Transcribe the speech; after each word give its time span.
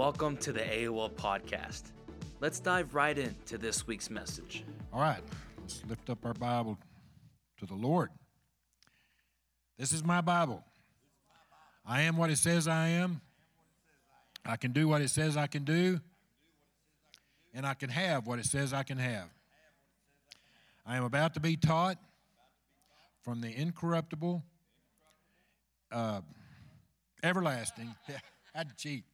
Welcome 0.00 0.38
to 0.38 0.52
the 0.54 0.60
AOL 0.60 1.10
podcast. 1.10 1.82
Let's 2.40 2.58
dive 2.58 2.94
right 2.94 3.18
into 3.18 3.58
this 3.58 3.86
week's 3.86 4.08
message. 4.08 4.64
All 4.94 5.00
right, 5.02 5.20
let's 5.60 5.82
lift 5.86 6.08
up 6.08 6.24
our 6.24 6.32
Bible 6.32 6.78
to 7.58 7.66
the 7.66 7.74
Lord. 7.74 8.08
This 9.76 9.92
is 9.92 10.02
my 10.02 10.22
Bible. 10.22 10.64
I 11.84 12.00
am 12.00 12.16
what 12.16 12.30
it 12.30 12.38
says 12.38 12.66
I 12.66 12.88
am. 12.88 13.20
I 14.42 14.56
can 14.56 14.72
do 14.72 14.88
what 14.88 15.02
it 15.02 15.10
says 15.10 15.36
I 15.36 15.46
can 15.46 15.64
do. 15.64 16.00
And 17.52 17.66
I 17.66 17.74
can 17.74 17.90
have 17.90 18.26
what 18.26 18.38
it 18.38 18.46
says 18.46 18.72
I 18.72 18.84
can 18.84 18.96
have. 18.96 19.28
I 20.86 20.96
am 20.96 21.04
about 21.04 21.34
to 21.34 21.40
be 21.40 21.58
taught 21.58 21.98
from 23.22 23.42
the 23.42 23.54
incorruptible, 23.54 24.42
uh, 25.92 26.22
everlasting, 27.22 27.94
I'd 28.54 28.78
cheat, 28.78 29.04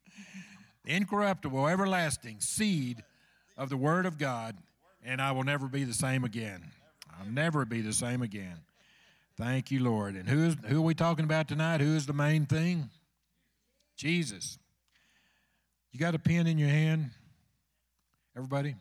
the 0.87 0.93
incorruptible, 0.95 1.67
everlasting 1.67 2.41
seed 2.41 3.03
of 3.57 3.69
the 3.69 3.77
Word 3.77 4.07
of 4.07 4.19
God, 4.19 4.57
and 5.05 5.21
I 5.21 5.33
will 5.33 5.45
never 5.45 5.67
be 5.67 5.85
the 5.85 5.95
same 5.95 6.25
again. 6.25 6.63
I'll 7.19 7.31
never 7.31 7.65
be 7.65 7.81
the 7.81 7.93
same 7.93 8.23
again. 8.23 8.59
Thank 9.37 9.71
you, 9.71 9.83
Lord. 9.83 10.15
And 10.15 10.29
who 10.29 10.47
is 10.47 10.57
who 10.67 10.79
are 10.79 10.85
we 10.85 10.95
talking 10.95 11.25
about 11.25 11.49
tonight? 11.49 11.81
Who 11.81 11.95
is 11.95 12.07
the 12.07 12.13
main 12.13 12.47
thing? 12.47 12.89
Jesus. 13.97 14.59
You 15.93 16.01
got 16.01 16.15
a 16.15 16.19
pen 16.19 16.47
in 16.47 16.59
your 16.59 16.69
hand? 16.69 17.11
Everybody? 18.37 18.75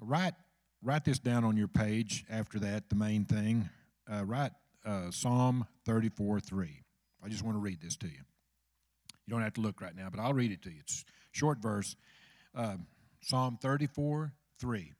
Write 0.00 0.34
write 0.82 1.04
this 1.04 1.18
down 1.18 1.44
on 1.44 1.56
your 1.56 1.68
page 1.68 2.24
after 2.30 2.58
that, 2.60 2.88
the 2.88 2.96
main 2.96 3.24
thing. 3.24 3.68
Uh, 4.10 4.24
write 4.24 4.52
uh, 4.84 5.10
Psalm 5.10 5.66
34 5.86 6.40
3. 6.40 6.82
I 7.24 7.28
just 7.28 7.42
want 7.42 7.56
to 7.56 7.60
read 7.60 7.80
this 7.80 7.96
to 7.98 8.06
you. 8.06 8.22
You 9.26 9.34
don't 9.34 9.42
have 9.42 9.54
to 9.54 9.60
look 9.60 9.80
right 9.80 9.94
now, 9.94 10.08
but 10.10 10.20
I'll 10.20 10.32
read 10.32 10.50
it 10.50 10.62
to 10.62 10.70
you. 10.70 10.78
It's 10.80 11.04
short 11.32 11.58
verse. 11.58 11.96
Uh, 12.54 12.76
Psalm 13.22 13.58
34 13.60 14.32
3. 14.58 14.92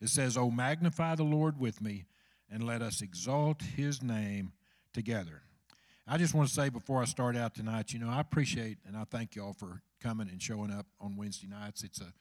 It 0.00 0.08
says, 0.08 0.36
Oh, 0.36 0.50
magnify 0.50 1.14
the 1.14 1.22
Lord 1.22 1.58
with 1.58 1.80
me, 1.80 2.06
and 2.50 2.64
let 2.64 2.82
us 2.82 3.02
exalt 3.02 3.62
his 3.62 4.02
name 4.02 4.52
together. 4.92 5.42
I 6.06 6.18
just 6.18 6.34
want 6.34 6.48
to 6.48 6.54
say 6.54 6.68
before 6.68 7.00
I 7.00 7.04
start 7.04 7.36
out 7.36 7.54
tonight, 7.54 7.92
you 7.92 8.00
know, 8.00 8.08
I 8.08 8.20
appreciate 8.20 8.78
and 8.86 8.96
I 8.96 9.04
thank 9.04 9.36
you 9.36 9.44
all 9.44 9.52
for 9.52 9.82
coming 10.02 10.28
and 10.28 10.42
showing 10.42 10.72
up 10.72 10.86
on 11.00 11.16
Wednesday 11.16 11.46
nights. 11.46 11.84
It's 11.84 12.00
a 12.00 12.12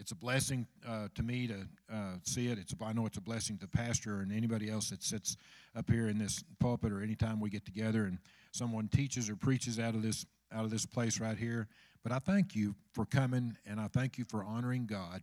it's 0.00 0.12
a 0.12 0.16
blessing 0.16 0.66
uh, 0.88 1.08
to 1.16 1.22
me 1.24 1.48
to 1.48 1.66
uh, 1.92 2.14
see 2.22 2.48
it. 2.48 2.58
It's 2.58 2.74
I 2.84 2.92
know 2.92 3.06
it's 3.06 3.18
a 3.18 3.22
blessing 3.22 3.56
to 3.58 3.66
the 3.66 3.76
pastor 3.76 4.20
and 4.20 4.32
anybody 4.32 4.70
else 4.70 4.90
that 4.90 5.02
sits 5.02 5.36
up 5.76 5.90
here 5.90 6.08
in 6.08 6.18
this 6.18 6.44
pulpit 6.60 6.92
or 6.92 7.02
anytime 7.02 7.40
we 7.40 7.50
get 7.50 7.64
together 7.64 8.04
and 8.04 8.18
someone 8.52 8.88
teaches 8.88 9.28
or 9.28 9.36
preaches 9.36 9.78
out 9.78 9.94
of 9.94 10.02
this 10.02 10.24
out 10.52 10.64
of 10.64 10.70
this 10.70 10.86
place 10.86 11.20
right 11.20 11.36
here. 11.36 11.68
But 12.02 12.12
I 12.12 12.18
thank 12.18 12.54
you 12.54 12.74
for 12.92 13.04
coming 13.04 13.56
and 13.66 13.80
I 13.80 13.88
thank 13.88 14.18
you 14.18 14.24
for 14.24 14.44
honoring 14.44 14.86
God 14.86 15.22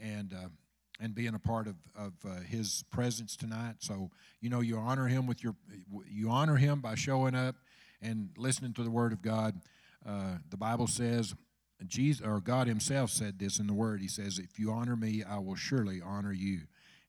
and. 0.00 0.32
Uh, 0.32 0.48
and 1.00 1.14
being 1.14 1.34
a 1.34 1.38
part 1.38 1.66
of, 1.66 1.76
of 1.94 2.14
uh, 2.26 2.40
his 2.40 2.82
presence 2.90 3.36
tonight. 3.36 3.74
So, 3.80 4.10
you 4.40 4.48
know, 4.48 4.60
you 4.60 4.78
honor 4.78 5.06
him 5.06 5.26
with 5.26 5.42
your, 5.42 5.54
you 6.08 6.30
honor 6.30 6.56
him 6.56 6.80
by 6.80 6.94
showing 6.94 7.34
up 7.34 7.56
and 8.00 8.30
listening 8.36 8.72
to 8.74 8.82
the 8.82 8.90
word 8.90 9.12
of 9.12 9.22
God. 9.22 9.60
Uh, 10.06 10.36
the 10.48 10.56
Bible 10.56 10.86
says, 10.86 11.34
Jesus, 11.86 12.26
or 12.26 12.40
God 12.40 12.66
himself 12.66 13.10
said 13.10 13.38
this 13.38 13.58
in 13.58 13.66
the 13.66 13.74
word. 13.74 14.00
He 14.00 14.08
says, 14.08 14.38
if 14.38 14.58
you 14.58 14.70
honor 14.70 14.96
me, 14.96 15.22
I 15.22 15.38
will 15.38 15.56
surely 15.56 16.00
honor 16.02 16.32
you. 16.32 16.60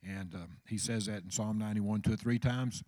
And 0.03 0.33
um, 0.35 0.57
he 0.67 0.77
says 0.77 1.05
that 1.05 1.23
in 1.23 1.31
Psalm 1.31 1.57
91 1.57 2.01
two 2.01 2.13
or 2.13 2.17
three 2.17 2.39
times. 2.39 2.83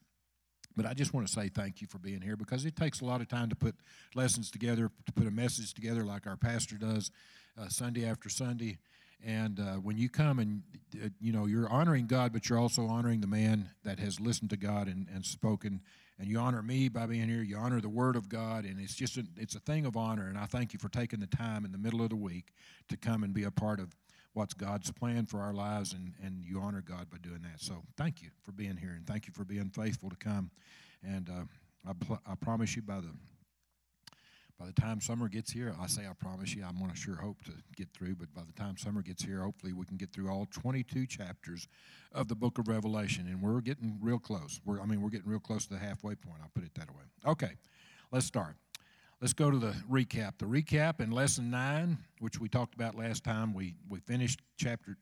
But 0.76 0.86
I 0.86 0.94
just 0.94 1.14
want 1.14 1.28
to 1.28 1.34
say 1.34 1.50
thank 1.50 1.82
you 1.82 1.88
for 1.88 1.98
being 1.98 2.22
here 2.22 2.36
because 2.36 2.66
it 2.66 2.76
takes 2.76 3.02
a 3.02 3.06
lot 3.06 3.22
of 3.22 3.28
time 3.28 3.50
to 3.50 3.56
put 3.56 3.76
lessons 4.16 4.50
together, 4.50 4.92
to 5.06 5.12
put 5.12 5.28
a 5.28 5.32
message 5.32 5.74
together 5.74 6.04
like 6.04 6.28
our 6.28 6.38
pastor 6.38 6.78
does 6.78 7.12
uh, 7.60 7.68
Sunday 7.68 8.06
after 8.06 8.30
Sunday. 8.30 8.78
And 9.26 9.60
uh, 9.60 9.74
when 9.76 9.98
you 9.98 10.10
come 10.10 10.40
and, 10.40 10.64
uh, 11.04 11.10
you 11.20 11.34
know, 11.34 11.46
you're 11.46 11.68
honoring 11.70 12.08
God, 12.08 12.32
but 12.32 12.48
you're 12.48 12.60
also 12.60 12.88
honoring 12.88 13.20
the 13.20 13.28
man 13.28 13.70
that 13.84 14.00
has 14.00 14.20
listened 14.20 14.50
to 14.52 14.58
God 14.58 14.88
and, 14.88 15.08
and 15.14 15.26
spoken. 15.26 15.82
And 16.18 16.30
you 16.30 16.40
honor 16.40 16.62
me 16.62 16.88
by 16.88 17.06
being 17.06 17.28
here. 17.28 17.42
You 17.42 17.58
honor 17.58 17.82
the 17.82 17.90
Word 17.90 18.16
of 18.16 18.30
God. 18.30 18.64
And 18.64 18.80
it's 18.80 18.96
just 18.96 19.18
a, 19.18 19.26
it's 19.38 19.56
a 19.56 19.60
thing 19.60 19.86
of 19.86 19.98
honor. 19.98 20.28
And 20.28 20.38
I 20.38 20.46
thank 20.46 20.72
you 20.72 20.80
for 20.80 20.90
taking 20.90 21.20
the 21.20 21.28
time 21.28 21.66
in 21.66 21.72
the 21.72 21.78
middle 21.78 22.02
of 22.02 22.10
the 22.10 22.16
week 22.16 22.54
to 22.88 22.96
come 22.96 23.24
and 23.24 23.34
be 23.34 23.44
a 23.44 23.52
part 23.52 23.80
of 23.80 23.94
what's 24.40 24.54
God's 24.54 24.90
plan 24.90 25.26
for 25.26 25.42
our 25.42 25.54
lives. 25.54 25.92
And, 25.92 26.14
and 26.24 26.46
you 26.46 26.62
honor 26.62 26.82
God 26.82 27.10
by 27.10 27.18
doing 27.18 27.42
that. 27.42 27.60
So 27.60 27.84
thank 27.98 28.22
you 28.22 28.30
for 28.42 28.54
being 28.54 28.78
here. 28.78 28.94
And 28.96 29.06
thank 29.06 29.28
you 29.28 29.34
for 29.34 29.44
being 29.44 29.70
faithful 29.70 30.10
to 30.10 30.16
come. 30.16 30.50
And 31.04 31.30
uh, 31.30 31.44
I, 31.90 31.92
pl- 31.94 32.22
I 32.26 32.36
promise 32.36 32.74
you 32.74 32.82
by 32.82 33.02
the 33.02 33.10
by 34.58 34.66
the 34.66 34.74
time 34.74 35.00
summer 35.00 35.30
gets 35.30 35.54
here, 35.54 35.74
I 35.82 35.88
say 35.88 36.02
I 36.02 36.12
promise 36.12 36.54
you, 36.54 36.66
I'm 36.68 36.78
going 36.78 36.92
to 36.92 36.98
sure 36.98 37.16
hope 37.16 37.42
to 37.46 37.52
get 37.78 37.88
through, 37.94 38.16
but 38.16 38.34
by 38.34 38.42
the 38.42 38.52
time 38.62 38.76
summer 38.76 39.02
gets 39.02 39.24
here, 39.24 39.42
hopefully 39.42 39.72
we 39.72 39.86
can 39.86 39.96
get 39.96 40.12
through 40.12 40.30
all 40.30 40.48
22 40.52 41.06
chapters 41.08 41.70
of 42.12 42.28
the 42.28 42.36
book 42.36 42.58
of 42.58 42.68
Revelation. 42.68 43.26
And 43.30 43.42
we're 43.42 43.62
getting 43.62 43.98
real 44.02 44.20
close. 44.20 44.60
We're, 44.66 44.82
I 44.82 44.86
mean, 44.86 45.02
we're 45.02 45.12
getting 45.12 45.30
real 45.30 45.40
close 45.40 45.66
to 45.68 45.76
the 45.76 45.80
halfway 45.80 46.16
point. 46.16 46.40
I'll 46.42 46.52
put 46.54 46.66
it 46.66 46.74
that 46.76 46.90
way. 46.90 47.04
Okay, 47.26 47.52
let's 48.12 48.26
start. 48.26 48.58
Let's 49.22 49.34
go 49.34 49.52
to 49.52 49.58
the 49.58 49.76
recap. 49.92 50.38
The 50.38 50.46
recap 50.46 51.02
in 51.02 51.12
lesson 51.12 51.52
nine, 51.52 51.98
which 52.20 52.40
we 52.40 52.48
talked 52.48 52.74
about 52.74 52.96
last 52.96 53.26
time, 53.26 53.54
we, 53.54 53.76
we 53.90 54.00
finished 54.00 54.40
chapter, 54.56 54.96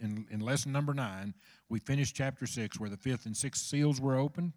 in, 0.00 0.26
in 0.30 0.38
lesson 0.38 0.70
number 0.70 0.94
nine, 0.94 1.34
we 1.68 1.80
finished 1.80 2.14
chapter 2.14 2.46
six, 2.46 2.78
where 2.78 2.88
the 2.88 2.96
fifth 2.96 3.26
and 3.26 3.36
sixth 3.36 3.64
seals 3.64 4.00
were 4.00 4.14
opened. 4.14 4.52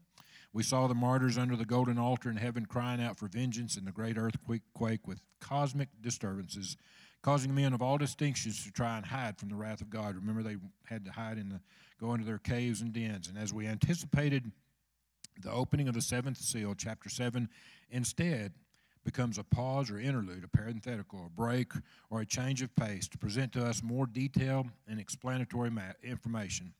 We 0.53 0.61
saw 0.61 0.85
the 0.85 0.93
martyrs 0.93 1.35
under 1.35 1.55
the 1.55 1.65
golden 1.65 1.97
altar 1.97 2.29
in 2.29 2.35
heaven 2.35 2.67
crying 2.67 3.01
out 3.01 3.17
for 3.17 3.27
vengeance 3.27 3.75
in 3.75 3.85
the 3.85 3.91
great 3.91 4.19
earthquake 4.19 4.61
quake 4.75 5.07
with 5.07 5.19
cosmic 5.41 5.89
disturbances, 5.99 6.77
causing 7.23 7.55
men 7.55 7.73
of 7.73 7.81
all 7.81 7.97
distinctions 7.97 8.63
to 8.65 8.71
try 8.71 8.97
and 8.97 9.05
hide 9.05 9.39
from 9.39 9.49
the 9.49 9.55
wrath 9.55 9.81
of 9.81 9.89
God. 9.89 10.15
Remember, 10.15 10.43
they 10.43 10.57
had 10.85 11.03
to 11.05 11.11
hide 11.11 11.39
in 11.39 11.49
the, 11.49 11.59
go 11.99 12.13
into 12.13 12.25
their 12.25 12.37
caves 12.37 12.81
and 12.81 12.93
dens. 12.93 13.29
And 13.29 13.37
as 13.37 13.51
we 13.51 13.65
anticipated 13.65 14.51
the 15.41 15.51
opening 15.51 15.87
of 15.87 15.95
the 15.95 16.01
seventh 16.01 16.37
seal, 16.37 16.75
chapter 16.77 17.09
7, 17.09 17.49
instead 17.89 18.53
becomes 19.07 19.37
a 19.37 19.43
pause 19.45 19.89
or 19.89 19.97
interlude, 19.97 20.43
a 20.43 20.49
parenthetical, 20.49 21.25
a 21.25 21.29
break, 21.29 21.71
or 22.09 22.19
a 22.19 22.25
change 22.25 22.61
of 22.61 22.75
pace 22.75 23.07
to 23.07 23.17
present 23.17 23.53
to 23.53 23.65
us 23.65 23.81
more 23.81 24.05
detailed 24.05 24.67
and 24.85 24.99
explanatory 24.99 25.71
information. 26.03 26.73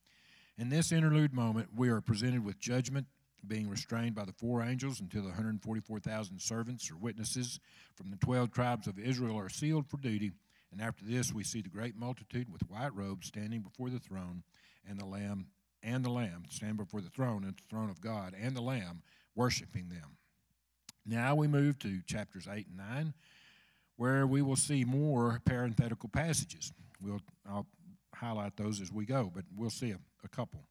In 0.58 0.68
this 0.68 0.92
interlude 0.92 1.34
moment, 1.34 1.70
we 1.74 1.88
are 1.88 2.02
presented 2.02 2.44
with 2.44 2.60
judgment 2.60 3.08
being 3.48 3.70
restrained 3.70 4.14
by 4.14 4.26
the 4.26 4.34
four 4.34 4.62
angels 4.62 5.00
until 5.00 5.22
the 5.22 5.30
144,000 5.30 6.42
servants 6.42 6.92
or 6.92 6.98
witnesses 6.98 7.62
from 7.96 8.10
the 8.10 8.18
12 8.18 8.52
tribes 8.52 8.88
of 8.88 9.00
Israel 9.00 9.40
are 9.40 9.48
sealed 9.48 9.88
for 9.88 9.96
duty. 9.96 10.34
And 10.74 10.82
after 10.82 11.06
this, 11.06 11.32
we 11.32 11.46
see 11.46 11.62
the 11.62 11.70
great 11.70 11.96
multitude 11.96 12.52
with 12.52 12.70
white 12.70 12.94
robes 12.94 13.28
standing 13.28 13.62
before 13.62 13.90
the 13.90 14.00
throne, 14.00 14.44
and 14.86 15.00
the 15.00 15.06
Lamb 15.06 15.48
and 15.82 16.04
the 16.04 16.10
Lamb 16.10 16.44
stand 16.50 16.76
before 16.76 17.00
the 17.00 17.10
throne 17.10 17.46
and 17.46 17.56
the 17.56 17.70
throne 17.70 17.90
of 17.90 18.02
God 18.02 18.36
and 18.38 18.54
the 18.54 18.62
Lamb, 18.62 19.02
worshiping 19.34 19.88
them. 19.88 20.17
Now 21.08 21.36
we 21.36 21.48
move 21.48 21.80
to 21.80 22.02
chapters 22.06 22.48
8 22.52 22.68
and 22.68 22.78
9, 22.78 23.14
where 23.96 24.28
we 24.28 24.42
will 24.42 24.58
see 24.58 24.84
more 24.84 25.42
parenthetical 25.46 26.10
passages. 26.10 26.74
We'll, 27.02 27.22
I'll 27.50 27.66
highlight 28.14 28.58
those 28.58 28.82
as 28.82 28.92
we 28.92 29.06
go, 29.06 29.32
but 29.34 29.46
we'll 29.56 29.70
see 29.70 29.92
a, 29.92 30.00
a 30.26 30.28
couple. 30.28 30.66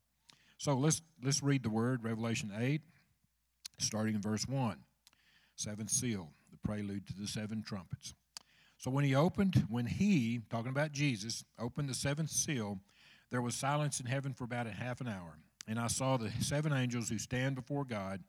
So 0.59 0.75
let's, 0.75 1.01
let's 1.25 1.43
read 1.43 1.63
the 1.63 1.71
word, 1.71 2.05
Revelation 2.05 2.53
8, 2.57 2.83
starting 3.79 4.15
in 4.15 4.21
verse 4.21 4.47
1. 4.47 4.77
Seventh 5.57 5.91
seal, 5.91 6.29
the 6.51 6.59
prelude 6.59 7.07
to 7.07 7.15
the 7.15 7.27
seven 7.27 7.63
trumpets. 7.63 8.15
So 8.77 8.91
when 8.91 9.05
he 9.05 9.15
opened, 9.15 9.67
when 9.71 9.87
he, 9.87 10.43
talking 10.51 10.71
about 10.71 10.93
Jesus, 10.93 11.45
opened 11.59 11.89
the 11.89 11.95
seventh 11.95 12.31
seal, 12.31 12.79
there 13.31 13.41
was 13.41 13.55
silence 13.55 14.01
in 14.01 14.07
heaven 14.07 14.35
for 14.35 14.45
about 14.45 14.67
a 14.67 14.71
half 14.71 15.01
an 15.01 15.09
hour. 15.09 15.39
And 15.67 15.79
I 15.79 15.87
saw 15.87 16.17
the 16.17 16.31
seven 16.41 16.73
angels 16.73 17.09
who 17.09 17.19
stand 17.19 17.57
before 17.57 17.85
God, 17.85 18.21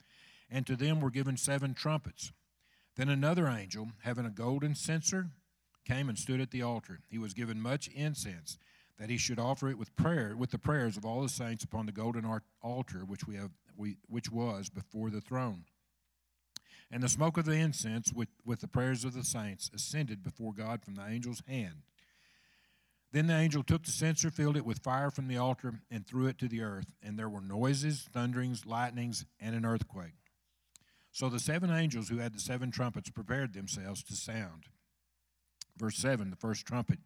and 0.49 0.65
to 0.65 0.75
them 0.75 1.01
were 1.01 1.11
given 1.11 1.38
seven 1.38 1.73
trumpets. 1.73 2.31
Then 2.95 3.09
another 3.09 3.47
angel, 3.47 3.89
having 4.03 4.25
a 4.25 4.31
golden 4.31 4.75
censer, 4.75 5.27
came 5.85 6.09
and 6.09 6.17
stood 6.17 6.41
at 6.41 6.51
the 6.51 6.61
altar. 6.61 6.99
He 7.09 7.17
was 7.17 7.33
given 7.33 7.61
much 7.61 7.88
incense 7.89 8.57
that 8.97 9.09
he 9.09 9.17
should 9.17 9.39
offer 9.39 9.69
it 9.69 9.77
with 9.77 9.95
prayer 9.95 10.35
with 10.35 10.51
the 10.51 10.57
prayers 10.57 10.97
of 10.97 11.05
all 11.05 11.21
the 11.21 11.29
saints 11.29 11.63
upon 11.63 11.85
the 11.85 11.91
golden 11.91 12.25
altar 12.61 12.99
which 13.05 13.25
we 13.27 13.35
have 13.35 13.51
we, 13.75 13.97
which 14.07 14.31
was 14.31 14.69
before 14.69 15.09
the 15.09 15.21
throne 15.21 15.65
and 16.89 17.03
the 17.03 17.09
smoke 17.09 17.38
of 17.38 17.45
the 17.45 17.53
incense 17.53 18.13
with, 18.13 18.29
with 18.45 18.61
the 18.61 18.67
prayers 18.67 19.03
of 19.03 19.13
the 19.13 19.23
saints 19.23 19.69
ascended 19.73 20.23
before 20.23 20.53
god 20.53 20.83
from 20.83 20.95
the 20.95 21.01
angel's 21.01 21.43
hand 21.47 21.83
then 23.11 23.27
the 23.27 23.35
angel 23.35 23.63
took 23.63 23.83
the 23.83 23.91
censer 23.91 24.29
filled 24.29 24.57
it 24.57 24.65
with 24.65 24.79
fire 24.79 25.11
from 25.11 25.27
the 25.27 25.38
altar 25.38 25.79
and 25.91 26.05
threw 26.05 26.27
it 26.27 26.38
to 26.39 26.47
the 26.47 26.61
earth 26.61 26.93
and 27.03 27.17
there 27.17 27.29
were 27.29 27.41
noises 27.41 28.07
thunderings 28.11 28.65
lightnings 28.65 29.25
and 29.39 29.55
an 29.55 29.65
earthquake 29.65 30.15
so 31.17 31.29
the 31.29 31.39
seven 31.39 31.71
angels 31.71 32.09
who 32.09 32.17
had 32.17 32.33
the 32.33 32.39
seven 32.39 32.71
trumpets 32.71 33.09
prepared 33.09 33.53
themselves 33.53 34.03
to 34.03 34.15
sound 34.15 34.65
verse 35.77 35.97
7 35.97 36.29
the 36.29 36.35
first 36.35 36.65
trumpet 36.65 36.99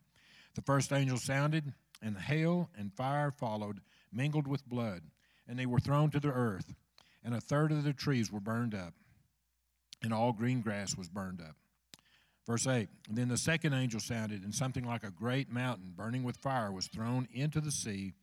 the 0.53 0.61
first 0.61 0.91
angel 0.91 1.17
sounded, 1.17 1.73
and 2.01 2.17
hail 2.17 2.69
and 2.77 2.93
fire 2.93 3.31
followed, 3.31 3.79
mingled 4.11 4.47
with 4.47 4.67
blood, 4.67 5.03
and 5.47 5.57
they 5.57 5.65
were 5.65 5.79
thrown 5.79 6.09
to 6.11 6.19
the 6.19 6.31
earth. 6.31 6.73
And 7.23 7.33
a 7.33 7.41
third 7.41 7.71
of 7.71 7.83
the 7.83 7.93
trees 7.93 8.31
were 8.31 8.39
burned 8.39 8.75
up, 8.75 8.93
and 10.03 10.13
all 10.13 10.33
green 10.33 10.61
grass 10.61 10.97
was 10.97 11.07
burned 11.07 11.39
up. 11.39 11.55
Verse 12.45 12.67
8 12.67 12.89
Then 13.09 13.29
the 13.29 13.37
second 13.37 13.73
angel 13.73 13.99
sounded, 13.99 14.43
and 14.43 14.53
something 14.53 14.83
like 14.83 15.03
a 15.03 15.11
great 15.11 15.49
mountain 15.49 15.93
burning 15.95 16.23
with 16.23 16.37
fire 16.37 16.71
was 16.71 16.87
thrown 16.87 17.27
into 17.31 17.61
the 17.61 17.71
sea, 17.71 18.13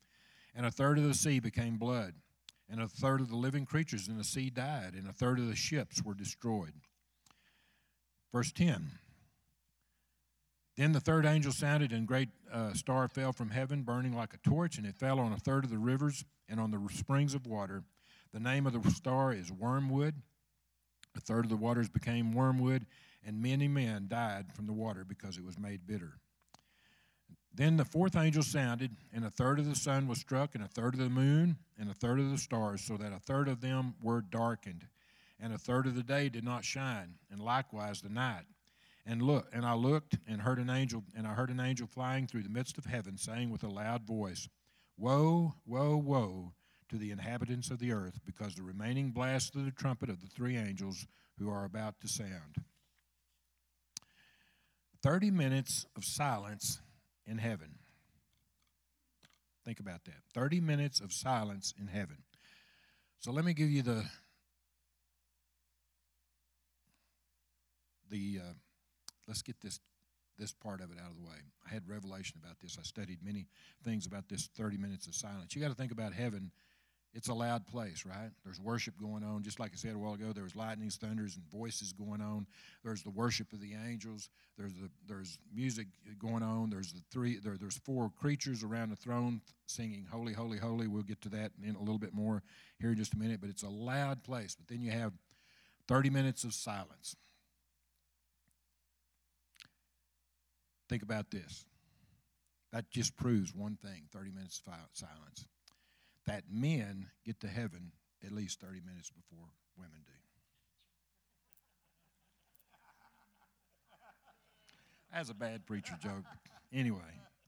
and 0.54 0.66
a 0.66 0.70
third 0.70 0.98
of 0.98 1.04
the 1.04 1.14
sea 1.14 1.38
became 1.38 1.78
blood, 1.78 2.14
and 2.70 2.80
a 2.80 2.88
third 2.88 3.20
of 3.20 3.28
the 3.28 3.36
living 3.36 3.64
creatures 3.64 4.08
in 4.08 4.18
the 4.18 4.24
sea 4.24 4.50
died, 4.50 4.94
and 4.94 5.08
a 5.08 5.12
third 5.12 5.38
of 5.38 5.46
the 5.46 5.56
ships 5.56 6.02
were 6.02 6.14
destroyed. 6.14 6.72
Verse 8.32 8.52
10 8.52 8.90
Then 10.76 10.92
the 10.92 11.00
third 11.00 11.24
angel 11.24 11.52
sounded, 11.52 11.92
and 11.92 12.04
a 12.04 12.06
great 12.06 12.28
uh, 12.52 12.74
star 12.74 13.08
fell 13.08 13.32
from 13.32 13.50
heaven, 13.50 13.82
burning 13.82 14.14
like 14.14 14.34
a 14.34 14.38
torch, 14.38 14.78
and 14.78 14.86
it 14.86 14.96
fell 14.96 15.18
on 15.18 15.32
a 15.32 15.38
third 15.38 15.64
of 15.64 15.70
the 15.70 15.78
rivers 15.78 16.24
and 16.48 16.60
on 16.60 16.70
the 16.70 16.80
springs 16.92 17.34
of 17.34 17.46
water. 17.46 17.82
The 18.32 18.40
name 18.40 18.66
of 18.66 18.74
the 18.74 18.90
star 18.90 19.32
is 19.32 19.50
Wormwood. 19.50 20.14
A 21.16 21.20
third 21.20 21.46
of 21.46 21.50
the 21.50 21.56
waters 21.56 21.88
became 21.88 22.32
wormwood, 22.32 22.86
and 23.26 23.42
many 23.42 23.66
men 23.66 24.06
died 24.08 24.52
from 24.52 24.66
the 24.66 24.72
water 24.72 25.04
because 25.04 25.36
it 25.36 25.44
was 25.44 25.58
made 25.58 25.86
bitter. 25.86 26.20
Then 27.58 27.76
the 27.76 27.84
fourth 27.84 28.14
angel 28.14 28.44
sounded, 28.44 28.92
and 29.12 29.24
a 29.24 29.30
third 29.30 29.58
of 29.58 29.66
the 29.66 29.74
sun 29.74 30.06
was 30.06 30.20
struck, 30.20 30.54
and 30.54 30.62
a 30.62 30.68
third 30.68 30.94
of 30.94 31.00
the 31.00 31.10
moon, 31.10 31.56
and 31.76 31.90
a 31.90 31.92
third 31.94 32.20
of 32.20 32.30
the 32.30 32.38
stars, 32.38 32.84
so 32.84 32.96
that 32.96 33.12
a 33.12 33.18
third 33.18 33.48
of 33.48 33.60
them 33.60 33.96
were 34.00 34.20
darkened, 34.20 34.86
and 35.40 35.52
a 35.52 35.58
third 35.58 35.88
of 35.88 35.96
the 35.96 36.04
day 36.04 36.28
did 36.28 36.44
not 36.44 36.64
shine, 36.64 37.16
and 37.32 37.40
likewise 37.40 38.00
the 38.00 38.08
night. 38.08 38.44
And 39.04 39.22
look, 39.22 39.48
and 39.52 39.66
I 39.66 39.74
looked 39.74 40.18
and 40.28 40.42
heard 40.42 40.60
an 40.60 40.70
angel, 40.70 41.02
and 41.16 41.26
I 41.26 41.34
heard 41.34 41.50
an 41.50 41.58
angel 41.58 41.88
flying 41.88 42.28
through 42.28 42.44
the 42.44 42.48
midst 42.48 42.78
of 42.78 42.84
heaven, 42.84 43.18
saying 43.18 43.50
with 43.50 43.64
a 43.64 43.68
loud 43.68 44.06
voice, 44.06 44.48
Woe, 44.96 45.54
woe, 45.66 45.96
woe 45.96 46.52
to 46.90 46.96
the 46.96 47.10
inhabitants 47.10 47.72
of 47.72 47.80
the 47.80 47.90
earth, 47.90 48.20
because 48.24 48.54
the 48.54 48.62
remaining 48.62 49.10
blast 49.10 49.56
of 49.56 49.64
the 49.64 49.72
trumpet 49.72 50.10
of 50.10 50.20
the 50.20 50.28
three 50.28 50.56
angels 50.56 51.08
who 51.40 51.50
are 51.50 51.64
about 51.64 51.98
to 52.02 52.08
sound. 52.08 52.62
30 55.02 55.32
minutes 55.32 55.86
of 55.96 56.04
silence 56.04 56.80
in 57.28 57.38
heaven. 57.38 57.74
Think 59.64 59.80
about 59.80 60.04
that. 60.04 60.22
30 60.34 60.60
minutes 60.60 61.00
of 61.00 61.12
silence 61.12 61.74
in 61.78 61.86
heaven. 61.88 62.18
So 63.20 63.32
let 63.32 63.44
me 63.44 63.52
give 63.52 63.70
you 63.70 63.82
the 63.82 64.04
the 68.10 68.40
uh, 68.42 68.54
let's 69.26 69.42
get 69.42 69.60
this 69.60 69.80
this 70.38 70.52
part 70.52 70.80
of 70.80 70.90
it 70.92 70.98
out 71.04 71.10
of 71.10 71.16
the 71.16 71.22
way. 71.22 71.36
I 71.68 71.74
had 71.74 71.88
revelation 71.88 72.40
about 72.42 72.60
this. 72.60 72.78
I 72.78 72.82
studied 72.82 73.18
many 73.24 73.46
things 73.84 74.06
about 74.06 74.28
this 74.28 74.48
30 74.56 74.78
minutes 74.78 75.06
of 75.08 75.14
silence. 75.14 75.54
You 75.54 75.60
got 75.60 75.68
to 75.68 75.74
think 75.74 75.90
about 75.90 76.12
heaven 76.12 76.52
it's 77.14 77.28
a 77.28 77.34
loud 77.34 77.66
place, 77.66 78.04
right? 78.06 78.30
There's 78.44 78.60
worship 78.60 78.94
going 79.00 79.24
on. 79.24 79.42
Just 79.42 79.58
like 79.58 79.72
I 79.72 79.76
said 79.76 79.94
a 79.94 79.98
while 79.98 80.14
ago, 80.14 80.32
there 80.32 80.44
was 80.44 80.54
lightnings, 80.54 80.96
thunders, 80.96 81.36
and 81.36 81.44
voices 81.50 81.92
going 81.92 82.20
on. 82.20 82.46
There's 82.84 83.02
the 83.02 83.10
worship 83.10 83.52
of 83.52 83.60
the 83.60 83.72
angels. 83.88 84.28
There's 84.58 84.74
the 84.74 84.90
there's 85.06 85.38
music 85.54 85.86
going 86.18 86.42
on. 86.42 86.70
There's 86.70 86.92
the 86.92 87.00
three 87.10 87.38
there, 87.38 87.56
there's 87.58 87.78
four 87.78 88.10
creatures 88.20 88.62
around 88.62 88.90
the 88.90 88.96
throne 88.96 89.40
singing 89.66 90.06
holy, 90.10 90.34
holy, 90.34 90.58
holy. 90.58 90.86
We'll 90.86 91.02
get 91.02 91.22
to 91.22 91.28
that 91.30 91.52
in 91.62 91.76
a 91.76 91.80
little 91.80 91.98
bit 91.98 92.12
more 92.12 92.42
here 92.78 92.90
in 92.90 92.96
just 92.96 93.14
a 93.14 93.18
minute. 93.18 93.40
But 93.40 93.50
it's 93.50 93.62
a 93.62 93.70
loud 93.70 94.22
place. 94.22 94.54
But 94.54 94.68
then 94.68 94.82
you 94.82 94.90
have 94.90 95.12
30 95.88 96.10
minutes 96.10 96.44
of 96.44 96.52
silence. 96.52 97.16
Think 100.90 101.02
about 101.02 101.30
this. 101.30 101.64
That 102.72 102.90
just 102.90 103.16
proves 103.16 103.54
one 103.54 103.78
thing 103.82 104.02
30 104.12 104.30
minutes 104.30 104.60
of 104.66 104.74
silence 104.92 105.46
that 106.28 106.44
men 106.50 107.06
get 107.24 107.40
to 107.40 107.48
heaven 107.48 107.92
at 108.24 108.32
least 108.32 108.60
30 108.60 108.80
minutes 108.86 109.10
before 109.10 109.46
women 109.76 109.98
do. 110.06 110.12
That's 115.12 115.30
a 115.30 115.34
bad 115.34 115.66
preacher 115.66 115.94
joke. 116.02 116.24
Anyway, 116.72 116.98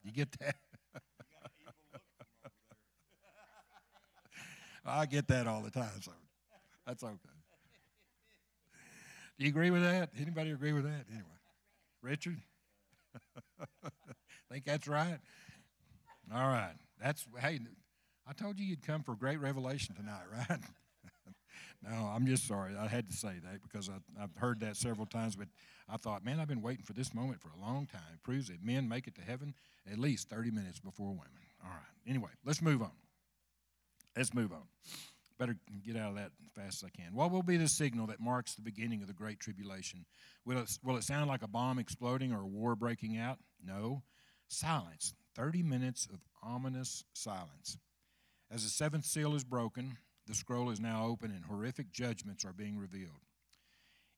you 0.02 0.12
get 0.12 0.32
that? 0.40 0.56
I 4.86 5.06
get 5.06 5.28
that 5.28 5.46
all 5.46 5.60
the 5.60 5.70
time, 5.70 6.00
so 6.00 6.12
that's 6.86 7.02
okay. 7.04 7.14
Do 9.38 9.44
you 9.44 9.50
agree 9.50 9.70
with 9.70 9.82
that? 9.82 10.10
Anybody 10.18 10.50
agree 10.50 10.72
with 10.72 10.84
that? 10.84 11.04
Anyway, 11.10 11.28
Richard? 12.02 12.38
Think 14.50 14.64
that's 14.64 14.88
right? 14.88 15.18
All 16.34 16.48
right. 16.48 16.74
That's, 17.00 17.26
hey, 17.38 17.60
I 18.30 18.32
told 18.32 18.60
you 18.60 18.64
you'd 18.64 18.86
come 18.86 19.02
for 19.02 19.12
a 19.12 19.16
great 19.16 19.40
revelation 19.40 19.96
tonight, 19.96 20.22
right? 20.48 20.60
no, 21.82 21.90
I'm 22.14 22.26
just 22.26 22.46
sorry. 22.46 22.76
I 22.78 22.86
had 22.86 23.08
to 23.10 23.16
say 23.16 23.32
that 23.42 23.60
because 23.60 23.88
I, 23.88 24.20
have 24.20 24.30
heard 24.36 24.60
that 24.60 24.76
several 24.76 25.04
times, 25.04 25.34
but 25.34 25.48
I 25.88 25.96
thought, 25.96 26.24
man, 26.24 26.38
I've 26.38 26.46
been 26.46 26.62
waiting 26.62 26.84
for 26.84 26.92
this 26.92 27.12
moment 27.12 27.40
for 27.40 27.48
a 27.48 27.60
long 27.60 27.86
time. 27.86 28.02
It 28.14 28.22
proves 28.22 28.46
that 28.46 28.64
men 28.64 28.88
make 28.88 29.08
it 29.08 29.16
to 29.16 29.20
heaven 29.20 29.52
at 29.90 29.98
least 29.98 30.28
30 30.28 30.52
minutes 30.52 30.78
before 30.78 31.08
women. 31.08 31.26
All 31.64 31.70
right. 31.70 32.08
Anyway, 32.08 32.30
let's 32.44 32.62
move 32.62 32.82
on. 32.82 32.92
Let's 34.16 34.32
move 34.32 34.52
on. 34.52 34.62
Better 35.36 35.56
get 35.84 35.96
out 35.96 36.10
of 36.10 36.14
that 36.14 36.30
as 36.40 36.52
fast 36.54 36.84
as 36.84 36.90
I 36.94 37.02
can. 37.02 37.12
What 37.14 37.32
will 37.32 37.42
be 37.42 37.56
the 37.56 37.66
signal 37.66 38.06
that 38.08 38.20
marks 38.20 38.54
the 38.54 38.62
beginning 38.62 39.02
of 39.02 39.08
the 39.08 39.14
Great 39.14 39.40
Tribulation? 39.40 40.04
Will 40.44 40.58
it, 40.58 40.78
will 40.84 40.96
it 40.96 41.02
sound 41.02 41.28
like 41.28 41.42
a 41.42 41.48
bomb 41.48 41.80
exploding 41.80 42.32
or 42.32 42.42
a 42.42 42.46
war 42.46 42.76
breaking 42.76 43.18
out? 43.18 43.38
No. 43.64 44.04
Silence. 44.46 45.14
30 45.34 45.64
minutes 45.64 46.06
of 46.12 46.20
ominous 46.44 47.04
silence. 47.12 47.76
As 48.52 48.64
the 48.64 48.68
seventh 48.68 49.04
seal 49.04 49.34
is 49.34 49.44
broken, 49.44 49.96
the 50.26 50.34
scroll 50.34 50.70
is 50.70 50.80
now 50.80 51.06
open 51.06 51.30
and 51.30 51.44
horrific 51.44 51.92
judgments 51.92 52.44
are 52.44 52.52
being 52.52 52.78
revealed. 52.78 53.20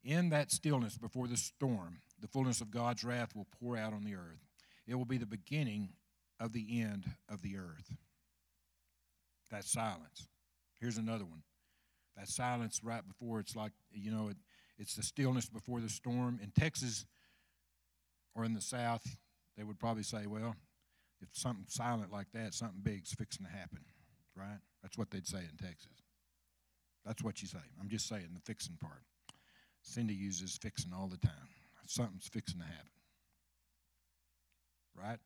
In 0.02 0.30
that 0.30 0.50
stillness 0.50 0.96
before 0.96 1.28
the 1.28 1.36
storm, 1.36 1.98
the 2.20 2.28
fullness 2.28 2.60
of 2.60 2.70
God's 2.70 3.04
wrath 3.04 3.36
will 3.36 3.46
pour 3.60 3.76
out 3.76 3.92
on 3.92 4.04
the 4.04 4.14
earth. 4.14 4.40
It 4.86 4.94
will 4.94 5.04
be 5.04 5.18
the 5.18 5.26
beginning 5.26 5.90
of 6.40 6.52
the 6.52 6.80
end 6.80 7.04
of 7.28 7.42
the 7.42 7.58
earth. 7.58 7.94
That 9.50 9.64
silence. 9.64 10.28
Here's 10.80 10.96
another 10.96 11.24
one. 11.24 11.42
That 12.16 12.28
silence 12.28 12.80
right 12.82 13.06
before 13.06 13.38
it's 13.38 13.54
like, 13.54 13.72
you 13.92 14.10
know, 14.10 14.28
it, 14.28 14.36
it's 14.78 14.96
the 14.96 15.02
stillness 15.02 15.48
before 15.48 15.80
the 15.80 15.88
storm. 15.88 16.40
In 16.42 16.50
Texas 16.50 17.04
or 18.34 18.44
in 18.44 18.54
the 18.54 18.60
South, 18.60 19.18
they 19.56 19.62
would 19.62 19.78
probably 19.78 20.02
say, 20.02 20.26
well, 20.26 20.56
if 21.20 21.28
something 21.32 21.66
silent 21.68 22.10
like 22.10 22.32
that, 22.32 22.54
something 22.54 22.80
big's 22.82 23.12
fixing 23.12 23.46
to 23.46 23.52
happen 23.52 23.80
right? 24.36 24.58
That's 24.82 24.98
what 24.98 25.10
they'd 25.10 25.26
say 25.26 25.38
in 25.38 25.56
Texas. 25.56 26.02
That's 27.04 27.22
what 27.22 27.42
you 27.42 27.48
say. 27.48 27.58
I'm 27.80 27.88
just 27.88 28.08
saying 28.08 28.28
the 28.32 28.40
fixing 28.40 28.76
part. 28.80 29.02
Cindy 29.82 30.14
uses 30.14 30.56
fixing 30.60 30.92
all 30.92 31.08
the 31.08 31.16
time. 31.16 31.32
Something's 31.86 32.28
fixing 32.28 32.60
to 32.60 32.66
happen. 32.66 32.90
Right? 34.96 35.18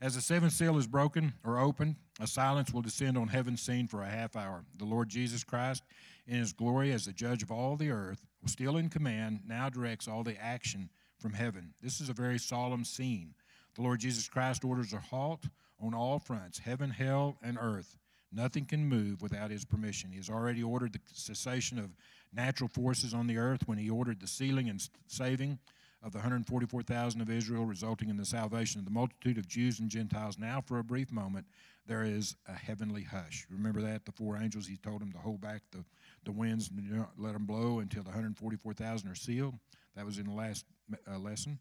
As 0.00 0.14
the 0.16 0.20
seventh 0.20 0.52
seal 0.52 0.78
is 0.78 0.86
broken 0.86 1.34
or 1.44 1.60
opened, 1.60 1.96
a 2.18 2.26
silence 2.26 2.72
will 2.72 2.82
descend 2.82 3.16
on 3.16 3.28
heaven's 3.28 3.62
scene 3.62 3.86
for 3.86 4.02
a 4.02 4.08
half 4.08 4.34
hour. 4.34 4.64
The 4.78 4.84
Lord 4.84 5.08
Jesus 5.08 5.44
Christ, 5.44 5.84
in 6.26 6.38
his 6.38 6.52
glory 6.52 6.90
as 6.92 7.04
the 7.04 7.12
judge 7.12 7.42
of 7.42 7.52
all 7.52 7.76
the 7.76 7.90
earth, 7.90 8.26
still 8.46 8.78
in 8.78 8.88
command, 8.88 9.40
now 9.46 9.68
directs 9.68 10.08
all 10.08 10.24
the 10.24 10.36
action 10.42 10.90
from 11.20 11.34
heaven. 11.34 11.74
This 11.80 12.00
is 12.00 12.08
a 12.08 12.14
very 12.14 12.38
solemn 12.38 12.84
scene. 12.84 13.34
The 13.76 13.82
Lord 13.82 14.00
Jesus 14.00 14.28
Christ 14.28 14.64
orders 14.64 14.92
a 14.92 14.98
halt 14.98 15.44
on 15.82 15.94
all 15.94 16.18
fronts 16.18 16.58
heaven, 16.58 16.90
hell, 16.90 17.36
and 17.42 17.58
earth. 17.60 17.98
Nothing 18.34 18.64
can 18.64 18.86
move 18.86 19.20
without 19.20 19.50
his 19.50 19.64
permission. 19.64 20.10
He 20.10 20.16
has 20.16 20.30
already 20.30 20.62
ordered 20.62 20.94
the 20.94 21.00
cessation 21.12 21.78
of 21.78 21.90
natural 22.32 22.68
forces 22.68 23.12
on 23.12 23.26
the 23.26 23.36
earth 23.36 23.62
when 23.66 23.76
he 23.76 23.90
ordered 23.90 24.20
the 24.20 24.26
sealing 24.26 24.70
and 24.70 24.82
saving 25.06 25.58
of 26.02 26.12
the 26.12 26.18
144,000 26.18 27.20
of 27.20 27.30
Israel, 27.30 27.64
resulting 27.64 28.08
in 28.08 28.16
the 28.16 28.24
salvation 28.24 28.80
of 28.80 28.84
the 28.84 28.90
multitude 28.90 29.38
of 29.38 29.46
Jews 29.46 29.78
and 29.78 29.88
Gentiles. 29.90 30.38
Now, 30.38 30.60
for 30.60 30.78
a 30.78 30.84
brief 30.84 31.12
moment, 31.12 31.46
there 31.86 32.02
is 32.04 32.36
a 32.48 32.54
heavenly 32.54 33.02
hush. 33.02 33.46
Remember 33.50 33.80
that? 33.82 34.04
The 34.04 34.12
four 34.12 34.36
angels, 34.36 34.66
he 34.66 34.76
told 34.76 35.00
them 35.00 35.12
to 35.12 35.18
hold 35.18 35.40
back 35.40 35.62
the, 35.70 35.84
the 36.24 36.32
winds 36.32 36.70
and 36.70 37.06
let 37.16 37.34
them 37.34 37.44
blow 37.44 37.80
until 37.80 38.02
the 38.02 38.10
144,000 38.10 39.08
are 39.08 39.14
sealed. 39.14 39.54
That 39.94 40.06
was 40.06 40.18
in 40.18 40.26
the 40.26 40.32
last 40.32 40.64
uh, 41.08 41.18
lesson. 41.18 41.58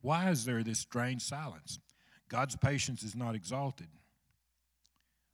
Why 0.00 0.30
is 0.30 0.44
there 0.44 0.62
this 0.62 0.78
strange 0.78 1.22
silence? 1.22 1.80
God's 2.28 2.56
patience 2.56 3.02
is 3.02 3.14
not 3.16 3.34
exalted. 3.34 3.88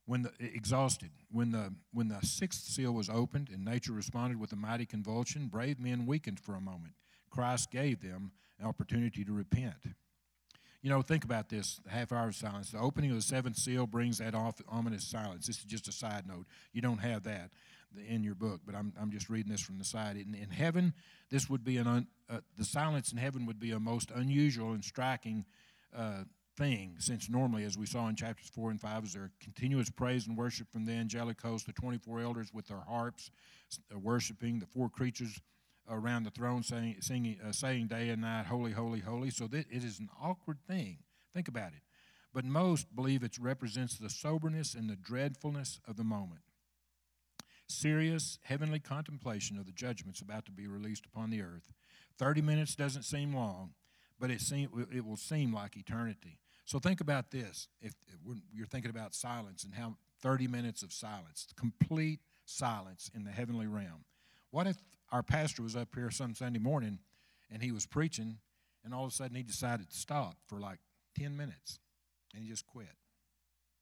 When 0.06 0.22
the, 0.22 0.32
exhausted. 0.38 1.10
When 1.30 1.52
the, 1.52 1.72
when 1.92 2.08
the 2.08 2.20
sixth 2.22 2.64
seal 2.64 2.92
was 2.92 3.08
opened 3.08 3.48
and 3.52 3.64
nature 3.64 3.92
responded 3.92 4.38
with 4.38 4.52
a 4.52 4.56
mighty 4.56 4.86
convulsion, 4.86 5.48
brave 5.48 5.80
men 5.80 6.06
weakened 6.06 6.40
for 6.40 6.54
a 6.54 6.60
moment. 6.60 6.94
Christ 7.30 7.70
gave 7.70 8.02
them 8.02 8.32
an 8.60 8.66
opportunity 8.66 9.24
to 9.24 9.32
repent. 9.32 9.94
You 10.82 10.90
know, 10.90 11.00
think 11.00 11.24
about 11.24 11.48
this 11.48 11.80
half 11.88 12.12
hour 12.12 12.28
of 12.28 12.36
silence. 12.36 12.70
The 12.70 12.78
opening 12.78 13.10
of 13.10 13.16
the 13.16 13.22
seventh 13.22 13.56
seal 13.56 13.86
brings 13.86 14.18
that 14.18 14.34
off, 14.34 14.60
ominous 14.68 15.04
silence. 15.04 15.46
This 15.46 15.58
is 15.58 15.64
just 15.64 15.88
a 15.88 15.92
side 15.92 16.26
note. 16.28 16.44
You 16.74 16.82
don't 16.82 16.98
have 16.98 17.22
that 17.24 17.52
in 18.06 18.22
your 18.22 18.34
book, 18.34 18.60
but 18.66 18.74
I'm, 18.74 18.92
I'm 19.00 19.10
just 19.10 19.30
reading 19.30 19.50
this 19.50 19.62
from 19.62 19.78
the 19.78 19.84
side. 19.84 20.16
In, 20.16 20.34
in 20.34 20.50
heaven, 20.50 20.92
this 21.30 21.48
would 21.48 21.64
be 21.64 21.78
an 21.78 21.86
un, 21.86 22.06
uh, 22.28 22.40
the 22.58 22.64
silence 22.64 23.12
in 23.12 23.18
heaven 23.18 23.46
would 23.46 23.58
be 23.58 23.70
a 23.70 23.80
most 23.80 24.10
unusual 24.10 24.72
and 24.72 24.84
striking 24.84 25.46
uh, 25.96 26.24
thing, 26.56 26.94
since 26.98 27.28
normally, 27.28 27.64
as 27.64 27.76
we 27.76 27.86
saw 27.86 28.08
in 28.08 28.16
chapters 28.16 28.48
4 28.54 28.70
and 28.70 28.80
5, 28.80 29.04
is 29.04 29.14
there 29.14 29.30
continuous 29.40 29.90
praise 29.90 30.26
and 30.26 30.36
worship 30.36 30.70
from 30.70 30.84
the 30.84 30.92
angelic 30.92 31.40
host, 31.40 31.66
the 31.66 31.72
24 31.72 32.20
elders 32.20 32.52
with 32.52 32.68
their 32.68 32.80
harps, 32.80 33.30
uh, 33.92 33.98
worshiping, 33.98 34.58
the 34.58 34.66
four 34.66 34.88
creatures 34.88 35.40
around 35.88 36.24
the 36.24 36.30
throne 36.30 36.62
saying, 36.62 36.96
singing, 37.00 37.38
uh, 37.46 37.52
saying 37.52 37.88
day 37.88 38.08
and 38.08 38.22
night, 38.22 38.46
Holy, 38.46 38.72
holy, 38.72 39.00
holy. 39.00 39.30
So 39.30 39.46
that 39.48 39.66
it 39.70 39.84
is 39.84 39.98
an 39.98 40.08
awkward 40.20 40.58
thing. 40.66 40.98
Think 41.32 41.48
about 41.48 41.72
it. 41.72 41.82
But 42.32 42.44
most 42.44 42.94
believe 42.94 43.22
it 43.22 43.38
represents 43.38 43.96
the 43.96 44.10
soberness 44.10 44.74
and 44.74 44.88
the 44.88 44.96
dreadfulness 44.96 45.80
of 45.86 45.96
the 45.96 46.04
moment. 46.04 46.40
Serious 47.66 48.38
heavenly 48.42 48.80
contemplation 48.80 49.58
of 49.58 49.66
the 49.66 49.72
judgments 49.72 50.20
about 50.20 50.44
to 50.46 50.52
be 50.52 50.66
released 50.66 51.06
upon 51.06 51.30
the 51.30 51.42
earth. 51.42 51.72
30 52.18 52.42
minutes 52.42 52.74
doesn't 52.74 53.04
seem 53.04 53.34
long, 53.34 53.70
but 54.18 54.30
it, 54.30 54.40
seem, 54.40 54.68
it 54.92 55.04
will 55.04 55.16
seem 55.16 55.52
like 55.52 55.76
eternity. 55.76 56.38
So 56.64 56.78
think 56.78 57.00
about 57.00 57.30
this. 57.30 57.68
If 57.80 57.94
you're 58.52 58.66
thinking 58.66 58.90
about 58.90 59.14
silence 59.14 59.64
and 59.64 59.74
how 59.74 59.96
30 60.22 60.48
minutes 60.48 60.82
of 60.82 60.92
silence, 60.92 61.46
complete 61.56 62.20
silence 62.46 63.10
in 63.14 63.24
the 63.24 63.30
heavenly 63.30 63.66
realm. 63.66 64.04
What 64.50 64.66
if 64.66 64.76
our 65.12 65.22
pastor 65.22 65.62
was 65.62 65.76
up 65.76 65.88
here 65.94 66.10
some 66.10 66.34
Sunday 66.34 66.58
morning 66.58 66.98
and 67.50 67.62
he 67.62 67.72
was 67.72 67.86
preaching 67.86 68.38
and 68.84 68.94
all 68.94 69.04
of 69.04 69.12
a 69.12 69.14
sudden 69.14 69.36
he 69.36 69.42
decided 69.42 69.90
to 69.90 69.96
stop 69.96 70.36
for 70.46 70.58
like 70.58 70.78
10 71.18 71.36
minutes 71.36 71.78
and 72.34 72.42
he 72.42 72.48
just 72.48 72.66
quit? 72.66 72.88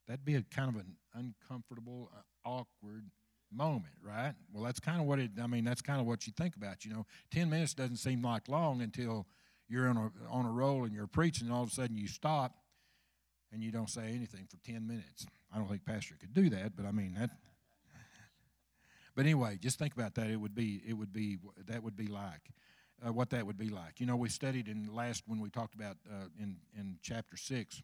That'd 0.08 0.24
be 0.24 0.34
a 0.34 0.42
kind 0.42 0.68
of 0.68 0.76
an 0.76 0.96
uncomfortable, 1.14 2.10
uh, 2.14 2.48
awkward 2.48 3.04
moment, 3.52 3.94
right? 4.02 4.34
Well, 4.52 4.64
that's 4.64 4.80
kind 4.80 5.00
of 5.00 5.06
what 5.06 5.20
it, 5.20 5.30
I 5.40 5.46
mean, 5.46 5.64
that's 5.64 5.82
kind 5.82 6.00
of 6.00 6.06
what 6.06 6.26
you 6.26 6.32
think 6.36 6.56
about. 6.56 6.84
You 6.84 6.92
know, 6.92 7.06
10 7.30 7.48
minutes 7.48 7.74
doesn't 7.74 7.96
seem 7.96 8.22
like 8.22 8.48
long 8.48 8.80
until 8.80 9.26
you're 9.68 9.88
on 9.88 9.96
a, 9.96 10.10
on 10.30 10.46
a 10.46 10.50
roll 10.50 10.84
and 10.84 10.92
you're 10.92 11.06
preaching 11.06 11.46
and 11.46 11.56
all 11.56 11.62
of 11.62 11.68
a 11.68 11.72
sudden 11.72 11.96
you 11.96 12.08
stop 12.08 12.56
and 13.52 13.62
you 13.62 13.71
don't 13.71 13.90
say 13.90 14.09
anything 14.14 14.47
for 14.49 14.56
10 14.64 14.87
minutes. 14.87 15.26
I 15.54 15.59
don't 15.59 15.68
think 15.68 15.85
pastor 15.85 16.14
could 16.18 16.32
do 16.32 16.49
that, 16.50 16.76
but 16.76 16.87
I 16.87 16.92
mean 16.92 17.14
that 17.18 17.30
but 19.14 19.25
anyway, 19.25 19.59
just 19.61 19.78
think 19.78 19.94
about 19.94 20.14
that. 20.14 20.30
It 20.30 20.37
would 20.37 20.54
be 20.54 20.82
it 20.87 20.94
would 20.94 21.12
be 21.12 21.38
that 21.66 21.82
would 21.82 21.97
be 21.97 22.06
like 22.06 22.50
uh, 23.06 23.12
what 23.12 23.30
that 23.30 23.47
would 23.47 23.59
be 23.59 23.68
like. 23.68 24.00
You 24.00 24.06
know, 24.06 24.16
we 24.16 24.28
studied 24.28 24.68
in 24.68 24.94
last 24.94 25.25
when 25.26 25.40
we 25.40 25.50
talked 25.50 25.75
about 25.75 25.97
uh, 26.11 26.26
in 26.40 26.56
in 26.78 26.99
chapter 27.02 27.37
6 27.37 27.82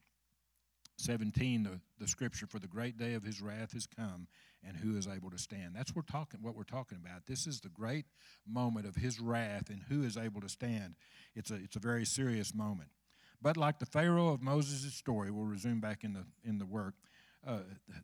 17 1.00 1.62
the, 1.62 1.80
the 2.00 2.08
scripture 2.08 2.46
for 2.46 2.58
the 2.58 2.66
great 2.66 2.98
day 2.98 3.14
of 3.14 3.22
his 3.22 3.40
wrath 3.40 3.72
has 3.72 3.86
come 3.86 4.26
and 4.66 4.76
who 4.76 4.96
is 4.96 5.06
able 5.06 5.30
to 5.30 5.38
stand 5.38 5.74
that's 5.74 5.94
what 5.94 6.04
we're 6.04 6.18
talking 6.18 6.40
what 6.42 6.56
we're 6.56 6.64
talking 6.64 6.98
about 7.00 7.24
this 7.26 7.46
is 7.46 7.60
the 7.60 7.68
great 7.68 8.04
moment 8.46 8.84
of 8.84 8.96
his 8.96 9.20
wrath 9.20 9.70
and 9.70 9.82
who 9.88 10.02
is 10.02 10.16
able 10.16 10.40
to 10.40 10.48
stand 10.48 10.96
it's 11.36 11.52
a 11.52 11.54
it's 11.54 11.76
a 11.76 11.80
very 11.80 12.04
serious 12.04 12.52
moment 12.52 12.88
but 13.40 13.56
like 13.56 13.78
the 13.78 13.86
Pharaoh 13.86 14.28
of 14.28 14.42
Moses' 14.42 14.94
story, 14.94 15.30
we'll 15.30 15.46
resume 15.46 15.80
back 15.80 16.04
in 16.04 16.12
the, 16.12 16.24
in 16.44 16.58
the 16.58 16.66
work, 16.66 16.94
uh, 17.46 17.60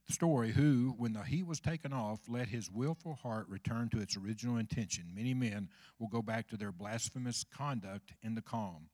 story, 0.08 0.52
who, 0.52 0.94
when 0.96 1.12
the 1.12 1.22
heat 1.22 1.46
was 1.46 1.60
taken 1.60 1.92
off, 1.92 2.20
let 2.28 2.48
his 2.48 2.70
willful 2.70 3.14
heart 3.14 3.46
return 3.48 3.88
to 3.90 4.00
its 4.00 4.16
original 4.16 4.56
intention. 4.56 5.04
Many 5.14 5.34
men 5.34 5.68
will 5.98 6.08
go 6.08 6.22
back 6.22 6.48
to 6.48 6.56
their 6.56 6.72
blasphemous 6.72 7.44
conduct 7.44 8.12
in 8.22 8.34
the 8.34 8.42
calm. 8.42 8.88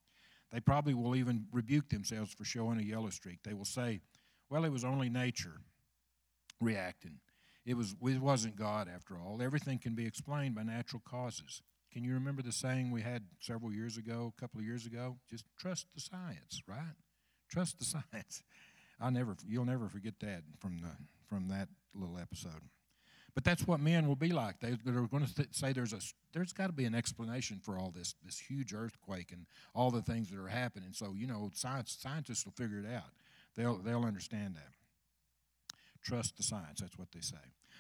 They 0.51 0.61
probably 0.61 0.95
will 0.95 1.15
even 1.15 1.47
rebuke 1.53 1.91
themselves 1.91 2.33
for 2.33 2.45
showing 2.45 2.79
a 2.81 2.83
yellow 2.83 3.11
streak. 3.11 3.43
They 3.45 3.55
will 3.55 3.65
say, 3.65 4.01
well, 4.49 4.65
it 4.65 4.73
was 4.73 4.85
only 4.85 5.09
nature 5.09 5.61
reacting. 6.61 7.21
It, 7.65 7.75
was, 7.75 7.95
it 8.03 8.21
wasn't 8.21 8.57
God, 8.57 8.89
after 8.93 9.17
all. 9.17 9.41
Everything 9.41 9.79
can 9.79 9.95
be 9.95 10.07
explained 10.07 10.55
by 10.55 10.63
natural 10.63 11.03
causes. 11.09 11.63
Can 11.93 12.05
you 12.05 12.15
remember 12.15 12.43
the 12.43 12.53
saying 12.53 12.91
we 12.91 13.03
had 13.03 13.25
several 13.41 13.73
years 13.73 13.97
ago, 13.97 14.33
a 14.37 14.41
couple 14.41 14.61
of 14.61 14.67
years 14.67 14.87
ago? 14.87 15.17
Just 15.29 15.45
trust 15.59 15.87
the 15.95 16.01
science, 16.01 16.63
right? 16.69 16.95
Trust 17.51 17.79
the 17.79 17.85
science. 18.13 18.43
I 19.01 19.11
never, 19.11 19.37
you'll 19.47 19.65
never 19.65 19.89
forget 19.89 20.15
that 20.21 20.43
from 20.61 20.81
the 20.83 20.91
from 21.29 21.49
that 21.49 21.69
little 21.95 22.19
episode. 22.19 22.63
But 23.35 23.45
that's 23.45 23.67
what 23.67 23.81
men 23.81 24.09
will 24.09 24.17
be 24.17 24.33
like. 24.33 24.59
They, 24.61 24.73
are 24.73 25.07
going 25.07 25.25
to 25.25 25.47
say 25.53 25.73
there's 25.73 25.93
a 25.93 26.01
there's 26.33 26.53
got 26.53 26.67
to 26.67 26.73
be 26.73 26.85
an 26.85 26.95
explanation 26.95 27.61
for 27.63 27.79
all 27.79 27.93
this 27.95 28.15
this 28.25 28.39
huge 28.39 28.75
earthquake 28.75 29.33
and 29.33 29.47
all 29.75 29.91
the 29.91 30.03
things 30.03 30.31
that 30.31 30.39
are 30.39 30.49
happening. 30.49 30.91
So 30.93 31.15
you 31.17 31.27
know, 31.27 31.51
science 31.55 31.97
scientists 32.01 32.45
will 32.45 32.53
figure 32.53 32.79
it 32.79 32.87
out. 32.93 33.13
They'll 33.57 33.79
they'll 33.79 34.05
understand 34.05 34.57
that. 34.57 34.75
Trust 36.03 36.37
the 36.37 36.43
science. 36.43 36.81
That's 36.81 36.99
what 36.99 37.13
they 37.13 37.21
say. 37.21 37.37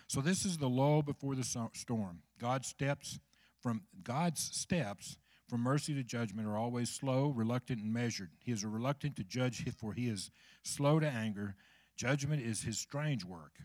So 0.06 0.20
this 0.20 0.44
is 0.44 0.58
the 0.58 0.68
lull 0.68 1.02
before 1.02 1.34
the 1.34 1.44
storm. 1.44 2.22
God 2.38 2.64
steps 2.64 3.18
from 3.60 3.82
God's 4.02 4.40
steps 4.40 5.18
from 5.50 5.62
mercy 5.62 5.94
to 5.94 6.04
judgment 6.04 6.46
are 6.46 6.56
always 6.56 6.88
slow, 6.88 7.30
reluctant, 7.30 7.82
and 7.82 7.92
measured. 7.92 8.30
He 8.38 8.52
is 8.52 8.64
reluctant 8.64 9.16
to 9.16 9.24
judge, 9.24 9.64
for 9.76 9.92
he 9.92 10.08
is 10.08 10.30
slow 10.62 11.00
to 11.00 11.08
anger. 11.08 11.56
Judgment 11.96 12.40
is 12.40 12.62
his 12.62 12.78
strange 12.78 13.24
work. 13.24 13.58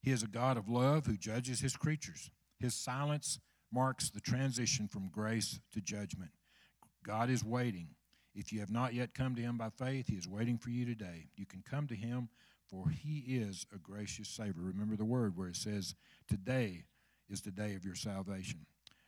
He 0.00 0.12
is 0.12 0.22
a 0.22 0.28
God 0.28 0.56
of 0.56 0.68
love 0.68 1.06
who 1.06 1.16
judges 1.16 1.60
his 1.60 1.76
creatures. 1.76 2.30
His 2.60 2.74
silence 2.74 3.40
marks 3.72 4.10
the 4.10 4.20
transition 4.20 4.86
from 4.86 5.08
grace 5.08 5.58
to 5.72 5.80
judgment. 5.80 6.30
God 7.04 7.30
is 7.30 7.44
waiting. 7.44 7.88
If 8.36 8.52
you 8.52 8.60
have 8.60 8.70
not 8.70 8.94
yet 8.94 9.12
come 9.12 9.34
to 9.34 9.42
him 9.42 9.58
by 9.58 9.70
faith, 9.70 10.06
he 10.06 10.14
is 10.14 10.28
waiting 10.28 10.56
for 10.56 10.70
you 10.70 10.84
today. 10.84 11.26
You 11.34 11.46
can 11.46 11.64
come 11.68 11.88
to 11.88 11.96
him, 11.96 12.28
for 12.68 12.90
he 12.90 13.24
is 13.26 13.66
a 13.74 13.78
gracious 13.78 14.28
Savior. 14.28 14.62
Remember 14.62 14.94
the 14.94 15.04
word 15.04 15.36
where 15.36 15.48
it 15.48 15.56
says, 15.56 15.96
Today 16.28 16.84
is 17.28 17.40
the 17.40 17.50
day 17.50 17.74
of 17.74 17.84
your 17.84 17.96
salvation. 17.96 18.66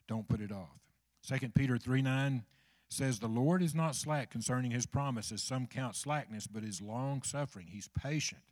Don't 0.09 0.29
put 0.29 0.41
it 0.41 0.53
off. 0.53 0.79
2 1.27 1.51
Peter 1.51 1.79
3 1.79 2.03
9 2.03 2.45
says, 2.89 3.19
The 3.19 3.27
Lord 3.27 3.63
is 3.63 3.75
not 3.75 3.97
slack 3.97 4.31
concerning 4.31 4.71
his 4.71 4.87
promises. 4.87 5.43
Some 5.43 5.67
count 5.67 5.97
slackness, 5.97 6.47
but 6.47 6.65
is 6.65 6.81
long 6.81 7.23
suffering. 7.23 7.67
He's 7.69 7.89
patient 7.89 8.43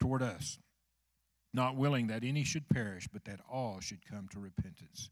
toward 0.00 0.22
us, 0.22 0.58
not 1.52 1.76
willing 1.76 2.06
that 2.08 2.24
any 2.24 2.44
should 2.44 2.68
perish, 2.68 3.08
but 3.12 3.24
that 3.24 3.40
all 3.50 3.80
should 3.80 4.00
come 4.08 4.28
to 4.32 4.40
repentance. 4.40 5.10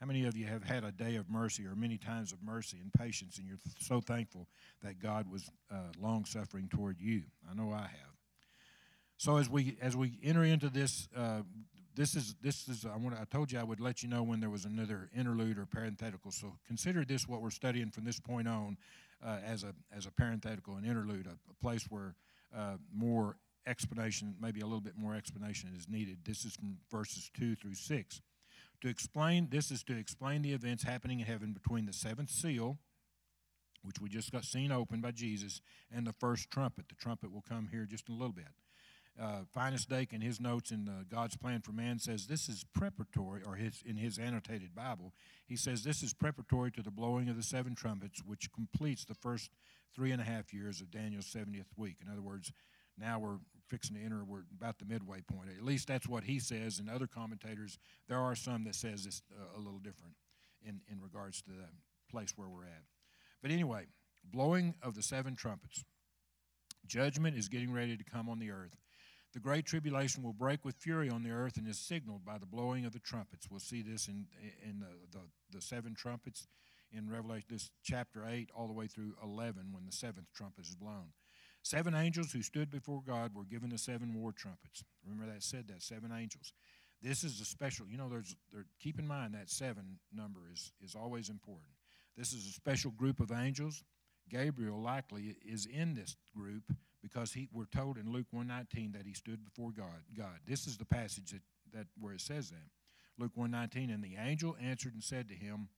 How 0.00 0.06
many 0.06 0.24
of 0.24 0.36
you 0.36 0.46
have 0.46 0.64
had 0.64 0.82
a 0.82 0.90
day 0.90 1.14
of 1.14 1.30
mercy 1.30 1.64
or 1.64 1.76
many 1.76 1.96
times 1.96 2.32
of 2.32 2.42
mercy 2.42 2.78
and 2.82 2.92
patience, 2.92 3.38
and 3.38 3.46
you're 3.46 3.60
so 3.78 4.00
thankful 4.00 4.48
that 4.82 5.00
God 5.00 5.30
was 5.30 5.48
uh, 5.70 5.76
long 6.00 6.24
suffering 6.24 6.68
toward 6.68 7.00
you? 7.00 7.22
I 7.48 7.54
know 7.54 7.72
I 7.72 7.82
have. 7.82 8.12
So 9.16 9.36
as 9.36 9.48
we 9.48 9.76
as 9.80 9.96
we 9.96 10.18
enter 10.24 10.42
into 10.42 10.68
this 10.68 11.08
uh, 11.16 11.42
this 11.94 12.16
is 12.16 12.34
this 12.42 12.68
is 12.68 12.86
I 12.86 12.96
want 12.96 13.16
I 13.20 13.24
told 13.24 13.52
you 13.52 13.58
I 13.58 13.64
would 13.64 13.80
let 13.80 14.02
you 14.02 14.08
know 14.08 14.22
when 14.22 14.40
there 14.40 14.50
was 14.50 14.64
another 14.64 15.10
interlude 15.16 15.58
or 15.58 15.66
parenthetical. 15.66 16.30
So 16.30 16.54
consider 16.66 17.04
this 17.04 17.28
what 17.28 17.42
we're 17.42 17.50
studying 17.50 17.90
from 17.90 18.04
this 18.04 18.18
point 18.18 18.48
on 18.48 18.78
uh, 19.24 19.38
as 19.44 19.62
a 19.62 19.74
as 19.94 20.06
a 20.06 20.10
parenthetical 20.10 20.76
and 20.76 20.86
interlude, 20.86 21.26
a, 21.26 21.36
a 21.50 21.54
place 21.60 21.86
where 21.88 22.14
uh, 22.56 22.76
more 22.94 23.36
explanation, 23.66 24.34
maybe 24.40 24.60
a 24.60 24.64
little 24.64 24.80
bit 24.80 24.96
more 24.96 25.14
explanation 25.14 25.70
is 25.76 25.88
needed. 25.88 26.18
This 26.24 26.44
is 26.44 26.56
from 26.56 26.78
verses 26.90 27.30
two 27.34 27.54
through 27.54 27.74
six. 27.74 28.20
To 28.80 28.88
explain 28.88 29.48
this 29.50 29.70
is 29.70 29.82
to 29.84 29.96
explain 29.96 30.42
the 30.42 30.52
events 30.52 30.82
happening 30.82 31.20
in 31.20 31.26
heaven 31.26 31.52
between 31.52 31.86
the 31.86 31.92
seventh 31.92 32.30
seal, 32.30 32.78
which 33.82 34.00
we 34.00 34.08
just 34.08 34.32
got 34.32 34.44
seen 34.44 34.72
opened 34.72 35.02
by 35.02 35.12
Jesus, 35.12 35.60
and 35.94 36.06
the 36.06 36.12
first 36.12 36.50
trumpet. 36.50 36.88
The 36.88 36.96
trumpet 36.96 37.32
will 37.32 37.44
come 37.48 37.68
here 37.70 37.86
just 37.88 38.08
in 38.08 38.14
a 38.14 38.18
little 38.18 38.34
bit 38.34 38.48
uh, 39.20 39.40
Finis 39.52 39.84
Dake 39.84 40.12
in 40.12 40.20
his 40.20 40.40
notes 40.40 40.70
in 40.70 40.88
uh, 40.88 41.04
God's 41.08 41.36
Plan 41.36 41.60
for 41.60 41.72
Man 41.72 41.98
says 41.98 42.26
this 42.26 42.48
is 42.48 42.64
preparatory, 42.74 43.42
or 43.46 43.56
his, 43.56 43.82
in 43.84 43.96
his 43.96 44.18
annotated 44.18 44.74
Bible, 44.74 45.12
he 45.46 45.56
says 45.56 45.82
this 45.82 46.02
is 46.02 46.12
preparatory 46.14 46.70
to 46.72 46.82
the 46.82 46.90
blowing 46.90 47.28
of 47.28 47.36
the 47.36 47.42
seven 47.42 47.74
trumpets, 47.74 48.22
which 48.24 48.50
completes 48.52 49.04
the 49.04 49.14
first 49.14 49.50
three 49.94 50.12
and 50.12 50.20
a 50.20 50.24
half 50.24 50.54
years 50.54 50.80
of 50.80 50.90
Daniel's 50.90 51.26
70th 51.26 51.66
week. 51.76 51.96
In 52.04 52.10
other 52.10 52.22
words, 52.22 52.52
now 52.98 53.18
we're 53.18 53.38
fixing 53.68 53.96
to 53.96 54.02
enter, 54.02 54.24
we're 54.24 54.44
about 54.56 54.78
the 54.78 54.84
midway 54.86 55.20
point. 55.20 55.48
At 55.56 55.64
least 55.64 55.88
that's 55.88 56.08
what 56.08 56.24
he 56.24 56.38
says, 56.38 56.78
and 56.78 56.88
other 56.88 57.06
commentators, 57.06 57.78
there 58.08 58.18
are 58.18 58.34
some 58.34 58.64
that 58.64 58.74
says 58.74 59.06
it's 59.06 59.22
uh, 59.32 59.58
a 59.58 59.60
little 59.60 59.78
different 59.78 60.14
in, 60.66 60.80
in 60.90 61.00
regards 61.00 61.42
to 61.42 61.50
the 61.50 61.66
place 62.10 62.32
where 62.36 62.48
we're 62.48 62.64
at. 62.64 62.84
But 63.42 63.50
anyway, 63.50 63.86
blowing 64.24 64.74
of 64.82 64.94
the 64.94 65.02
seven 65.02 65.34
trumpets. 65.34 65.84
Judgment 66.86 67.36
is 67.36 67.48
getting 67.48 67.72
ready 67.72 67.96
to 67.96 68.04
come 68.04 68.28
on 68.28 68.38
the 68.38 68.50
earth. 68.50 68.76
The 69.32 69.40
great 69.40 69.64
tribulation 69.64 70.22
will 70.22 70.34
break 70.34 70.64
with 70.64 70.76
fury 70.76 71.08
on 71.08 71.22
the 71.22 71.30
earth 71.30 71.56
and 71.56 71.66
is 71.66 71.78
signaled 71.78 72.24
by 72.24 72.36
the 72.38 72.46
blowing 72.46 72.84
of 72.84 72.92
the 72.92 72.98
trumpets. 72.98 73.48
We'll 73.50 73.60
see 73.60 73.80
this 73.80 74.08
in, 74.08 74.26
in 74.62 74.80
the, 74.80 75.18
the, 75.18 75.24
the 75.50 75.62
seven 75.62 75.94
trumpets 75.94 76.46
in 76.92 77.08
Revelation, 77.08 77.46
this 77.48 77.70
chapter 77.82 78.26
8, 78.28 78.50
all 78.54 78.66
the 78.66 78.74
way 78.74 78.86
through 78.86 79.14
11, 79.22 79.68
when 79.72 79.86
the 79.86 79.92
seventh 79.92 80.26
trumpet 80.34 80.66
is 80.66 80.74
blown. 80.74 81.06
Seven 81.62 81.94
angels 81.94 82.32
who 82.32 82.42
stood 82.42 82.70
before 82.70 83.02
God 83.06 83.34
were 83.34 83.44
given 83.44 83.70
the 83.70 83.78
seven 83.78 84.14
war 84.14 84.32
trumpets. 84.32 84.84
Remember 85.04 85.32
that 85.32 85.42
said 85.42 85.68
that, 85.68 85.82
seven 85.82 86.12
angels. 86.12 86.52
This 87.00 87.24
is 87.24 87.40
a 87.40 87.44
special, 87.44 87.86
you 87.88 87.96
know, 87.96 88.08
there's, 88.08 88.36
there, 88.52 88.66
keep 88.80 88.98
in 88.98 89.06
mind 89.06 89.34
that 89.34 89.48
seven 89.48 89.98
number 90.14 90.40
is, 90.52 90.72
is 90.84 90.94
always 90.94 91.30
important. 91.30 91.70
This 92.16 92.32
is 92.32 92.46
a 92.46 92.52
special 92.52 92.90
group 92.90 93.20
of 93.20 93.32
angels. 93.32 93.82
Gabriel 94.28 94.80
likely 94.80 95.36
is 95.44 95.66
in 95.66 95.94
this 95.94 96.16
group 96.36 96.64
because 97.02 97.32
he, 97.32 97.48
we're 97.52 97.64
told 97.64 97.98
in 97.98 98.12
Luke 98.12 98.26
119 98.30 98.92
that 98.92 99.06
he 99.06 99.14
stood 99.14 99.44
before 99.44 99.70
God. 99.70 100.02
God. 100.16 100.38
This 100.46 100.66
is 100.66 100.76
the 100.76 100.84
passage 100.84 101.32
that, 101.32 101.42
that 101.76 101.86
where 101.98 102.14
it 102.14 102.20
says 102.20 102.50
that. 102.50 102.68
Luke 103.18 103.32
119, 103.34 103.90
and 103.90 104.02
the 104.02 104.16
angel 104.18 104.56
answered 104.60 104.94
and 104.94 105.02
said 105.02 105.28
to 105.28 105.34
him, 105.34 105.68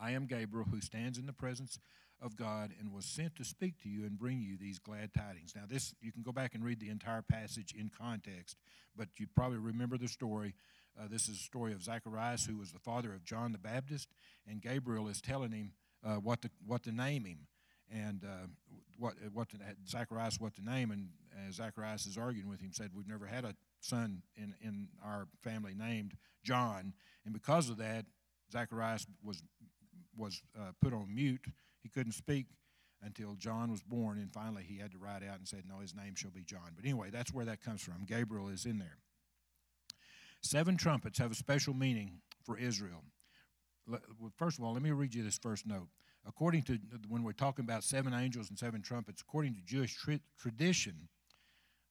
I 0.00 0.12
am 0.12 0.26
Gabriel, 0.26 0.66
who 0.70 0.80
stands 0.80 1.18
in 1.18 1.26
the 1.26 1.32
presence 1.32 1.78
of 2.20 2.36
God 2.36 2.72
and 2.78 2.92
was 2.92 3.04
sent 3.04 3.36
to 3.36 3.44
speak 3.44 3.80
to 3.82 3.88
you 3.88 4.04
and 4.04 4.18
bring 4.18 4.40
you 4.40 4.56
these 4.56 4.78
glad 4.78 5.12
tidings. 5.14 5.52
Now, 5.54 5.62
this 5.68 5.94
you 6.00 6.12
can 6.12 6.22
go 6.22 6.32
back 6.32 6.54
and 6.54 6.64
read 6.64 6.80
the 6.80 6.88
entire 6.88 7.22
passage 7.22 7.74
in 7.78 7.90
context, 7.96 8.56
but 8.96 9.08
you 9.18 9.26
probably 9.34 9.58
remember 9.58 9.96
the 9.96 10.08
story. 10.08 10.54
Uh, 10.98 11.06
this 11.08 11.28
is 11.28 11.36
a 11.36 11.42
story 11.42 11.72
of 11.72 11.82
Zacharias, 11.82 12.44
who 12.44 12.56
was 12.56 12.72
the 12.72 12.80
father 12.80 13.12
of 13.12 13.24
John 13.24 13.52
the 13.52 13.58
Baptist, 13.58 14.08
and 14.48 14.60
Gabriel 14.60 15.06
is 15.08 15.20
telling 15.20 15.52
him 15.52 15.72
uh, 16.04 16.16
what 16.16 16.42
to 16.42 16.50
what 16.66 16.82
to 16.84 16.92
name 16.92 17.24
him, 17.24 17.46
and 17.92 18.24
uh, 18.24 18.46
what 18.98 19.14
what 19.32 19.48
Zacharias 19.88 20.40
what 20.40 20.54
to 20.56 20.64
name, 20.64 20.90
and 20.90 21.08
Zacharias 21.52 22.06
is 22.06 22.18
arguing 22.18 22.48
with 22.48 22.60
him, 22.60 22.72
said 22.72 22.90
we've 22.94 23.08
never 23.08 23.26
had 23.26 23.44
a 23.44 23.54
son 23.80 24.22
in 24.36 24.54
in 24.60 24.88
our 25.04 25.28
family 25.42 25.74
named 25.74 26.14
John, 26.44 26.92
and 27.24 27.32
because 27.32 27.70
of 27.70 27.78
that, 27.78 28.06
Zacharias 28.52 29.06
was 29.22 29.42
was 30.16 30.42
uh, 30.58 30.72
put 30.82 30.92
on 30.92 31.14
mute. 31.14 31.46
He 31.82 31.88
couldn't 31.88 32.12
speak 32.12 32.46
until 33.02 33.34
John 33.34 33.70
was 33.70 33.82
born, 33.82 34.18
and 34.18 34.32
finally 34.32 34.64
he 34.64 34.78
had 34.78 34.90
to 34.92 34.98
write 34.98 35.22
out 35.22 35.38
and 35.38 35.46
said, 35.46 35.62
"No, 35.68 35.78
his 35.78 35.94
name 35.94 36.14
shall 36.16 36.30
be 36.30 36.42
John." 36.42 36.72
But 36.74 36.84
anyway, 36.84 37.10
that's 37.10 37.32
where 37.32 37.44
that 37.44 37.62
comes 37.62 37.80
from. 37.82 38.04
Gabriel 38.06 38.48
is 38.48 38.66
in 38.66 38.78
there. 38.78 38.98
Seven 40.40 40.76
trumpets 40.76 41.18
have 41.18 41.30
a 41.32 41.36
special 41.36 41.74
meaning 41.74 42.20
for 42.44 42.58
Israel. 42.58 43.02
First 44.36 44.58
of 44.58 44.64
all, 44.64 44.74
let 44.74 44.82
me 44.82 44.90
read 44.90 45.14
you 45.14 45.22
this 45.22 45.38
first 45.38 45.66
note. 45.66 45.88
According 46.26 46.62
to 46.64 46.78
when 47.08 47.22
we're 47.22 47.32
talking 47.32 47.64
about 47.64 47.84
seven 47.84 48.12
angels 48.12 48.50
and 48.50 48.58
seven 48.58 48.82
trumpets, 48.82 49.22
according 49.22 49.54
to 49.54 49.60
Jewish 49.62 49.96
tra- 49.96 50.20
tradition, 50.38 51.08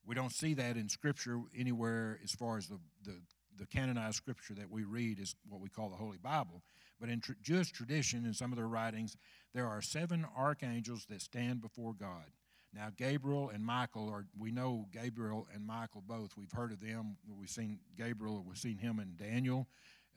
we 0.05 0.15
don't 0.15 0.31
see 0.31 0.53
that 0.53 0.77
in 0.77 0.89
Scripture 0.89 1.41
anywhere 1.57 2.19
as 2.23 2.31
far 2.31 2.57
as 2.57 2.67
the, 2.67 2.79
the, 3.03 3.15
the 3.57 3.65
canonized 3.65 4.15
Scripture 4.15 4.53
that 4.53 4.69
we 4.69 4.83
read 4.83 5.19
is 5.19 5.35
what 5.49 5.59
we 5.59 5.69
call 5.69 5.89
the 5.89 5.95
Holy 5.95 6.17
Bible. 6.17 6.61
But 6.99 7.09
in 7.09 7.19
tr- 7.19 7.33
Jewish 7.41 7.71
tradition, 7.71 8.25
in 8.25 8.33
some 8.33 8.51
of 8.51 8.57
their 8.57 8.67
writings, 8.67 9.17
there 9.53 9.67
are 9.67 9.81
seven 9.81 10.25
archangels 10.35 11.05
that 11.09 11.21
stand 11.21 11.61
before 11.61 11.93
God. 11.93 12.25
Now, 12.73 12.89
Gabriel 12.95 13.49
and 13.49 13.65
Michael 13.65 14.09
are, 14.09 14.25
we 14.37 14.51
know 14.51 14.87
Gabriel 14.91 15.47
and 15.53 15.65
Michael 15.65 16.03
both. 16.05 16.37
We've 16.37 16.51
heard 16.51 16.71
of 16.71 16.79
them. 16.79 17.17
We've 17.27 17.49
seen 17.49 17.79
Gabriel, 17.97 18.43
we've 18.47 18.57
seen 18.57 18.77
him 18.77 18.99
in 18.99 19.15
Daniel, 19.15 19.67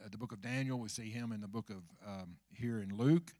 uh, 0.03 0.09
the 0.11 0.19
book 0.19 0.33
of 0.33 0.43
Daniel. 0.43 0.79
We 0.79 0.89
see 0.89 1.11
him 1.11 1.33
in 1.33 1.41
the 1.41 1.49
book 1.49 1.71
of 1.71 1.83
um, 2.07 2.37
here 2.53 2.81
in 2.81 2.97
Luke. 2.97 3.33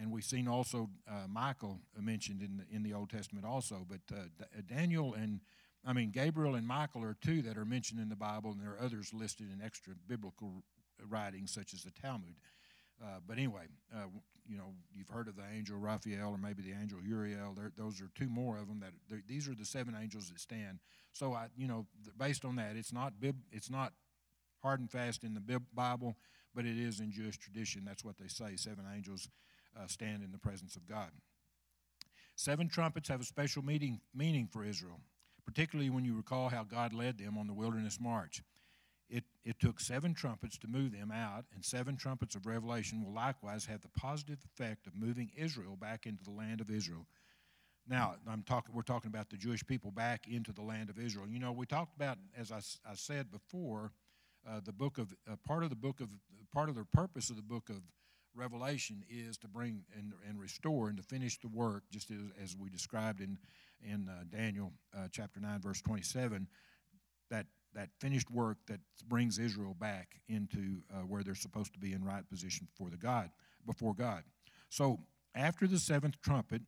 And 0.00 0.12
we've 0.12 0.24
seen 0.24 0.46
also 0.46 0.90
uh, 1.08 1.26
Michael 1.28 1.80
mentioned 1.98 2.42
in 2.42 2.58
the, 2.58 2.76
in 2.76 2.82
the 2.82 2.92
Old 2.92 3.10
Testament 3.10 3.46
also. 3.46 3.86
But 3.88 4.00
uh, 4.14 4.24
Daniel 4.68 5.14
and, 5.14 5.40
I 5.84 5.92
mean, 5.92 6.10
Gabriel 6.10 6.54
and 6.54 6.66
Michael 6.66 7.02
are 7.02 7.16
two 7.20 7.42
that 7.42 7.56
are 7.56 7.64
mentioned 7.64 8.00
in 8.00 8.08
the 8.08 8.16
Bible, 8.16 8.50
and 8.50 8.60
there 8.60 8.72
are 8.72 8.84
others 8.84 9.12
listed 9.14 9.46
in 9.52 9.64
extra 9.64 9.94
biblical 10.06 10.62
writings, 11.08 11.52
such 11.52 11.72
as 11.72 11.82
the 11.82 11.90
Talmud. 11.90 12.34
Uh, 13.02 13.20
but 13.26 13.36
anyway, 13.36 13.64
uh, 13.94 14.06
you 14.48 14.56
know, 14.56 14.74
you've 14.94 15.08
heard 15.08 15.28
of 15.28 15.36
the 15.36 15.42
angel 15.54 15.76
Raphael 15.78 16.30
or 16.30 16.38
maybe 16.38 16.62
the 16.62 16.72
angel 16.80 16.98
Uriel. 17.02 17.54
Those 17.76 18.00
are 18.00 18.10
two 18.14 18.28
more 18.28 18.58
of 18.58 18.68
them. 18.68 18.80
That 18.80 19.26
these 19.26 19.48
are 19.48 19.54
the 19.54 19.64
seven 19.64 19.94
angels 20.00 20.28
that 20.30 20.40
stand. 20.40 20.78
So 21.12 21.32
I, 21.32 21.46
you 21.56 21.66
know, 21.66 21.86
based 22.18 22.44
on 22.44 22.56
that, 22.56 22.76
it's 22.76 22.92
not 22.92 23.20
bib, 23.20 23.36
it's 23.50 23.70
not 23.70 23.92
hard 24.62 24.80
and 24.80 24.90
fast 24.90 25.24
in 25.24 25.34
the 25.34 25.60
Bible, 25.74 26.16
but 26.54 26.64
it 26.64 26.78
is 26.78 27.00
in 27.00 27.12
Jewish 27.12 27.38
tradition. 27.38 27.82
That's 27.84 28.04
what 28.04 28.18
they 28.18 28.28
say. 28.28 28.56
Seven 28.56 28.84
angels 28.94 29.28
uh, 29.78 29.86
stand 29.86 30.22
in 30.22 30.32
the 30.32 30.38
presence 30.38 30.76
of 30.76 30.86
God. 30.86 31.10
Seven 32.34 32.68
trumpets 32.68 33.08
have 33.08 33.20
a 33.20 33.24
special 33.24 33.64
meaning, 33.64 34.00
meaning 34.14 34.48
for 34.50 34.64
Israel, 34.64 35.00
particularly 35.44 35.90
when 35.90 36.04
you 36.04 36.14
recall 36.14 36.48
how 36.48 36.64
God 36.64 36.92
led 36.92 37.18
them 37.18 37.38
on 37.38 37.46
the 37.46 37.54
wilderness 37.54 37.98
march. 38.00 38.42
It, 39.08 39.24
it 39.44 39.60
took 39.60 39.78
seven 39.78 40.14
trumpets 40.14 40.58
to 40.58 40.66
move 40.68 40.92
them 40.92 41.12
out, 41.12 41.44
and 41.54 41.64
seven 41.64 41.96
trumpets 41.96 42.34
of 42.34 42.44
Revelation 42.44 43.04
will 43.04 43.12
likewise 43.12 43.64
have 43.66 43.80
the 43.80 43.88
positive 43.88 44.38
effect 44.44 44.86
of 44.86 44.96
moving 44.96 45.30
Israel 45.36 45.76
back 45.76 46.06
into 46.06 46.24
the 46.24 46.32
land 46.32 46.60
of 46.60 46.70
Israel. 46.70 47.06
Now, 47.88 48.16
I'm 48.28 48.42
talking, 48.42 48.74
we're 48.74 48.82
talking 48.82 49.08
about 49.08 49.30
the 49.30 49.36
Jewish 49.36 49.64
people 49.64 49.92
back 49.92 50.26
into 50.26 50.52
the 50.52 50.62
land 50.62 50.90
of 50.90 50.98
Israel. 50.98 51.26
You 51.28 51.38
know, 51.38 51.52
we 51.52 51.66
talked 51.66 51.94
about, 51.94 52.18
as 52.36 52.50
I, 52.50 52.58
I 52.90 52.94
said 52.94 53.30
before, 53.30 53.92
uh, 54.48 54.60
the 54.64 54.72
book 54.72 54.98
of, 54.98 55.14
uh, 55.30 55.36
part 55.46 55.62
of 55.62 55.70
the 55.70 55.76
book 55.76 56.00
of, 56.00 56.08
part 56.52 56.68
of 56.68 56.74
the 56.74 56.84
purpose 56.84 57.30
of 57.30 57.36
the 57.36 57.42
book 57.42 57.70
of 57.70 57.76
Revelation 58.36 59.04
is 59.08 59.36
to 59.38 59.48
bring 59.48 59.82
and, 59.96 60.12
and 60.28 60.38
restore 60.38 60.88
and 60.88 60.96
to 60.96 61.02
finish 61.02 61.38
the 61.38 61.48
work, 61.48 61.84
just 61.90 62.10
as, 62.10 62.18
as 62.42 62.56
we 62.56 62.68
described 62.68 63.20
in, 63.20 63.38
in 63.82 64.08
uh, 64.08 64.24
Daniel 64.30 64.72
uh, 64.96 65.08
chapter 65.10 65.40
9, 65.40 65.60
verse 65.60 65.80
27, 65.80 66.46
that 67.30 67.46
that 67.74 67.90
finished 67.98 68.30
work 68.30 68.56
that 68.66 68.80
brings 69.06 69.38
Israel 69.38 69.76
back 69.78 70.18
into 70.28 70.78
uh, 70.90 71.00
where 71.00 71.22
they're 71.22 71.34
supposed 71.34 71.74
to 71.74 71.78
be 71.78 71.92
in 71.92 72.02
right 72.02 72.26
position 72.28 72.66
before 72.74 72.88
the 72.88 72.96
God, 72.96 73.30
before 73.66 73.92
God. 73.92 74.22
So 74.70 74.98
after 75.34 75.66
the 75.66 75.78
seventh 75.78 76.20
trumpet, 76.22 76.62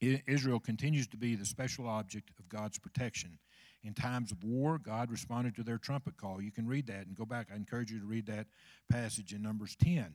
Israel 0.00 0.58
continues 0.60 1.06
to 1.08 1.16
be 1.16 1.36
the 1.36 1.46
special 1.46 1.86
object 1.88 2.30
of 2.38 2.48
God's 2.48 2.78
protection. 2.78 3.38
In 3.84 3.94
times 3.94 4.32
of 4.32 4.42
war, 4.42 4.78
God 4.78 5.10
responded 5.10 5.54
to 5.56 5.62
their 5.62 5.78
trumpet 5.78 6.16
call. 6.16 6.42
You 6.42 6.52
can 6.52 6.66
read 6.66 6.88
that 6.88 7.06
and 7.06 7.16
go 7.16 7.24
back. 7.24 7.48
I 7.52 7.56
encourage 7.56 7.92
you 7.92 8.00
to 8.00 8.06
read 8.06 8.26
that 8.26 8.46
passage 8.90 9.32
in 9.32 9.40
Numbers 9.40 9.76
10. 9.76 10.12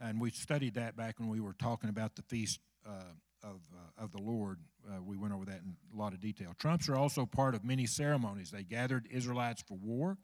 And 0.00 0.20
we 0.20 0.30
studied 0.30 0.74
that 0.74 0.96
back 0.96 1.18
when 1.18 1.28
we 1.28 1.40
were 1.40 1.54
talking 1.54 1.90
about 1.90 2.14
the 2.14 2.22
feast 2.22 2.60
uh, 2.86 3.12
of, 3.42 3.60
uh, 3.72 4.04
of 4.04 4.12
the 4.12 4.20
Lord. 4.20 4.58
Uh, 4.88 5.02
we 5.02 5.16
went 5.16 5.34
over 5.34 5.44
that 5.44 5.60
in 5.64 5.76
a 5.94 5.98
lot 5.98 6.12
of 6.12 6.20
detail. 6.20 6.54
Trumps 6.58 6.88
are 6.88 6.96
also 6.96 7.26
part 7.26 7.54
of 7.54 7.64
many 7.64 7.86
ceremonies. 7.86 8.50
They 8.50 8.62
gathered 8.62 9.08
Israelites 9.10 9.62
for 9.66 9.76
war, 9.76 10.18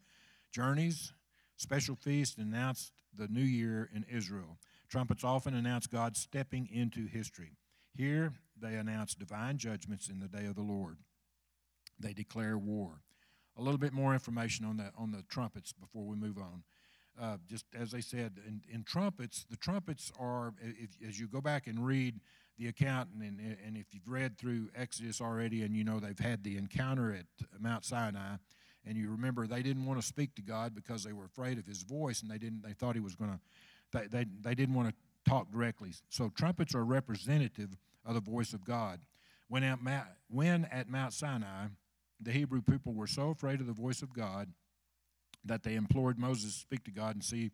journeys, 0.52 1.12
special 1.56 1.96
feasts, 1.96 2.36
and 2.38 2.52
announced 2.52 2.92
the 3.16 3.28
new 3.28 3.42
year 3.42 3.90
in 3.94 4.04
Israel. 4.10 4.58
Trumpets 4.88 5.24
often 5.24 5.54
announce 5.54 5.86
God 5.86 6.16
stepping 6.16 6.68
into 6.72 7.06
history. 7.06 7.56
Here, 7.96 8.32
they 8.60 8.74
announce 8.74 9.14
divine 9.14 9.58
judgments 9.58 10.08
in 10.08 10.20
the 10.20 10.28
day 10.28 10.46
of 10.46 10.54
the 10.54 10.62
Lord. 10.62 10.98
They 11.98 12.12
declare 12.12 12.58
war. 12.58 13.00
A 13.56 13.62
little 13.62 13.78
bit 13.78 13.92
more 13.92 14.12
information 14.12 14.64
on 14.64 14.76
the, 14.76 14.90
on 14.98 15.12
the 15.12 15.22
trumpets 15.28 15.72
before 15.72 16.04
we 16.04 16.16
move 16.16 16.38
on. 16.38 16.64
Uh, 17.20 17.36
just 17.48 17.64
as 17.78 17.94
I 17.94 18.00
said, 18.00 18.40
in, 18.46 18.60
in, 18.68 18.82
trumpets, 18.82 19.46
the 19.48 19.56
trumpets 19.56 20.10
are, 20.18 20.52
if, 20.60 20.90
as 21.06 21.20
you 21.20 21.28
go 21.28 21.40
back 21.40 21.68
and 21.68 21.86
read 21.86 22.18
the 22.58 22.66
account, 22.66 23.10
and, 23.20 23.38
and 23.64 23.76
if 23.76 23.86
you've 23.92 24.08
read 24.08 24.36
through 24.36 24.68
Exodus 24.74 25.20
already 25.20 25.62
and 25.62 25.76
you 25.76 25.84
know 25.84 26.00
they've 26.00 26.18
had 26.18 26.42
the 26.42 26.56
encounter 26.56 27.14
at 27.14 27.26
Mount 27.60 27.84
Sinai, 27.84 28.36
and 28.84 28.98
you 28.98 29.10
remember 29.10 29.46
they 29.46 29.62
didn't 29.62 29.86
want 29.86 30.00
to 30.00 30.06
speak 30.06 30.34
to 30.34 30.42
God 30.42 30.74
because 30.74 31.04
they 31.04 31.12
were 31.12 31.24
afraid 31.24 31.56
of 31.58 31.66
his 31.66 31.82
voice 31.82 32.20
and 32.20 32.30
they 32.30 32.38
didn't 32.38 32.62
they 32.62 32.72
thought 32.72 32.94
he 32.94 33.00
was 33.00 33.14
going 33.14 33.30
to 33.30 33.38
they, 33.92 34.06
they, 34.06 34.26
they 34.42 34.54
didn't 34.54 34.74
want 34.74 34.88
to 34.88 34.94
talk 35.30 35.50
directly. 35.50 35.92
So 36.10 36.30
trumpets 36.34 36.74
are 36.74 36.84
representative 36.84 37.76
of 38.04 38.14
the 38.14 38.20
voice 38.20 38.52
of 38.52 38.64
God. 38.64 39.00
When 39.48 39.62
at, 39.62 39.78
when 40.28 40.64
at 40.66 40.88
Mount 40.88 41.12
Sinai, 41.12 41.66
the 42.20 42.32
Hebrew 42.32 42.62
people 42.62 42.92
were 42.92 43.06
so 43.06 43.30
afraid 43.30 43.60
of 43.60 43.66
the 43.66 43.72
voice 43.72 44.02
of 44.02 44.12
God 44.12 44.48
that 45.44 45.62
they 45.62 45.74
implored 45.74 46.18
Moses 46.18 46.54
to 46.54 46.60
speak 46.60 46.84
to 46.84 46.90
God 46.90 47.14
and 47.14 47.24
see 47.24 47.50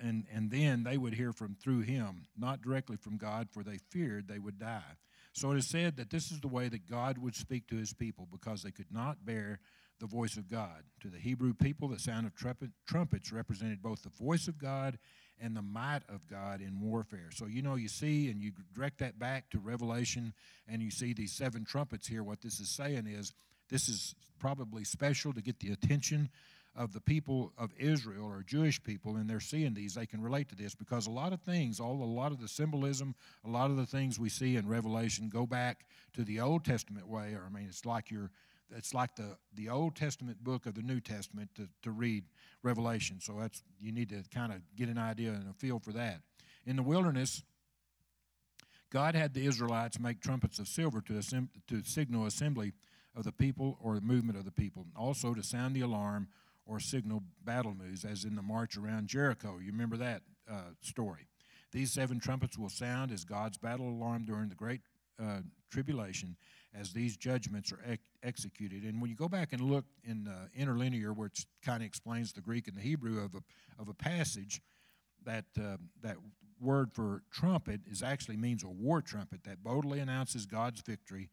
and, 0.00 0.24
and 0.32 0.50
then 0.50 0.84
they 0.84 0.96
would 0.96 1.14
hear 1.14 1.32
from 1.32 1.54
through 1.54 1.80
him, 1.80 2.26
not 2.38 2.62
directly 2.62 2.96
from 2.96 3.16
God, 3.16 3.48
for 3.50 3.62
they 3.62 3.78
feared 3.90 4.28
they 4.28 4.38
would 4.38 4.58
die. 4.58 4.96
So 5.32 5.50
it 5.50 5.58
is 5.58 5.66
said 5.66 5.96
that 5.96 6.10
this 6.10 6.30
is 6.30 6.40
the 6.40 6.48
way 6.48 6.68
that 6.68 6.88
God 6.88 7.18
would 7.18 7.34
speak 7.34 7.66
to 7.68 7.76
his 7.76 7.92
people 7.92 8.28
because 8.30 8.62
they 8.62 8.70
could 8.70 8.92
not 8.92 9.24
bear 9.24 9.58
the 10.00 10.06
voice 10.06 10.36
of 10.36 10.48
God. 10.48 10.84
To 11.00 11.08
the 11.08 11.18
Hebrew 11.18 11.54
people, 11.54 11.88
the 11.88 11.98
sound 11.98 12.26
of 12.26 12.34
trumpet, 12.34 12.70
trumpets 12.86 13.32
represented 13.32 13.82
both 13.82 14.02
the 14.02 14.10
voice 14.10 14.48
of 14.48 14.58
God 14.58 14.98
and 15.40 15.56
the 15.56 15.62
might 15.62 16.02
of 16.08 16.28
God 16.28 16.60
in 16.60 16.80
warfare. 16.80 17.30
So, 17.32 17.46
you 17.46 17.62
know, 17.62 17.74
you 17.74 17.88
see, 17.88 18.30
and 18.30 18.40
you 18.40 18.52
direct 18.72 18.98
that 18.98 19.18
back 19.18 19.50
to 19.50 19.58
Revelation, 19.58 20.34
and 20.68 20.82
you 20.82 20.90
see 20.90 21.12
these 21.12 21.32
seven 21.32 21.64
trumpets 21.64 22.06
here. 22.06 22.22
What 22.22 22.40
this 22.40 22.60
is 22.60 22.70
saying 22.70 23.06
is 23.08 23.32
this 23.68 23.88
is 23.88 24.14
probably 24.38 24.84
special 24.84 25.32
to 25.32 25.42
get 25.42 25.58
the 25.58 25.72
attention 25.72 26.30
of 26.76 26.92
the 26.92 27.00
people 27.00 27.52
of 27.56 27.70
Israel 27.78 28.26
or 28.26 28.42
Jewish 28.42 28.82
people, 28.82 29.16
and 29.16 29.30
they're 29.30 29.40
seeing 29.40 29.74
these, 29.74 29.94
they 29.94 30.06
can 30.06 30.20
relate 30.20 30.48
to 30.48 30.56
this 30.56 30.74
because 30.74 31.06
a 31.06 31.10
lot 31.10 31.32
of 31.32 31.40
things, 31.40 31.78
all 31.78 32.02
a 32.02 32.04
lot 32.04 32.32
of 32.32 32.40
the 32.40 32.48
symbolism, 32.48 33.14
a 33.44 33.48
lot 33.48 33.70
of 33.70 33.76
the 33.76 33.86
things 33.86 34.18
we 34.18 34.28
see 34.28 34.56
in 34.56 34.68
Revelation 34.68 35.28
go 35.28 35.46
back 35.46 35.86
to 36.14 36.24
the 36.24 36.40
Old 36.40 36.64
Testament 36.64 37.06
way. 37.06 37.34
Or 37.34 37.44
I 37.46 37.54
mean, 37.54 37.66
it's 37.68 37.86
like 37.86 38.10
you're, 38.10 38.30
it's 38.74 38.92
like 38.92 39.14
the 39.14 39.36
the 39.54 39.68
Old 39.68 39.94
Testament 39.94 40.42
book 40.42 40.66
of 40.66 40.74
the 40.74 40.82
New 40.82 41.00
Testament 41.00 41.50
to, 41.54 41.68
to 41.82 41.92
read 41.92 42.24
Revelation. 42.62 43.20
So 43.20 43.36
that's 43.40 43.62
you 43.80 43.92
need 43.92 44.08
to 44.08 44.24
kind 44.34 44.52
of 44.52 44.58
get 44.76 44.88
an 44.88 44.98
idea 44.98 45.30
and 45.30 45.48
a 45.48 45.52
feel 45.52 45.78
for 45.78 45.92
that. 45.92 46.20
In 46.66 46.76
the 46.76 46.82
wilderness. 46.82 47.42
God 48.90 49.16
had 49.16 49.34
the 49.34 49.44
Israelites 49.44 49.98
make 49.98 50.20
trumpets 50.20 50.60
of 50.60 50.68
silver 50.68 51.00
to, 51.00 51.14
assemb- 51.14 51.48
to 51.66 51.82
signal 51.82 52.26
assembly 52.26 52.74
of 53.16 53.24
the 53.24 53.32
people 53.32 53.76
or 53.82 53.96
the 53.96 54.00
movement 54.00 54.38
of 54.38 54.44
the 54.44 54.52
people, 54.52 54.86
also 54.94 55.34
to 55.34 55.42
sound 55.42 55.74
the 55.74 55.80
alarm 55.80 56.28
or 56.66 56.80
signal 56.80 57.22
battle 57.44 57.74
news, 57.74 58.04
as 58.04 58.24
in 58.24 58.36
the 58.36 58.42
march 58.42 58.76
around 58.76 59.08
Jericho. 59.08 59.58
You 59.58 59.72
remember 59.72 59.96
that 59.98 60.22
uh, 60.50 60.72
story. 60.80 61.28
These 61.72 61.92
seven 61.92 62.20
trumpets 62.20 62.56
will 62.56 62.68
sound 62.68 63.10
as 63.10 63.24
God's 63.24 63.58
battle 63.58 63.88
alarm 63.88 64.24
during 64.24 64.48
the 64.48 64.54
great 64.54 64.80
uh, 65.22 65.40
tribulation 65.70 66.36
as 66.72 66.92
these 66.92 67.16
judgments 67.16 67.72
are 67.72 67.80
ex- 67.86 68.08
executed. 68.22 68.84
And 68.84 69.00
when 69.00 69.10
you 69.10 69.16
go 69.16 69.28
back 69.28 69.52
and 69.52 69.60
look 69.60 69.84
in 70.04 70.28
uh, 70.28 70.46
interlinear, 70.56 71.12
which 71.12 71.46
kind 71.64 71.82
of 71.82 71.86
explains 71.86 72.32
the 72.32 72.40
Greek 72.40 72.68
and 72.68 72.76
the 72.76 72.80
Hebrew 72.80 73.22
of 73.24 73.34
a, 73.34 73.42
of 73.80 73.88
a 73.88 73.94
passage, 73.94 74.60
that, 75.24 75.44
uh, 75.58 75.76
that 76.02 76.16
word 76.60 76.92
for 76.92 77.22
trumpet 77.32 77.80
is 77.90 78.02
actually 78.02 78.36
means 78.36 78.62
a 78.62 78.68
war 78.68 79.02
trumpet 79.02 79.44
that 79.44 79.62
boldly 79.62 80.00
announces 80.00 80.46
God's 80.46 80.80
victory. 80.80 81.30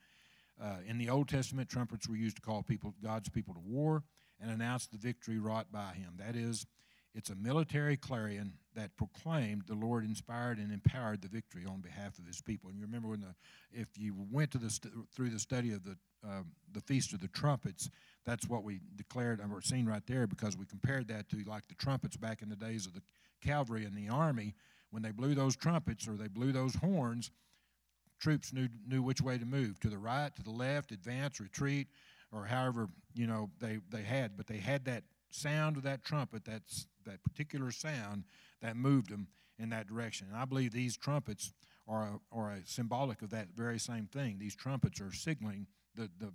Uh, 0.62 0.78
in 0.88 0.98
the 0.98 1.10
Old 1.10 1.28
Testament, 1.28 1.70
trumpets 1.70 2.08
were 2.08 2.16
used 2.16 2.36
to 2.36 2.42
call 2.42 2.62
people 2.62 2.94
God's 3.04 3.30
people 3.30 3.54
to 3.54 3.60
war 3.60 4.04
and 4.42 4.52
announce 4.52 4.88
the 4.88 4.98
victory 4.98 5.40
wrought 5.40 5.72
by 5.72 5.94
him. 5.94 6.14
That 6.18 6.36
is, 6.36 6.66
it's 7.14 7.30
a 7.30 7.36
military 7.36 7.98
clarion 7.98 8.54
that 8.76 8.96
proclaimed 8.98 9.64
the 9.68 9.76
Lord 9.76 10.04
inspired 10.04 10.58
and 10.58 10.72
empowered 10.72 11.22
the 11.22 11.28
victory 11.28 11.66
on 11.66 11.82
behalf 11.82 12.18
of 12.18 12.26
his 12.26 12.42
people. 12.42 12.70
And 12.70 12.80
you 12.80 12.86
remember 12.86 13.10
when 13.10 13.22
the, 13.22 13.36
if 13.72 13.88
you 13.98 14.16
went 14.32 14.52
to 14.52 14.58
the 14.58 14.70
st- 14.70 14.94
through 15.14 15.30
the 15.30 15.40
study 15.40 15.74
of 15.74 15.84
the 15.84 15.98
uh, 16.24 16.44
the 16.72 16.82
feast 16.82 17.14
of 17.14 17.20
the 17.20 17.28
trumpets, 17.30 17.90
that's 18.26 18.48
what 18.48 18.64
we 18.64 18.80
declared 18.96 19.42
we're 19.50 19.62
seeing 19.62 19.88
right 19.88 20.06
there 20.06 20.28
because 20.28 20.56
we 20.56 20.66
compared 20.66 21.08
that 21.08 21.28
to 21.30 21.44
like 21.48 21.68
the 21.68 21.74
trumpets 21.76 22.16
back 22.16 22.44
in 22.44 22.50
the 22.50 22.56
days 22.56 22.86
of 22.86 22.94
the 22.94 23.02
cavalry 23.44 23.86
and 23.86 23.96
the 23.96 24.08
army 24.08 24.54
when 24.92 25.02
they 25.02 25.12
blew 25.12 25.34
those 25.34 25.56
trumpets 25.56 26.08
or 26.08 26.14
they 26.14 26.28
blew 26.28 26.52
those 26.52 26.76
horns. 26.76 27.32
Troops 28.20 28.54
knew 28.54 28.68
knew 28.88 29.02
which 29.02 29.20
way 29.20 29.40
to 29.40 29.46
move 29.46 29.80
to 29.80 29.90
the 29.90 29.98
right, 29.98 30.34
to 30.36 30.44
the 30.44 30.52
left, 30.52 30.92
advance, 30.92 31.40
retreat, 31.40 31.88
or 32.32 32.46
however 32.46 32.90
you 33.14 33.28
know 33.28 33.50
they 33.60 33.80
they 33.90 34.04
had. 34.04 34.38
But 34.38 34.48
they 34.48 34.58
had 34.58 34.86
that 34.86 35.04
sound 35.30 35.78
of 35.78 35.84
that 35.84 36.04
trumpet, 36.04 36.46
that 36.46 36.64
that 37.06 37.24
particular 37.24 37.72
sound 37.72 38.26
that 38.62 38.76
moved 38.76 39.10
them 39.10 39.28
in 39.58 39.70
that 39.70 39.88
direction. 39.88 40.28
And 40.30 40.38
I 40.38 40.46
believe 40.46 40.72
these 40.72 40.98
trumpets 40.98 41.54
are 41.88 42.04
a, 42.04 42.36
are 42.36 42.52
a 42.52 42.62
symbolic 42.66 43.22
of 43.22 43.30
that 43.32 43.50
very 43.56 43.80
same 43.80 44.08
thing. 44.08 44.38
These 44.40 44.56
trumpets 44.56 45.02
are 45.02 45.12
signaling 45.14 45.68
the, 45.96 46.10
the 46.20 46.32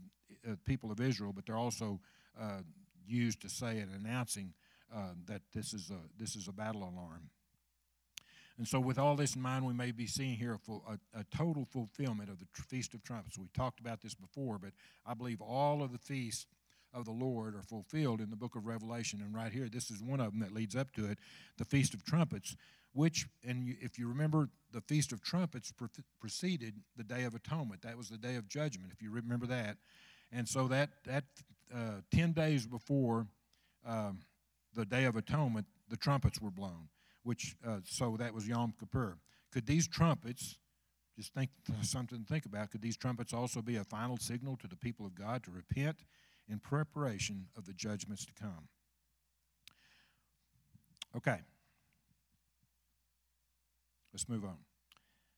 uh, 0.51 0.55
people 0.65 0.91
of 0.91 1.01
Israel, 1.01 1.33
but 1.33 1.47
they're 1.47 1.57
also 1.57 2.01
uh, 2.41 2.61
used 3.07 3.41
to 3.43 3.49
say 3.49 3.79
and 3.79 3.91
announcing 3.95 4.53
uh, 4.95 5.15
that 5.27 5.43
this 5.53 5.73
is 5.73 5.91
a 5.91 5.99
this 6.19 6.37
is 6.37 6.49
a 6.49 6.53
battle 6.53 6.83
alarm. 6.83 7.31
And 8.59 8.67
so, 8.67 8.81
with 8.81 8.99
all 8.99 9.17
this 9.17 9.37
in 9.37 9.43
mind, 9.43 9.67
we 9.67 9.75
may 9.75 9.93
be 9.93 10.07
seeing 10.07 10.37
here 10.37 10.55
a, 10.55 10.59
full, 10.59 10.83
a, 10.89 11.21
a 11.21 11.25
total 11.25 11.67
fulfillment 11.67 12.31
of 12.31 12.39
the 12.39 12.47
Feast 12.69 12.95
of 12.95 13.03
Trumpets. 13.03 13.39
We 13.39 13.49
talked 13.55 13.81
about 13.81 14.01
this 14.01 14.15
before, 14.15 14.59
but 14.59 14.71
I 15.05 15.15
believe 15.15 15.43
all 15.43 15.83
of 15.83 15.93
the 15.93 15.99
feasts 15.99 16.47
of 16.95 17.05
the 17.05 17.13
Lord 17.13 17.55
are 17.55 17.63
fulfilled 17.63 18.21
in 18.21 18.31
the 18.31 18.37
book 18.37 18.57
of 18.57 18.67
Revelation. 18.67 19.21
And 19.21 19.35
right 19.35 19.53
here, 19.53 19.69
this 19.71 19.91
is 19.91 20.03
one 20.03 20.21
of 20.21 20.33
them 20.33 20.41
that 20.41 20.53
leads 20.53 20.75
up 20.75 20.93
to 20.93 21.07
it 21.07 21.19
the 21.59 21.67
Feast 21.67 21.93
of 21.93 22.05
Trumpets, 22.05 22.57
which, 22.95 23.27
and 23.47 23.67
you, 23.67 23.77
if 23.81 23.99
you 23.99 24.09
remember, 24.09 24.49
the 24.73 24.81
Feast 24.81 25.13
of 25.13 25.23
Trumpets 25.23 25.71
pre- 25.71 25.89
preceded 26.19 26.75
the 26.97 27.05
Day 27.05 27.25
of 27.25 27.35
Atonement. 27.35 27.83
That 27.83 27.99
was 27.99 28.09
the 28.09 28.17
Day 28.17 28.37
of 28.37 28.49
Judgment, 28.49 28.91
if 28.93 29.03
you 29.03 29.11
remember 29.11 29.47
that. 29.47 29.77
And 30.33 30.49
so 30.49 30.67
that, 30.69 30.91
that 31.05 31.25
uh, 31.75 32.01
10 32.13 32.33
days 32.33 32.67
before 32.67 33.27
um, 33.87 34.21
the 34.75 34.87
Day 34.87 35.05
of 35.05 35.17
Atonement, 35.17 35.67
the 35.89 35.97
trumpets 35.97 36.41
were 36.41 36.51
blown, 36.51 36.89
which, 37.27 37.57
uh, 37.67 37.79
so 37.85 38.17
that 38.17 38.33
was 38.33 38.47
Yom 38.47 38.73
Kippur. 38.79 39.19
Could 39.53 39.67
these 39.67 39.89
trumpets, 39.89 40.59
just 41.17 41.35
think 41.35 41.51
something 41.83 42.21
to 42.21 42.25
think 42.25 42.47
about, 42.47 42.71
could 42.71 42.83
these 42.83 42.97
trumpets 42.97 43.33
also 43.35 43.61
be 43.61 43.77
a 43.77 43.85
final 43.85 44.17
signal 44.17 44.57
to 44.59 44.69
the 44.69 44.77
people 44.77 45.05
of 45.05 45.15
God 45.17 45.43
to 45.45 45.51
repent 45.51 46.05
in 46.49 46.61
preparation 46.61 47.49
of 47.57 47.67
the 47.67 47.73
judgments 47.73 48.25
to 48.27 48.33
come? 48.33 48.69
Okay. 51.17 51.41
Let's 54.13 54.29
move 54.29 54.45
on. 54.45 54.59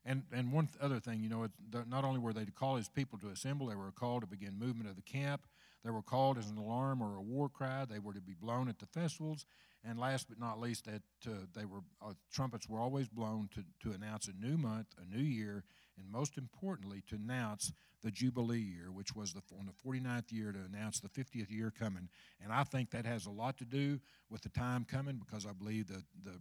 And, 0.04 0.24
and 0.30 0.52
one 0.52 0.68
other 0.80 1.00
thing, 1.00 1.22
you 1.22 1.30
know, 1.30 1.48
not 1.88 2.04
only 2.04 2.20
were 2.20 2.34
they 2.34 2.44
to 2.44 2.52
call 2.52 2.76
his 2.76 2.88
people 2.88 3.18
to 3.20 3.28
assemble, 3.28 3.66
they 3.66 3.76
were 3.76 3.90
called 3.92 4.22
to 4.22 4.26
begin 4.26 4.58
movement 4.58 4.90
of 4.90 4.96
the 4.96 5.02
camp. 5.02 5.46
They 5.84 5.90
were 5.90 6.02
called 6.02 6.36
as 6.36 6.50
an 6.50 6.58
alarm 6.58 7.02
or 7.02 7.16
a 7.16 7.22
war 7.22 7.48
cry. 7.48 7.86
They 7.88 7.98
were 7.98 8.12
to 8.12 8.20
be 8.20 8.34
blown 8.34 8.68
at 8.68 8.78
the 8.78 8.86
festivals. 8.86 9.46
And 9.88 9.98
last 9.98 10.28
but 10.28 10.38
not 10.38 10.60
least, 10.60 10.84
that 10.84 11.02
uh, 11.26 11.46
they 11.54 11.64
were 11.64 11.80
uh, 12.04 12.12
trumpets 12.32 12.68
were 12.68 12.80
always 12.80 13.08
blown 13.08 13.48
to, 13.54 13.64
to 13.88 13.94
announce 13.94 14.28
a 14.28 14.46
new 14.46 14.58
month, 14.58 14.88
a 15.00 15.16
new 15.16 15.22
year, 15.22 15.64
and 15.96 16.10
most 16.10 16.36
importantly, 16.36 17.02
to 17.08 17.14
announce 17.14 17.72
the 18.02 18.10
Jubilee 18.10 18.60
year, 18.60 18.92
which 18.92 19.14
was 19.14 19.32
the, 19.32 19.42
on 19.58 19.66
the 19.66 19.88
49th 19.88 20.30
year 20.30 20.52
to 20.52 20.58
announce 20.58 21.00
the 21.00 21.08
50th 21.08 21.50
year 21.50 21.72
coming. 21.76 22.08
And 22.42 22.52
I 22.52 22.64
think 22.64 22.90
that 22.90 23.06
has 23.06 23.26
a 23.26 23.30
lot 23.30 23.56
to 23.58 23.64
do 23.64 23.98
with 24.30 24.42
the 24.42 24.50
time 24.50 24.84
coming 24.84 25.20
because 25.24 25.46
I 25.46 25.52
believe 25.52 25.88
that 25.88 26.02
the 26.24 26.32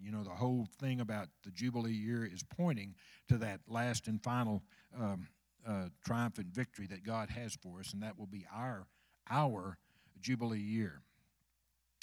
you 0.00 0.12
know, 0.12 0.22
the 0.22 0.30
whole 0.30 0.66
thing 0.78 1.00
about 1.00 1.28
the 1.44 1.50
Jubilee 1.50 1.92
year 1.92 2.24
is 2.24 2.42
pointing 2.42 2.94
to 3.28 3.36
that 3.38 3.60
last 3.68 4.06
and 4.06 4.22
final 4.22 4.62
um, 4.98 5.28
uh, 5.66 5.86
triumphant 6.04 6.48
victory 6.48 6.86
that 6.86 7.04
God 7.04 7.30
has 7.30 7.54
for 7.54 7.80
us, 7.80 7.92
and 7.92 8.02
that 8.02 8.18
will 8.18 8.26
be 8.26 8.46
our 8.54 8.86
our 9.30 9.78
Jubilee 10.20 10.58
year. 10.58 11.02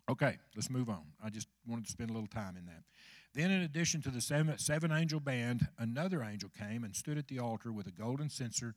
Okay, 0.09 0.37
let's 0.55 0.69
move 0.69 0.89
on. 0.89 1.03
I 1.23 1.29
just 1.29 1.47
wanted 1.67 1.85
to 1.85 1.91
spend 1.91 2.11
a 2.11 2.13
little 2.13 2.27
time 2.27 2.55
in 2.57 2.65
that. 2.65 2.83
Then, 3.33 3.51
in 3.51 3.61
addition 3.63 4.01
to 4.03 4.09
the 4.09 4.21
seven, 4.21 4.57
seven 4.57 4.91
angel 4.91 5.19
band, 5.19 5.67
another 5.77 6.23
angel 6.23 6.49
came 6.57 6.83
and 6.83 6.95
stood 6.95 7.17
at 7.17 7.27
the 7.27 7.39
altar 7.39 7.71
with 7.71 7.87
a 7.87 7.91
golden 7.91 8.29
censer 8.29 8.75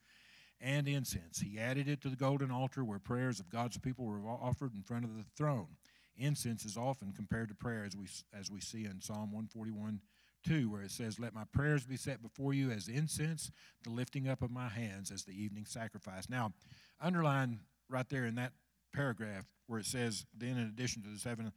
and 0.60 0.88
incense. 0.88 1.40
He 1.40 1.58
added 1.58 1.86
it 1.86 2.00
to 2.02 2.08
the 2.08 2.16
golden 2.16 2.50
altar 2.50 2.84
where 2.84 2.98
prayers 2.98 3.40
of 3.40 3.50
God's 3.50 3.78
people 3.78 4.06
were 4.06 4.28
offered 4.28 4.74
in 4.74 4.82
front 4.82 5.04
of 5.04 5.16
the 5.16 5.24
throne. 5.36 5.76
Incense 6.16 6.64
is 6.64 6.76
often 6.76 7.12
compared 7.12 7.48
to 7.50 7.54
prayer, 7.54 7.84
as 7.84 7.96
we, 7.96 8.06
as 8.36 8.50
we 8.50 8.60
see 8.60 8.84
in 8.84 9.00
Psalm 9.00 9.30
141 9.30 10.00
2, 10.44 10.70
where 10.70 10.82
it 10.82 10.90
says, 10.90 11.20
Let 11.20 11.34
my 11.34 11.44
prayers 11.52 11.84
be 11.84 11.96
set 11.96 12.22
before 12.22 12.54
you 12.54 12.70
as 12.70 12.88
incense, 12.88 13.52
the 13.84 13.90
lifting 13.90 14.28
up 14.28 14.42
of 14.42 14.50
my 14.50 14.68
hands 14.68 15.10
as 15.10 15.24
the 15.24 15.40
evening 15.40 15.66
sacrifice. 15.66 16.28
Now, 16.28 16.52
underline 17.00 17.60
right 17.88 18.08
there 18.08 18.24
in 18.24 18.34
that 18.36 18.52
paragraph 18.92 19.44
where 19.66 19.78
it 19.78 19.86
says, 19.86 20.26
Then 20.36 20.56
in 20.56 20.66
addition 20.66 21.02
to 21.02 21.08
the 21.08 21.18
seven 21.18 21.52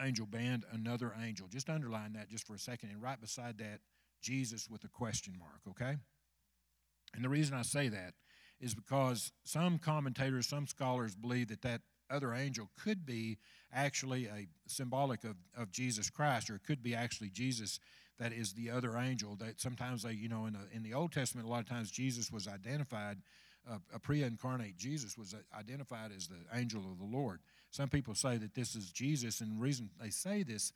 angel 0.00 0.26
band, 0.26 0.64
another 0.72 1.12
angel. 1.22 1.48
Just 1.48 1.68
underline 1.68 2.12
that 2.12 2.30
just 2.30 2.46
for 2.46 2.54
a 2.54 2.58
second, 2.58 2.90
and 2.90 3.02
right 3.02 3.20
beside 3.20 3.58
that, 3.58 3.80
Jesus 4.22 4.68
with 4.68 4.84
a 4.84 4.88
question 4.88 5.34
mark, 5.38 5.60
okay? 5.68 5.96
And 7.14 7.24
the 7.24 7.28
reason 7.28 7.56
I 7.56 7.62
say 7.62 7.88
that 7.88 8.14
is 8.60 8.74
because 8.74 9.32
some 9.44 9.78
commentators, 9.78 10.48
some 10.48 10.66
scholars 10.66 11.14
believe 11.14 11.48
that 11.48 11.62
that 11.62 11.82
other 12.10 12.32
angel 12.32 12.70
could 12.82 13.04
be 13.04 13.38
actually 13.72 14.26
a 14.26 14.48
symbolic 14.66 15.24
of, 15.24 15.36
of 15.56 15.70
Jesus 15.70 16.10
Christ, 16.10 16.50
or 16.50 16.56
it 16.56 16.64
could 16.64 16.82
be 16.82 16.94
actually 16.94 17.30
Jesus 17.30 17.78
that 18.18 18.32
is 18.32 18.52
the 18.52 18.70
other 18.70 18.96
angel. 18.96 19.36
That 19.36 19.60
sometimes 19.60 20.02
they, 20.02 20.12
you 20.12 20.28
know, 20.28 20.46
in 20.46 20.54
the, 20.54 20.60
in 20.72 20.82
the 20.82 20.94
Old 20.94 21.12
Testament, 21.12 21.46
a 21.46 21.50
lot 21.50 21.60
of 21.60 21.68
times 21.68 21.90
Jesus 21.90 22.32
was 22.32 22.48
identified, 22.48 23.18
uh, 23.70 23.78
a 23.94 23.98
pre-incarnate 23.98 24.76
Jesus 24.76 25.16
was 25.16 25.34
identified 25.58 26.10
as 26.16 26.28
the 26.28 26.58
angel 26.58 26.80
of 26.80 26.98
the 26.98 27.04
Lord. 27.04 27.40
Some 27.70 27.88
people 27.88 28.14
say 28.14 28.36
that 28.38 28.54
this 28.54 28.74
is 28.74 28.90
Jesus, 28.90 29.40
and 29.40 29.56
the 29.56 29.60
reason 29.60 29.90
they 30.00 30.10
say 30.10 30.42
this, 30.42 30.72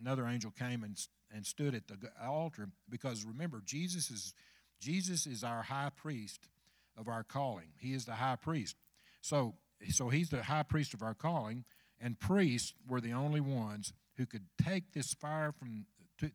another 0.00 0.26
angel 0.26 0.50
came 0.50 0.82
and 0.82 0.96
and 1.34 1.44
stood 1.44 1.74
at 1.74 1.88
the 1.88 1.96
altar 2.22 2.68
because 2.88 3.24
remember, 3.24 3.60
Jesus 3.64 4.10
is 4.10 4.34
Jesus 4.80 5.26
is 5.26 5.42
our 5.42 5.62
high 5.62 5.90
priest 5.94 6.48
of 6.96 7.08
our 7.08 7.24
calling. 7.24 7.68
He 7.78 7.92
is 7.92 8.04
the 8.04 8.12
high 8.12 8.36
priest. 8.36 8.76
So 9.20 9.54
so 9.90 10.08
he's 10.08 10.30
the 10.30 10.42
high 10.42 10.62
priest 10.62 10.94
of 10.94 11.02
our 11.02 11.14
calling, 11.14 11.64
and 12.00 12.18
priests 12.18 12.74
were 12.86 13.00
the 13.00 13.12
only 13.12 13.40
ones 13.40 13.92
who 14.16 14.26
could 14.26 14.46
take 14.62 14.92
this 14.92 15.14
fire 15.14 15.52
from 15.52 15.86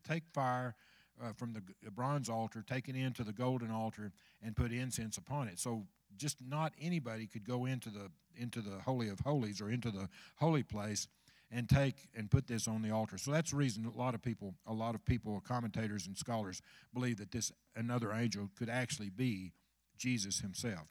take 0.06 0.24
fire 0.32 0.74
uh, 1.22 1.32
from 1.32 1.52
the 1.52 1.90
bronze 1.90 2.28
altar, 2.28 2.64
taken 2.66 2.96
into 2.96 3.24
the 3.24 3.32
golden 3.32 3.70
altar, 3.70 4.12
and 4.42 4.56
put 4.56 4.72
incense 4.72 5.18
upon 5.18 5.48
it. 5.48 5.58
So 5.58 5.86
just 6.16 6.38
not 6.46 6.72
anybody 6.80 7.26
could 7.26 7.44
go 7.44 7.66
into 7.66 7.90
the 7.90 8.10
into 8.36 8.60
the 8.60 8.80
holy 8.84 9.08
of 9.08 9.20
holies 9.20 9.60
or 9.60 9.70
into 9.70 9.90
the 9.90 10.08
holy 10.36 10.62
place 10.62 11.08
and 11.52 11.68
take 11.68 11.96
and 12.16 12.30
put 12.30 12.46
this 12.46 12.68
on 12.68 12.82
the 12.82 12.90
altar. 12.90 13.18
So 13.18 13.32
that's 13.32 13.50
the 13.50 13.56
reason 13.56 13.84
a 13.84 13.98
lot 13.98 14.14
of 14.14 14.22
people, 14.22 14.54
a 14.66 14.72
lot 14.72 14.94
of 14.94 15.04
people, 15.04 15.42
commentators 15.46 16.06
and 16.06 16.16
scholars 16.16 16.62
believe 16.94 17.18
that 17.18 17.32
this 17.32 17.52
another 17.74 18.12
angel 18.12 18.48
could 18.56 18.68
actually 18.68 19.10
be 19.10 19.52
Jesus 19.98 20.40
himself. 20.40 20.88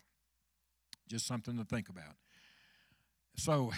Just 1.07 1.25
something 1.25 1.57
to 1.57 1.63
think 1.63 1.89
about. 1.89 2.15
So, 3.35 3.71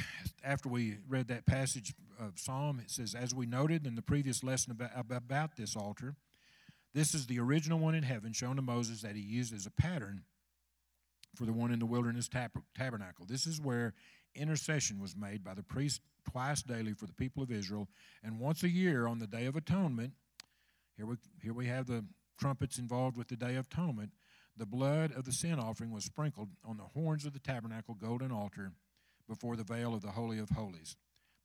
after 0.44 0.70
we 0.70 0.98
read 1.08 1.28
that 1.28 1.46
passage 1.46 1.94
of 2.20 2.40
Psalm, 2.40 2.80
it 2.80 2.90
says, 2.90 3.14
as 3.14 3.34
we 3.34 3.46
noted 3.46 3.86
in 3.86 3.96
the 3.96 4.02
previous 4.02 4.44
lesson 4.44 4.72
about, 4.72 4.92
about 5.08 5.56
this 5.56 5.76
altar, 5.76 6.16
this 6.94 7.14
is 7.14 7.28
the 7.28 7.40
original 7.40 7.80
one 7.80 7.96
in 7.96 8.04
heaven 8.04 8.34
shown 8.34 8.58
to 8.58 8.62
Moses 8.62 9.02
that 9.02 9.16
he 9.16 9.22
used 9.22 9.54
as 9.54 9.66
a 9.66 9.72
pattern 9.72 10.24
for 11.36 11.46
the 11.46 11.54
one 11.54 11.72
in 11.72 11.80
the 11.80 11.86
wilderness 11.86 12.28
tab- 12.28 12.64
tabernacle. 12.76 13.26
This 13.26 13.48
is 13.48 13.62
where 13.62 13.94
intercession 14.36 15.00
was 15.00 15.16
made 15.16 15.44
by 15.44 15.54
the 15.54 15.64
priest 15.64 16.02
twice 16.30 16.62
daily 16.62 16.94
for 16.94 17.06
the 17.06 17.14
people 17.14 17.42
of 17.42 17.52
Israel, 17.52 17.88
and 18.24 18.40
once 18.40 18.64
a 18.64 18.70
year 18.70 19.08
on 19.08 19.20
the 19.20 19.28
Day 19.28 19.46
of 19.46 19.56
Atonement. 19.56 20.14
Here 20.98 21.06
we, 21.06 21.16
here 21.42 21.54
we 21.54 21.68
have 21.68 21.88
the 21.88 22.06
trumpets 22.40 22.78
involved 22.78 23.18
with 23.18 23.30
the 23.30 23.38
Day 23.38 23.56
of 23.56 23.66
Atonement. 23.72 24.12
The 24.58 24.66
blood 24.66 25.12
of 25.14 25.26
the 25.26 25.32
sin 25.32 25.58
offering 25.60 25.92
was 25.92 26.04
sprinkled 26.04 26.50
on 26.66 26.78
the 26.78 26.84
horns 26.84 27.26
of 27.26 27.34
the 27.34 27.40
tabernacle 27.40 27.96
golden 27.96 28.32
altar 28.32 28.74
before 29.28 29.56
the 29.56 29.64
veil 29.64 29.94
of 29.94 30.02
the 30.02 30.12
holy 30.12 30.38
of 30.38 30.50
holies. 30.50 30.96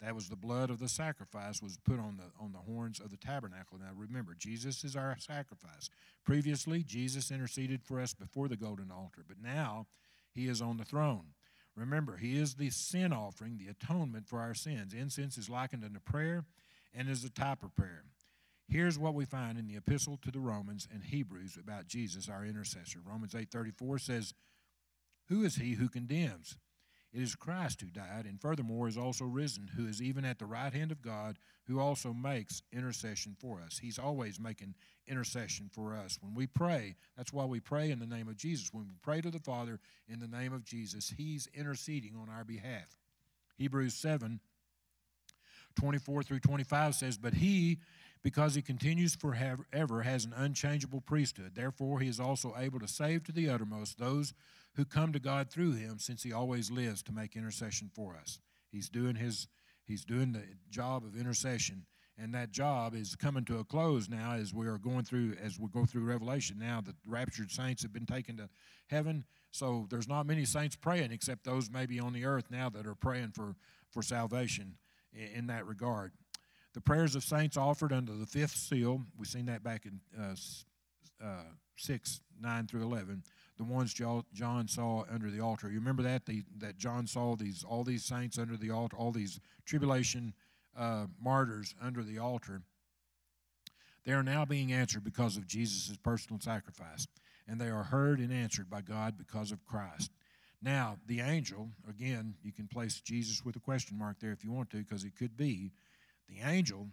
That 0.01 0.15
was 0.15 0.29
the 0.29 0.37
blood 0.37 0.69
of 0.69 0.79
the 0.79 0.89
sacrifice 0.89 1.63
was 1.63 1.79
put 1.79 1.99
on 1.99 2.19
the 2.19 2.31
on 2.39 2.53
the 2.53 2.59
horns 2.59 3.01
of 3.01 3.11
the 3.11 3.17
tabernacle. 3.17 3.79
Now 3.79 3.93
remember, 3.97 4.35
Jesus 4.39 4.85
is 4.85 4.95
our 4.95 5.17
sacrifice. 5.19 5.89
Previously, 6.25 6.83
Jesus 6.83 7.31
interceded 7.31 7.83
for 7.83 8.01
us 8.01 8.13
before 8.13 8.49
the 8.49 8.57
golden 8.57 8.91
altar, 8.91 9.23
but 9.27 9.41
now 9.43 9.87
he 10.31 10.49
is 10.49 10.61
on 10.61 10.77
the 10.77 10.85
throne. 10.85 11.29
Remember, 11.75 12.17
he 12.17 12.39
is 12.39 12.55
the 12.55 12.71
sin 12.71 13.13
offering, 13.13 13.59
the 13.59 13.69
atonement 13.69 14.27
for 14.27 14.41
our 14.41 14.55
sins. 14.55 14.95
Incense 14.95 15.37
is 15.39 15.51
likened 15.51 15.85
unto 15.85 16.01
prayer 16.01 16.45
and 16.95 17.09
is 17.09 17.25
a 17.25 17.31
type 17.31 17.63
of 17.63 17.75
prayer. 17.75 18.05
Here's 18.69 18.99
what 18.99 19.15
we 19.15 19.25
find 19.25 19.59
in 19.59 19.67
the 19.67 19.77
epistle 19.77 20.19
to 20.23 20.31
the 20.31 20.41
Romans 20.41 20.89
and 20.93 21.05
Hebrews 21.05 21.57
about 21.57 21.87
Jesus, 21.87 22.29
our 22.29 22.45
intercessor. 22.45 23.01
Romans 23.01 23.35
8:34 23.35 23.99
says, 23.99 24.35
"Who 25.29 25.45
is 25.45 25.57
he 25.57 25.75
who 25.75 25.89
condemns? 25.89 26.59
It 27.17 27.23
is 27.23 27.35
Christ 27.35 27.81
who 27.81 27.87
died, 27.87 28.27
and 28.27 28.39
furthermore 28.39 28.89
is 28.89 28.99
also 28.99 29.25
risen, 29.25 29.71
who 29.75 29.87
is 29.87 30.03
even 30.03 30.27
at 30.27 30.39
the 30.39 30.45
right 30.45 30.71
hand 30.71 30.93
of 30.93 31.01
God, 31.01 31.39
who 31.65 31.81
also 31.81 32.13
makes 32.13 32.61
intercession 32.75 33.35
for 33.41 33.63
us. 33.63 33.79
He's 33.79 33.99
always 33.99 34.39
making 34.39 34.75
intercession 35.09 35.71
for 35.73 35.97
us. 35.97 36.19
When 36.21 36.35
we 36.35 36.47
pray, 36.47 36.95
that's 37.17 37.33
why 37.33 37.47
we 37.47 37.59
pray 37.59 37.91
in 37.91 38.01
the 38.01 38.07
name 38.07 38.29
of 38.29 38.37
Jesus. 38.37 38.69
When 38.71 38.87
we 38.87 38.97
pray 39.01 39.23
to 39.23 39.31
the 39.31 39.39
Father 39.39 39.81
in 40.07 40.21
the 40.21 40.29
name 40.29 40.53
of 40.53 40.63
Jesus, 40.67 41.15
He's 41.17 41.49
interceding 41.55 42.17
on 42.21 42.29
our 42.29 42.45
behalf. 42.45 42.99
Hebrews 43.57 43.95
7 43.95 44.39
24 45.75 46.23
through 46.23 46.41
25 46.41 46.95
says, 46.97 47.17
But 47.17 47.35
He, 47.35 47.79
because 48.23 48.55
He 48.55 48.61
continues 48.61 49.17
forever, 49.17 50.03
has 50.03 50.27
an 50.27 50.35
unchangeable 50.37 51.01
priesthood. 51.01 51.53
Therefore, 51.55 52.01
He 52.01 52.09
is 52.09 52.21
also 52.21 52.55
able 52.59 52.79
to 52.81 52.89
save 52.89 53.25
to 53.25 53.33
the 53.33 53.49
uttermost 53.49 53.99
those 53.99 54.35
who 54.77 54.85
come 54.85 55.13
to 55.13 55.19
God 55.19 55.51
through 55.51 55.73
Him, 55.73 55.99
since 55.99 56.23
He 56.23 56.33
always 56.33 56.71
lives 56.71 57.03
to 57.05 57.13
make 57.13 57.37
intercession 57.37 57.91
for 57.95 58.17
us. 58.17 58.39
He's 58.71 58.89
doing 58.89 59.17
His 59.17 59.49
He's 59.85 60.05
doing 60.05 60.33
the 60.33 60.43
job 60.69 61.05
of 61.05 61.17
intercession, 61.17 61.87
and 62.19 62.35
that 62.35 62.51
job 62.51 62.95
is 62.95 63.15
coming 63.15 63.45
to 63.45 63.59
a 63.59 63.65
close 63.65 64.09
now 64.09 64.33
as 64.33 64.53
we 64.53 64.67
are 64.67 64.79
going 64.79 65.05
through 65.05 65.37
as 65.43 65.61
we 65.61 65.69
go 65.69 65.85
through 65.85 66.05
Revelation. 66.05 66.59
Now 66.59 66.81
the 66.81 66.95
raptured 67.07 67.51
saints 67.51 67.83
have 67.83 67.93
been 67.93 68.07
taken 68.07 68.37
to 68.39 68.49
heaven, 68.89 69.25
so 69.53 69.87
there's 69.91 70.09
not 70.09 70.27
many 70.27 70.45
saints 70.45 70.77
praying 70.77 71.13
except 71.13 71.45
those 71.45 71.71
maybe 71.71 72.01
on 72.01 72.13
the 72.13 72.25
earth 72.25 72.51
now 72.51 72.69
that 72.71 72.87
are 72.87 72.95
praying 72.95 73.33
for 73.33 73.55
for 73.91 74.03
salvation 74.03 74.75
in, 75.13 75.29
in 75.39 75.47
that 75.47 75.67
regard. 75.67 76.13
The 76.75 76.81
prayers 76.83 77.15
of 77.15 77.25
saints 77.25 77.57
offered 77.57 77.93
under 77.93 78.13
the 78.13 78.27
fifth 78.27 78.57
seal, 78.57 79.01
we've 79.17 79.29
seen 79.29 79.47
that 79.47 79.63
back 79.63 79.87
in 79.87 80.01
uh, 80.21 80.35
uh, 81.25 81.45
6, 81.77 82.21
9 82.41 82.67
through 82.67 82.83
11, 82.83 83.23
the 83.57 83.65
ones 83.65 83.95
John 83.95 84.69
saw 84.69 85.05
under 85.11 85.31
the 85.31 85.41
altar. 85.41 85.69
You 85.71 85.79
remember 85.79 86.03
that 86.03 86.27
the, 86.27 86.43
that 86.59 86.77
John 86.77 87.07
saw 87.07 87.37
these 87.37 87.65
all 87.65 87.85
these 87.85 88.05
saints 88.05 88.39
under 88.39 88.57
the 88.57 88.71
altar, 88.71 88.97
all 88.97 89.13
these 89.13 89.41
tribulation 89.65 90.35
uh, 90.79 91.07
martyrs 91.21 91.75
under 91.81 92.03
the 92.03 92.19
altar. 92.19 92.63
They 94.05 94.13
are 94.13 94.23
now 94.23 94.45
being 94.45 94.73
answered 94.73 95.05
because 95.05 95.37
of 95.37 95.47
Jesus' 95.47 95.97
personal 95.97 96.41
sacrifice, 96.41 97.09
and 97.49 97.61
they 97.61 97.69
are 97.69 97.85
heard 97.85 98.21
and 98.21 98.33
answered 98.33 98.71
by 98.71 98.83
God 98.83 99.19
because 99.19 99.51
of 99.51 99.65
Christ. 99.65 100.13
Now, 100.63 100.99
the 101.07 101.21
angel, 101.21 101.71
again, 101.89 102.35
you 102.43 102.53
can 102.53 102.69
place 102.69 103.01
Jesus 103.01 103.45
with 103.45 103.57
a 103.57 103.61
question 103.61 103.99
mark 103.99 104.21
there 104.21 104.33
if 104.33 104.45
you 104.45 104.53
want 104.53 104.71
to, 104.71 104.79
because 104.79 105.05
it 105.05 105.17
could 105.17 105.37
be 105.37 105.73
the 106.29 106.47
angel 106.49 106.89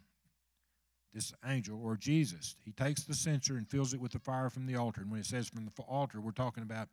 this 1.14 1.34
angel 1.46 1.80
or 1.84 1.96
Jesus. 1.96 2.56
He 2.66 2.72
takes 2.72 3.04
the 3.04 3.14
censer 3.14 3.56
and 3.56 3.68
fills 3.68 3.94
it 3.94 4.02
with 4.02 4.12
the 4.12 4.20
fire 4.20 4.50
from 4.50 4.66
the 4.66 4.76
altar. 4.76 5.02
And 5.02 5.12
when 5.12 5.20
it 5.20 5.26
says 5.26 5.48
from 5.48 5.66
the 5.66 5.84
altar, 5.84 6.20
we're 6.20 6.32
talking 6.32 6.64
about 6.64 6.90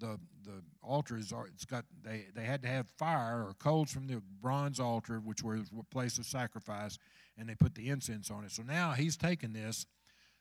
the 0.00 0.18
the 0.44 0.62
altar 0.82 1.16
is 1.16 1.32
uh, 1.32 1.42
it's 1.54 1.64
got 1.64 1.84
they 2.02 2.26
they 2.34 2.44
had 2.44 2.62
to 2.62 2.68
have 2.68 2.88
fire 2.98 3.46
or 3.46 3.54
coals 3.58 3.92
from 3.92 4.06
the 4.06 4.22
bronze 4.40 4.80
altar, 4.80 5.20
which 5.20 5.42
was 5.42 5.70
a 5.78 5.84
place 5.84 6.18
of 6.18 6.26
sacrifice, 6.26 6.98
and 7.38 7.48
they 7.48 7.54
put 7.54 7.74
the 7.74 7.88
incense 7.88 8.30
on 8.30 8.44
it. 8.44 8.50
So 8.50 8.62
now 8.62 8.92
he's 8.92 9.16
taken 9.16 9.52
this 9.52 9.86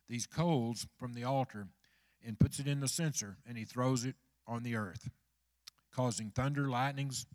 these 0.07 0.25
coals 0.25 0.87
from 0.97 1.13
the 1.13 1.23
altar 1.23 1.67
and 2.25 2.39
puts 2.39 2.59
it 2.59 2.67
in 2.67 2.79
the 2.79 2.87
censer 2.87 3.37
and 3.47 3.57
he 3.57 3.63
throws 3.63 4.05
it 4.05 4.15
on 4.47 4.63
the 4.63 4.75
earth, 4.75 5.09
causing 5.93 6.31
thunder, 6.31 6.67
lightnings, 6.67 7.27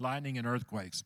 lightning 0.00 0.38
and 0.38 0.46
earthquakes. 0.46 1.04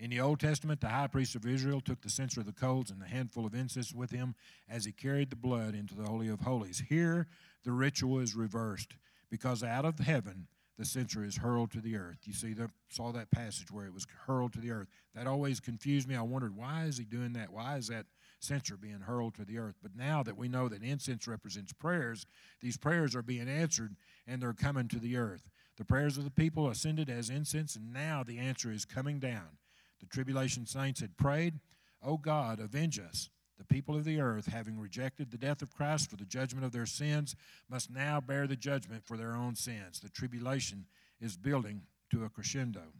In 0.00 0.08
the 0.08 0.20
Old 0.20 0.40
Testament, 0.40 0.80
the 0.80 0.88
high 0.88 1.08
priest 1.08 1.34
of 1.34 1.44
Israel 1.44 1.82
took 1.82 2.00
the 2.00 2.08
censer 2.08 2.40
of 2.40 2.46
the 2.46 2.52
coals 2.52 2.90
and 2.90 3.02
the 3.02 3.06
handful 3.06 3.44
of 3.44 3.54
incense 3.54 3.92
with 3.92 4.10
him 4.10 4.34
as 4.66 4.86
he 4.86 4.92
carried 4.92 5.28
the 5.28 5.36
blood 5.36 5.74
into 5.74 5.94
the 5.94 6.04
Holy 6.04 6.28
of 6.28 6.40
Holies. 6.40 6.84
Here, 6.88 7.26
the 7.64 7.72
ritual 7.72 8.18
is 8.18 8.34
reversed 8.34 8.94
because 9.30 9.62
out 9.62 9.84
of 9.84 9.98
heaven, 9.98 10.46
the 10.78 10.86
censer 10.86 11.22
is 11.22 11.36
hurled 11.36 11.70
to 11.72 11.82
the 11.82 11.96
earth. 11.96 12.20
You 12.24 12.32
see, 12.32 12.54
the, 12.54 12.70
saw 12.88 13.12
that 13.12 13.30
passage 13.30 13.70
where 13.70 13.84
it 13.84 13.92
was 13.92 14.06
hurled 14.26 14.54
to 14.54 14.60
the 14.60 14.70
earth. 14.70 14.88
That 15.14 15.26
always 15.26 15.60
confused 15.60 16.08
me. 16.08 16.16
I 16.16 16.22
wondered, 16.22 16.56
why 16.56 16.84
is 16.84 16.96
he 16.96 17.04
doing 17.04 17.34
that? 17.34 17.52
Why 17.52 17.76
is 17.76 17.88
that 17.88 18.06
censer 18.38 18.78
being 18.78 19.00
hurled 19.00 19.34
to 19.34 19.44
the 19.44 19.58
earth? 19.58 19.74
But 19.82 19.94
now 19.94 20.22
that 20.22 20.38
we 20.38 20.48
know 20.48 20.66
that 20.70 20.82
incense 20.82 21.28
represents 21.28 21.74
prayers, 21.74 22.24
these 22.62 22.78
prayers 22.78 23.14
are 23.14 23.20
being 23.20 23.50
answered 23.50 23.96
and 24.26 24.40
they're 24.40 24.54
coming 24.54 24.88
to 24.88 24.98
the 24.98 25.18
earth. 25.18 25.50
The 25.76 25.84
prayers 25.84 26.16
of 26.16 26.24
the 26.24 26.30
people 26.30 26.70
ascended 26.70 27.10
as 27.10 27.28
incense, 27.28 27.76
and 27.76 27.92
now 27.92 28.22
the 28.22 28.38
answer 28.38 28.72
is 28.72 28.86
coming 28.86 29.18
down. 29.18 29.58
The 30.00 30.06
tribulation 30.06 30.66
saints 30.66 31.00
had 31.00 31.16
prayed, 31.16 31.60
O 32.02 32.16
God, 32.16 32.60
avenge 32.60 32.98
us. 32.98 33.28
The 33.58 33.64
people 33.64 33.94
of 33.94 34.04
the 34.04 34.20
earth, 34.20 34.46
having 34.46 34.78
rejected 34.78 35.30
the 35.30 35.36
death 35.36 35.60
of 35.60 35.74
Christ 35.74 36.08
for 36.08 36.16
the 36.16 36.24
judgment 36.24 36.64
of 36.64 36.72
their 36.72 36.86
sins, 36.86 37.36
must 37.68 37.90
now 37.90 38.18
bear 38.18 38.46
the 38.46 38.56
judgment 38.56 39.04
for 39.04 39.18
their 39.18 39.36
own 39.36 39.54
sins. 39.54 40.00
The 40.00 40.08
tribulation 40.08 40.86
is 41.20 41.36
building 41.36 41.82
to 42.10 42.24
a 42.24 42.30
crescendo. 42.30 42.94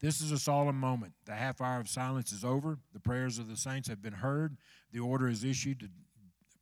This 0.00 0.20
is 0.20 0.30
a 0.32 0.38
solemn 0.38 0.78
moment. 0.78 1.14
The 1.26 1.34
half 1.34 1.60
hour 1.60 1.80
of 1.80 1.88
silence 1.88 2.32
is 2.32 2.44
over. 2.44 2.78
The 2.92 3.00
prayers 3.00 3.38
of 3.38 3.48
the 3.48 3.56
saints 3.56 3.88
have 3.88 4.02
been 4.02 4.12
heard. 4.12 4.56
The 4.92 5.00
order 5.00 5.28
is 5.28 5.44
issued 5.44 5.80
to 5.80 5.88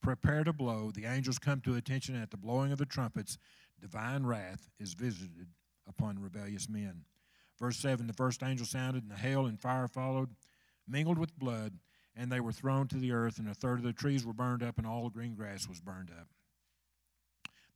prepare 0.02 0.44
to 0.44 0.52
blow. 0.52 0.90
The 0.90 1.04
angels 1.04 1.38
come 1.38 1.60
to 1.62 1.76
attention 1.76 2.20
at 2.20 2.30
the 2.30 2.36
blowing 2.36 2.72
of 2.72 2.78
the 2.78 2.86
trumpets. 2.86 3.38
Divine 3.80 4.24
wrath 4.24 4.68
is 4.78 4.94
visited 4.94 5.48
upon 5.86 6.18
rebellious 6.18 6.68
men. 6.68 7.04
Verse 7.60 7.76
7 7.78 8.06
The 8.06 8.12
first 8.12 8.42
angel 8.42 8.66
sounded, 8.66 9.02
and 9.02 9.12
the 9.12 9.16
hail 9.16 9.46
and 9.46 9.60
fire 9.60 9.86
followed, 9.86 10.30
mingled 10.88 11.18
with 11.18 11.38
blood, 11.38 11.74
and 12.16 12.32
they 12.32 12.40
were 12.40 12.52
thrown 12.52 12.88
to 12.88 12.96
the 12.96 13.12
earth, 13.12 13.38
and 13.38 13.48
a 13.48 13.54
third 13.54 13.78
of 13.78 13.84
the 13.84 13.92
trees 13.92 14.24
were 14.24 14.32
burned 14.32 14.62
up, 14.62 14.78
and 14.78 14.86
all 14.86 15.04
the 15.04 15.10
green 15.10 15.34
grass 15.34 15.68
was 15.68 15.80
burned 15.80 16.10
up. 16.10 16.28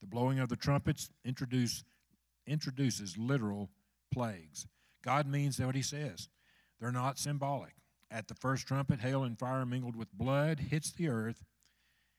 The 0.01 0.07
blowing 0.07 0.39
of 0.39 0.49
the 0.49 0.57
trumpets 0.57 1.11
introduce, 1.25 1.85
introduces 2.47 3.17
literal 3.17 3.71
plagues. 4.13 4.67
God 5.03 5.27
means 5.27 5.61
what 5.61 5.75
he 5.75 5.83
says, 5.83 6.29
they're 6.81 6.91
not 6.93 7.19
symbolic. 7.19 7.75
At 8.11 8.29
the 8.29 8.35
first 8.35 8.67
trumpet, 8.67 9.01
hail 9.01 9.25
and 9.25 9.39
fire 9.39 9.67
mingled 9.67 9.97
with 9.97 10.13
blood 10.13 10.61
hits 10.61 10.93
the 10.93 11.09
earth 11.09 11.45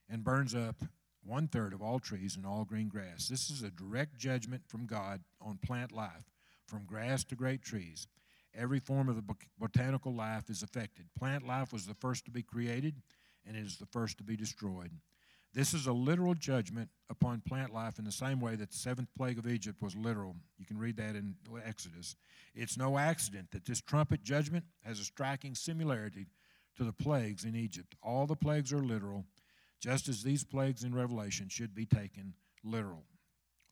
and 0.08 0.24
burns 0.24 0.54
up 0.54 0.76
one 1.24 1.48
third 1.48 1.72
of 1.72 1.82
all 1.82 1.98
trees 1.98 2.36
and 2.36 2.44
all 2.44 2.64
green 2.64 2.88
grass. 2.88 3.28
This 3.28 3.50
is 3.50 3.62
a 3.62 3.70
direct 3.70 4.18
judgment 4.18 4.62
from 4.68 4.86
God 4.86 5.22
on 5.40 5.58
plant 5.58 5.90
life 5.90 6.35
from 6.66 6.84
grass 6.84 7.24
to 7.24 7.36
great 7.36 7.62
trees. 7.62 8.08
Every 8.54 8.80
form 8.80 9.08
of 9.08 9.16
the 9.16 9.34
botanical 9.58 10.14
life 10.14 10.48
is 10.48 10.62
affected. 10.62 11.06
Plant 11.18 11.46
life 11.46 11.72
was 11.72 11.86
the 11.86 11.94
first 11.94 12.24
to 12.24 12.30
be 12.30 12.42
created, 12.42 12.94
and 13.46 13.56
it 13.56 13.66
is 13.66 13.76
the 13.76 13.86
first 13.86 14.18
to 14.18 14.24
be 14.24 14.36
destroyed. 14.36 14.90
This 15.52 15.72
is 15.72 15.86
a 15.86 15.92
literal 15.92 16.34
judgment 16.34 16.90
upon 17.08 17.40
plant 17.40 17.72
life 17.72 17.98
in 17.98 18.04
the 18.04 18.12
same 18.12 18.40
way 18.40 18.56
that 18.56 18.70
the 18.70 18.76
seventh 18.76 19.08
plague 19.16 19.38
of 19.38 19.46
Egypt 19.46 19.80
was 19.80 19.96
literal. 19.96 20.36
You 20.58 20.66
can 20.66 20.78
read 20.78 20.96
that 20.98 21.16
in 21.16 21.34
Exodus. 21.64 22.16
It's 22.54 22.76
no 22.76 22.98
accident 22.98 23.50
that 23.52 23.64
this 23.64 23.80
trumpet 23.80 24.22
judgment 24.22 24.64
has 24.84 25.00
a 25.00 25.04
striking 25.04 25.54
similarity 25.54 26.26
to 26.76 26.84
the 26.84 26.92
plagues 26.92 27.44
in 27.44 27.56
Egypt. 27.56 27.94
All 28.02 28.26
the 28.26 28.36
plagues 28.36 28.72
are 28.72 28.82
literal, 28.82 29.24
just 29.80 30.08
as 30.08 30.22
these 30.22 30.44
plagues 30.44 30.84
in 30.84 30.94
Revelation 30.94 31.48
should 31.48 31.74
be 31.74 31.86
taken 31.86 32.34
literal. 32.62 33.04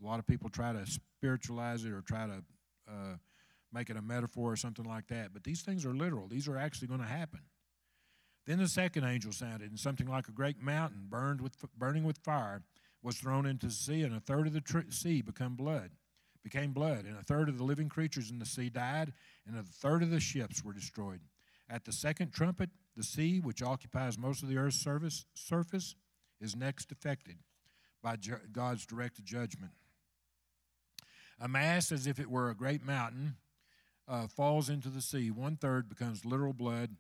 A 0.02 0.06
lot 0.06 0.18
of 0.18 0.26
people 0.26 0.48
try 0.48 0.72
to 0.72 0.86
spiritualize 0.86 1.84
it 1.84 1.92
or 1.92 2.00
try 2.00 2.26
to 2.26 2.42
uh, 2.88 3.16
make 3.72 3.90
it 3.90 3.96
a 3.96 4.02
metaphor 4.02 4.52
or 4.52 4.56
something 4.56 4.84
like 4.84 5.08
that. 5.08 5.32
But 5.32 5.44
these 5.44 5.62
things 5.62 5.84
are 5.84 5.94
literal, 5.94 6.28
these 6.28 6.48
are 6.48 6.56
actually 6.56 6.88
going 6.88 7.00
to 7.00 7.06
happen. 7.06 7.40
Then 8.46 8.58
the 8.58 8.68
second 8.68 9.04
angel 9.04 9.32
sounded, 9.32 9.70
and 9.70 9.78
something 9.78 10.06
like 10.06 10.28
a 10.28 10.32
great 10.32 10.60
mountain 10.60 11.06
burned 11.08 11.40
with, 11.40 11.56
burning 11.76 12.04
with 12.04 12.18
fire 12.18 12.62
was 13.02 13.16
thrown 13.16 13.46
into 13.46 13.66
the 13.66 13.72
sea, 13.72 14.02
and 14.02 14.14
a 14.14 14.20
third 14.20 14.46
of 14.46 14.52
the 14.52 14.60
tr- 14.60 14.90
sea 14.90 15.22
became 15.22 15.54
blood, 15.54 15.90
became 16.42 16.72
blood, 16.72 17.06
and 17.06 17.16
a 17.16 17.22
third 17.22 17.48
of 17.48 17.58
the 17.58 17.64
living 17.64 17.88
creatures 17.88 18.30
in 18.30 18.38
the 18.38 18.46
sea 18.46 18.68
died, 18.68 19.12
and 19.46 19.56
a 19.56 19.62
third 19.62 20.02
of 20.02 20.10
the 20.10 20.20
ships 20.20 20.62
were 20.62 20.72
destroyed. 20.72 21.20
At 21.68 21.84
the 21.84 21.92
second 21.92 22.32
trumpet, 22.32 22.68
the 22.96 23.02
sea, 23.02 23.40
which 23.40 23.62
occupies 23.62 24.18
most 24.18 24.42
of 24.42 24.48
the 24.48 24.58
earth's 24.58 24.82
surface, 24.82 25.24
surface 25.34 25.96
is 26.40 26.54
next 26.54 26.92
affected 26.92 27.36
by 28.02 28.16
God's 28.52 28.84
directed 28.84 29.24
judgment. 29.24 29.72
A 31.40 31.48
mass, 31.48 31.92
as 31.92 32.06
if 32.06 32.18
it 32.18 32.30
were 32.30 32.50
a 32.50 32.54
great 32.54 32.84
mountain, 32.84 33.36
uh, 34.08 34.26
falls 34.26 34.68
into 34.68 34.88
the 34.88 35.02
sea. 35.02 35.30
One 35.30 35.56
third 35.56 35.88
becomes 35.88 36.24
literal 36.24 36.52
blood, 36.52 36.90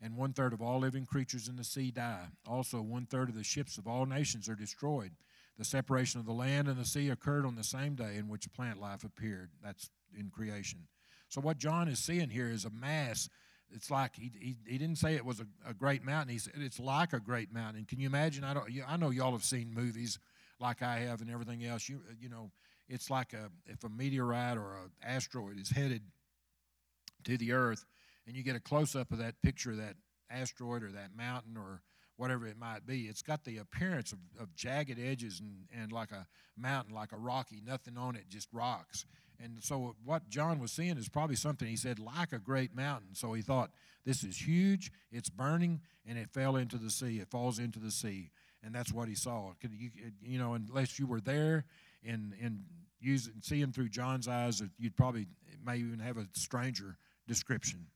and 0.00 0.16
one 0.16 0.32
third 0.32 0.52
of 0.52 0.62
all 0.62 0.80
living 0.80 1.06
creatures 1.06 1.48
in 1.48 1.56
the 1.56 1.64
sea 1.64 1.90
die. 1.90 2.26
Also, 2.46 2.80
one 2.80 3.06
third 3.06 3.28
of 3.28 3.34
the 3.34 3.44
ships 3.44 3.78
of 3.78 3.86
all 3.86 4.06
nations 4.06 4.48
are 4.48 4.54
destroyed. 4.54 5.12
The 5.58 5.64
separation 5.64 6.20
of 6.20 6.26
the 6.26 6.32
land 6.32 6.68
and 6.68 6.78
the 6.78 6.86
sea 6.86 7.10
occurred 7.10 7.44
on 7.44 7.56
the 7.56 7.64
same 7.64 7.94
day 7.94 8.16
in 8.16 8.28
which 8.28 8.50
plant 8.52 8.80
life 8.80 9.04
appeared. 9.04 9.50
That's 9.62 9.90
in 10.18 10.30
creation. 10.30 10.86
So, 11.28 11.40
what 11.40 11.58
John 11.58 11.88
is 11.88 11.98
seeing 11.98 12.30
here 12.30 12.50
is 12.50 12.64
a 12.64 12.70
mass. 12.70 13.28
It's 13.72 13.90
like 13.90 14.16
he, 14.16 14.32
he, 14.40 14.56
he 14.66 14.78
didn't 14.78 14.96
say 14.96 15.14
it 15.14 15.24
was 15.24 15.40
a, 15.40 15.46
a 15.68 15.74
great 15.74 16.02
mountain. 16.02 16.32
He 16.32 16.38
said 16.38 16.54
it's 16.56 16.80
like 16.80 17.12
a 17.12 17.20
great 17.20 17.52
mountain. 17.52 17.84
Can 17.84 18.00
you 18.00 18.06
imagine? 18.06 18.42
I 18.42 18.54
don't. 18.54 18.68
I 18.88 18.96
know 18.96 19.10
y'all 19.10 19.32
have 19.32 19.44
seen 19.44 19.72
movies 19.72 20.18
like 20.58 20.82
I 20.82 21.00
have 21.00 21.20
and 21.20 21.30
everything 21.30 21.64
else. 21.64 21.88
You 21.88 22.00
you 22.20 22.28
know 22.28 22.50
it's 22.90 23.08
like 23.08 23.32
a 23.32 23.50
if 23.66 23.84
a 23.84 23.88
meteorite 23.88 24.58
or 24.58 24.74
an 24.74 24.90
asteroid 25.02 25.58
is 25.58 25.70
headed 25.70 26.02
to 27.24 27.38
the 27.38 27.52
Earth, 27.52 27.84
and 28.26 28.36
you 28.36 28.42
get 28.42 28.56
a 28.56 28.60
close 28.60 28.94
up 28.96 29.12
of 29.12 29.18
that 29.18 29.40
picture 29.42 29.70
of 29.70 29.76
that 29.78 29.94
asteroid 30.30 30.82
or 30.82 30.90
that 30.90 31.16
mountain 31.16 31.56
or 31.56 31.82
whatever 32.16 32.46
it 32.46 32.58
might 32.58 32.86
be. 32.86 33.02
It's 33.02 33.22
got 33.22 33.44
the 33.44 33.58
appearance 33.58 34.12
of, 34.12 34.18
of 34.38 34.54
jagged 34.54 34.98
edges 34.98 35.40
and, 35.40 35.64
and 35.74 35.90
like 35.90 36.12
a 36.12 36.26
mountain, 36.56 36.94
like 36.94 37.12
a 37.12 37.16
rocky, 37.16 37.62
nothing 37.64 37.96
on 37.96 38.14
it, 38.14 38.28
just 38.28 38.48
rocks. 38.52 39.06
And 39.42 39.62
so 39.64 39.96
what 40.04 40.28
John 40.28 40.58
was 40.58 40.70
seeing 40.70 40.98
is 40.98 41.08
probably 41.08 41.36
something 41.36 41.66
he 41.66 41.76
said 41.76 41.98
like 41.98 42.34
a 42.34 42.38
great 42.38 42.76
mountain. 42.76 43.14
So 43.14 43.32
he 43.32 43.40
thought, 43.40 43.70
this 44.04 44.22
is 44.22 44.36
huge, 44.46 44.92
it's 45.10 45.30
burning, 45.30 45.80
and 46.06 46.18
it 46.18 46.28
fell 46.30 46.56
into 46.56 46.76
the 46.76 46.90
sea. 46.90 47.20
It 47.20 47.30
falls 47.30 47.58
into 47.58 47.78
the 47.78 47.90
sea. 47.90 48.32
And 48.62 48.74
that's 48.74 48.92
what 48.92 49.08
he 49.08 49.14
saw. 49.14 49.52
You, 49.62 49.90
you 50.22 50.38
know, 50.38 50.52
unless 50.52 50.98
you 50.98 51.06
were 51.06 51.22
there 51.22 51.64
and, 52.04 52.34
and 52.42 52.62
using, 53.00 53.34
seeing 53.42 53.72
through 53.72 53.88
John's 53.88 54.28
eyes, 54.28 54.62
you'd 54.78 54.96
probably 54.96 55.26
may 55.64 55.76
even 55.78 55.98
have 56.00 56.16
a 56.16 56.26
stranger 56.32 56.96
description. 57.26 57.86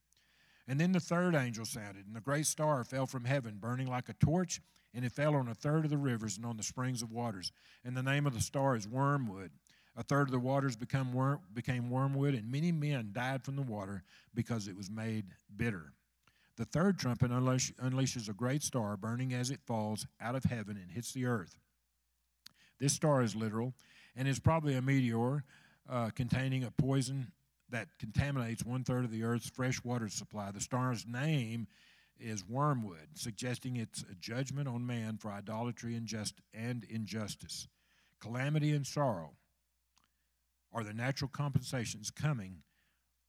And 0.66 0.80
then 0.80 0.92
the 0.92 1.00
third 1.00 1.34
angel 1.34 1.66
sounded, 1.66 2.06
and 2.06 2.16
the 2.16 2.20
great 2.20 2.46
star 2.46 2.84
fell 2.84 3.06
from 3.06 3.24
heaven, 3.24 3.58
burning 3.60 3.86
like 3.86 4.08
a 4.08 4.14
torch, 4.14 4.60
and 4.94 5.04
it 5.04 5.12
fell 5.12 5.34
on 5.34 5.48
a 5.48 5.54
third 5.54 5.84
of 5.84 5.90
the 5.90 5.98
rivers 5.98 6.36
and 6.36 6.46
on 6.46 6.56
the 6.56 6.62
springs 6.62 7.02
of 7.02 7.12
waters. 7.12 7.52
And 7.84 7.96
the 7.96 8.02
name 8.02 8.26
of 8.26 8.32
the 8.32 8.40
star 8.40 8.74
is 8.74 8.88
Wormwood. 8.88 9.50
A 9.96 10.02
third 10.02 10.28
of 10.28 10.32
the 10.32 10.38
waters 10.38 10.74
become 10.74 11.12
worm, 11.12 11.40
became 11.52 11.90
wormwood, 11.90 12.34
and 12.34 12.50
many 12.50 12.72
men 12.72 13.10
died 13.12 13.44
from 13.44 13.56
the 13.56 13.62
water 13.62 14.02
because 14.34 14.66
it 14.66 14.76
was 14.76 14.90
made 14.90 15.26
bitter. 15.56 15.92
The 16.56 16.64
third 16.64 16.98
trumpet 16.98 17.30
unleash, 17.30 17.72
unleashes 17.74 18.28
a 18.28 18.32
great 18.32 18.62
star, 18.62 18.96
burning 18.96 19.34
as 19.34 19.50
it 19.50 19.60
falls 19.66 20.06
out 20.20 20.34
of 20.34 20.44
heaven 20.44 20.76
and 20.80 20.90
hits 20.90 21.12
the 21.12 21.26
earth. 21.26 21.58
This 22.80 22.92
star 22.92 23.22
is 23.22 23.36
literal 23.36 23.74
and 24.16 24.28
is 24.28 24.38
probably 24.38 24.74
a 24.74 24.82
meteor 24.82 25.44
uh, 25.88 26.10
containing 26.10 26.64
a 26.64 26.70
poison 26.70 27.32
that 27.70 27.88
contaminates 27.98 28.64
one 28.64 28.84
third 28.84 29.04
of 29.04 29.10
the 29.10 29.24
earth's 29.24 29.50
fresh 29.50 29.82
water 29.82 30.08
supply. 30.08 30.50
The 30.50 30.60
star's 30.60 31.06
name 31.06 31.66
is 32.18 32.46
wormwood, 32.48 33.08
suggesting 33.14 33.76
it's 33.76 34.02
a 34.02 34.14
judgment 34.14 34.68
on 34.68 34.86
man 34.86 35.16
for 35.16 35.30
idolatry 35.30 35.96
and, 35.96 36.06
just, 36.06 36.34
and 36.52 36.84
injustice. 36.84 37.66
Calamity 38.20 38.72
and 38.72 38.86
sorrow 38.86 39.32
are 40.72 40.84
the 40.84 40.94
natural 40.94 41.28
compensations 41.28 42.10
coming 42.10 42.62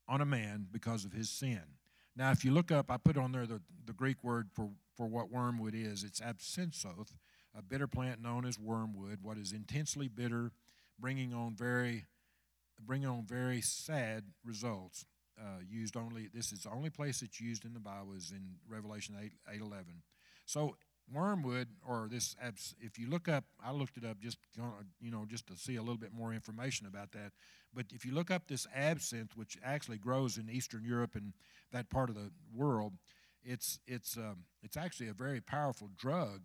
on 0.07 0.21
a 0.21 0.25
man 0.25 0.67
because 0.71 1.05
of 1.05 1.13
his 1.13 1.29
sin. 1.29 1.61
Now, 2.15 2.31
if 2.31 2.45
you 2.45 2.51
look 2.51 2.71
up, 2.71 2.89
I 2.89 2.97
put 2.97 3.17
on 3.17 3.31
there 3.31 3.45
the, 3.45 3.61
the 3.85 3.93
Greek 3.93 4.23
word 4.23 4.49
for, 4.53 4.69
for 4.95 5.07
what 5.07 5.31
wormwood 5.31 5.73
is. 5.75 6.03
It's 6.03 6.21
apsinthos, 6.21 7.13
a 7.57 7.61
bitter 7.61 7.87
plant 7.87 8.21
known 8.21 8.45
as 8.45 8.57
wormwood, 8.57 9.19
what 9.21 9.37
is 9.37 9.51
intensely 9.51 10.07
bitter, 10.07 10.51
bringing 10.99 11.33
on 11.33 11.55
very, 11.55 12.05
bringing 12.83 13.07
on 13.07 13.25
very 13.25 13.61
sad 13.61 14.23
results. 14.43 15.05
Uh, 15.39 15.59
used 15.69 15.97
only, 15.97 16.29
this 16.33 16.53
is 16.53 16.61
the 16.63 16.69
only 16.69 16.89
place 16.89 17.21
it's 17.21 17.41
used 17.41 17.65
in 17.65 17.73
the 17.73 17.79
Bible 17.79 18.13
is 18.15 18.31
in 18.31 18.55
Revelation 18.69 19.15
8, 19.21 19.31
8 19.53 19.61
11. 19.61 19.85
So 20.45 20.75
wormwood 21.11 21.67
or 21.87 22.07
this 22.09 22.35
if 22.79 22.97
you 22.97 23.07
look 23.07 23.27
up 23.27 23.43
i 23.63 23.71
looked 23.71 23.97
it 23.97 24.03
up 24.03 24.19
just 24.19 24.37
you 24.99 25.11
know 25.11 25.23
just 25.27 25.45
to 25.45 25.55
see 25.55 25.75
a 25.75 25.81
little 25.81 25.97
bit 25.97 26.11
more 26.11 26.33
information 26.33 26.87
about 26.87 27.11
that 27.11 27.31
but 27.73 27.85
if 27.93 28.05
you 28.05 28.13
look 28.13 28.31
up 28.31 28.47
this 28.47 28.65
absinthe 28.73 29.37
which 29.37 29.57
actually 29.63 29.97
grows 29.97 30.37
in 30.37 30.49
eastern 30.49 30.83
europe 30.83 31.15
and 31.15 31.33
that 31.71 31.89
part 31.89 32.09
of 32.09 32.15
the 32.15 32.31
world 32.53 32.93
it's 33.43 33.79
it's 33.85 34.17
um, 34.17 34.45
it's 34.63 34.75
actually 34.75 35.07
a 35.07 35.13
very 35.13 35.39
powerful 35.39 35.89
drug 35.95 36.41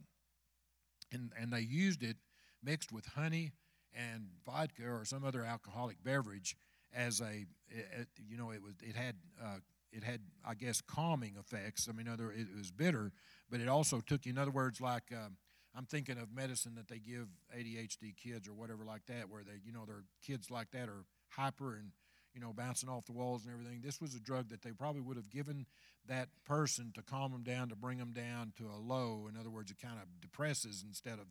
and 1.11 1.33
and 1.41 1.53
they 1.53 1.61
used 1.61 2.03
it 2.03 2.17
mixed 2.63 2.93
with 2.93 3.07
honey 3.07 3.53
and 3.95 4.29
vodka 4.45 4.89
or 4.89 5.05
some 5.05 5.25
other 5.25 5.45
alcoholic 5.45 6.03
beverage 6.03 6.57
as 6.95 7.21
a 7.21 7.47
it, 7.69 8.09
you 8.29 8.37
know 8.37 8.51
it 8.51 8.63
was 8.63 8.75
it 8.83 8.97
had 8.97 9.17
uh, 9.43 9.59
it 9.93 10.05
had 10.05 10.21
I 10.45 10.55
guess 10.55 10.81
calming 10.81 11.37
effects. 11.39 11.89
I 11.89 11.93
mean, 11.93 12.09
other 12.09 12.31
it 12.31 12.47
was 12.57 12.71
bitter, 12.71 13.13
but 13.51 13.61
it 13.61 13.69
also 13.69 14.01
took 14.01 14.27
you. 14.27 14.33
In 14.33 14.39
other 14.39 14.51
words, 14.51 14.81
like 14.81 15.05
um, 15.13 15.37
I'm 15.77 15.87
thinking 15.87 16.19
of 16.19 16.33
medicine 16.35 16.75
that 16.77 16.89
they 16.89 16.99
give 16.99 17.29
ADHD 17.57 18.17
kids 18.17 18.49
or 18.49 18.55
whatever 18.55 18.85
like 18.85 19.07
that, 19.07 19.29
where 19.29 19.43
they 19.43 19.61
you 19.65 19.73
know 19.73 19.85
their 19.87 20.05
kids 20.25 20.51
like 20.51 20.71
that 20.73 20.89
are 20.89 21.05
hyper 21.29 21.75
and 21.75 21.91
you 22.35 22.41
know 22.41 22.53
bouncing 22.53 22.89
off 22.89 23.07
the 23.07 23.13
walls 23.13 23.45
and 23.45 23.53
everything. 23.53 23.81
This 23.83 24.01
was 24.01 24.15
a 24.15 24.21
drug 24.21 24.49
that 24.51 24.63
they 24.63 24.73
probably 24.73 25.01
would 25.01 25.17
have 25.17 25.31
given 25.31 25.67
that 26.09 26.29
person 26.45 26.93
to 26.95 27.03
calm 27.03 27.33
them 27.33 27.43
down, 27.43 27.69
to 27.69 27.77
bring 27.77 27.99
them 27.99 28.13
down 28.13 28.53
to 28.59 28.65
a 28.65 28.79
low. 28.79 29.29
In 29.29 29.39
other 29.39 29.51
words, 29.51 29.71
it 29.71 29.79
kind 29.81 29.99
of 30.01 30.21
depresses 30.21 30.85
instead 30.87 31.19
of 31.19 31.27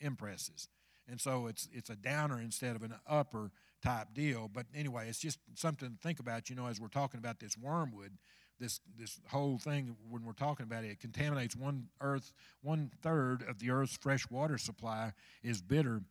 impresses 0.00 0.68
and 1.08 1.20
so 1.20 1.46
it's 1.46 1.68
it's 1.72 1.90
a 1.90 1.96
downer 1.96 2.40
instead 2.40 2.76
of 2.76 2.82
an 2.82 2.94
upper 3.06 3.50
type 3.82 4.08
deal. 4.12 4.50
But 4.52 4.66
anyway, 4.74 5.06
it's 5.08 5.18
just 5.18 5.38
something 5.54 5.88
to 5.90 5.96
think 5.96 6.20
about. 6.20 6.50
You 6.50 6.56
know, 6.56 6.66
as 6.66 6.80
we're 6.80 6.88
talking 6.88 7.18
about 7.18 7.40
this 7.40 7.56
wormwood, 7.56 8.18
this 8.60 8.80
this 8.96 9.20
whole 9.28 9.58
thing 9.58 9.96
when 10.08 10.24
we're 10.24 10.32
talking 10.32 10.64
about 10.64 10.84
it, 10.84 10.90
it 10.90 11.00
contaminates 11.00 11.56
one 11.56 11.88
earth 12.00 12.32
one 12.62 12.90
third 13.02 13.42
of 13.48 13.58
the 13.58 13.70
earth's 13.70 13.96
fresh 13.96 14.28
water 14.30 14.58
supply 14.58 15.12
is 15.42 15.62
bitter. 15.62 16.02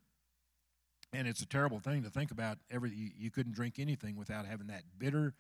And 1.14 1.26
it's 1.26 1.42
a 1.42 1.48
terrible 1.48 1.80
thing 1.80 2.04
to 2.04 2.10
think 2.10 2.32
about. 2.32 2.58
Every 2.70 2.92
you, 2.92 3.12
you 3.18 3.32
couldn't 3.32 3.54
drink 3.54 3.80
anything 3.80 4.18
without 4.18 4.46
having 4.46 4.68
that 4.68 4.84
bitter 4.98 5.34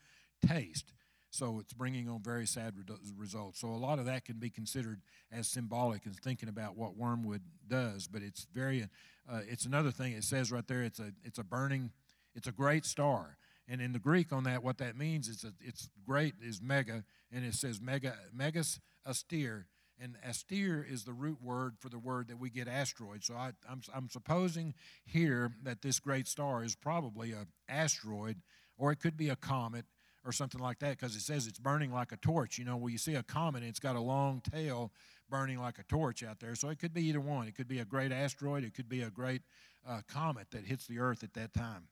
taste. 0.45 0.93
So 1.29 1.59
it's 1.59 1.73
bringing 1.73 2.07
on 2.09 2.21
very 2.21 2.47
sad 2.47 2.73
results. 3.17 3.59
So 3.59 3.67
a 3.67 3.75
lot 3.77 3.99
of 3.99 4.05
that 4.05 4.25
can 4.25 4.37
be 4.37 4.49
considered 4.49 5.01
as 5.31 5.47
symbolic 5.47 6.05
and 6.05 6.15
thinking 6.15 6.49
about 6.49 6.77
what 6.77 6.95
wormwood 6.95 7.41
does. 7.67 8.07
But 8.07 8.21
it's 8.21 8.47
very 8.53 8.87
uh, 9.29 9.41
it's 9.47 9.65
another 9.65 9.91
thing. 9.91 10.13
It 10.13 10.23
says 10.23 10.51
right 10.51 10.67
there, 10.67 10.83
it's 10.83 10.99
a 10.99 11.11
it's 11.23 11.37
a 11.37 11.43
burning, 11.43 11.91
it's 12.33 12.47
a 12.47 12.51
great 12.51 12.85
star. 12.85 13.37
And 13.67 13.81
in 13.81 13.91
the 13.91 13.99
Greek 13.99 14.31
on 14.31 14.45
that, 14.45 14.63
what 14.63 14.77
that 14.77 14.95
means 14.95 15.27
is 15.27 15.41
that 15.41 15.53
it's 15.59 15.89
great 16.05 16.35
is 16.41 16.61
mega, 16.61 17.03
and 17.31 17.43
it 17.43 17.53
says 17.53 17.81
mega 17.81 18.15
megas 18.33 18.79
aster, 19.05 19.67
and 19.99 20.15
aster 20.23 20.85
is 20.89 21.03
the 21.03 21.11
root 21.11 21.41
word 21.41 21.75
for 21.77 21.89
the 21.89 21.99
word 21.99 22.29
that 22.29 22.39
we 22.39 22.49
get 22.49 22.69
asteroid. 22.69 23.25
So 23.25 23.33
I, 23.33 23.51
I'm 23.69 23.81
I'm 23.93 24.09
supposing 24.09 24.73
here 25.03 25.51
that 25.63 25.81
this 25.81 25.99
great 25.99 26.27
star 26.27 26.63
is 26.63 26.75
probably 26.75 27.33
a 27.33 27.47
asteroid, 27.67 28.37
or 28.77 28.93
it 28.93 28.99
could 29.01 29.17
be 29.17 29.27
a 29.27 29.35
comet 29.35 29.85
or 30.27 30.33
something 30.33 30.59
like 30.59 30.79
that, 30.79 30.99
because 30.99 31.15
it 31.15 31.21
says 31.21 31.47
it's 31.47 31.57
burning 31.57 31.91
like 31.91 32.11
a 32.11 32.17
torch. 32.17 32.57
You 32.57 32.65
know, 32.65 32.75
when 32.75 32.91
you 32.91 32.97
see 32.97 33.15
a 33.15 33.23
comet, 33.23 33.63
it's 33.63 33.79
got 33.79 33.95
a 33.95 34.01
long 34.01 34.41
tail 34.41 34.91
burning 35.29 35.59
like 35.59 35.79
a 35.79 35.83
torch 35.83 36.21
out 36.21 36.39
there. 36.39 36.53
So 36.53 36.69
it 36.69 36.79
could 36.79 36.93
be 36.93 37.05
either 37.05 37.21
one. 37.21 37.47
It 37.47 37.55
could 37.55 37.67
be 37.67 37.79
a 37.79 37.85
great 37.85 38.11
asteroid, 38.11 38.63
it 38.63 38.73
could 38.73 38.89
be 38.89 39.01
a 39.01 39.09
great 39.09 39.41
uh, 39.87 40.01
comet 40.07 40.47
that 40.51 40.65
hits 40.65 40.85
the 40.85 40.99
Earth 40.99 41.23
at 41.23 41.33
that 41.35 41.53
time. 41.53 41.87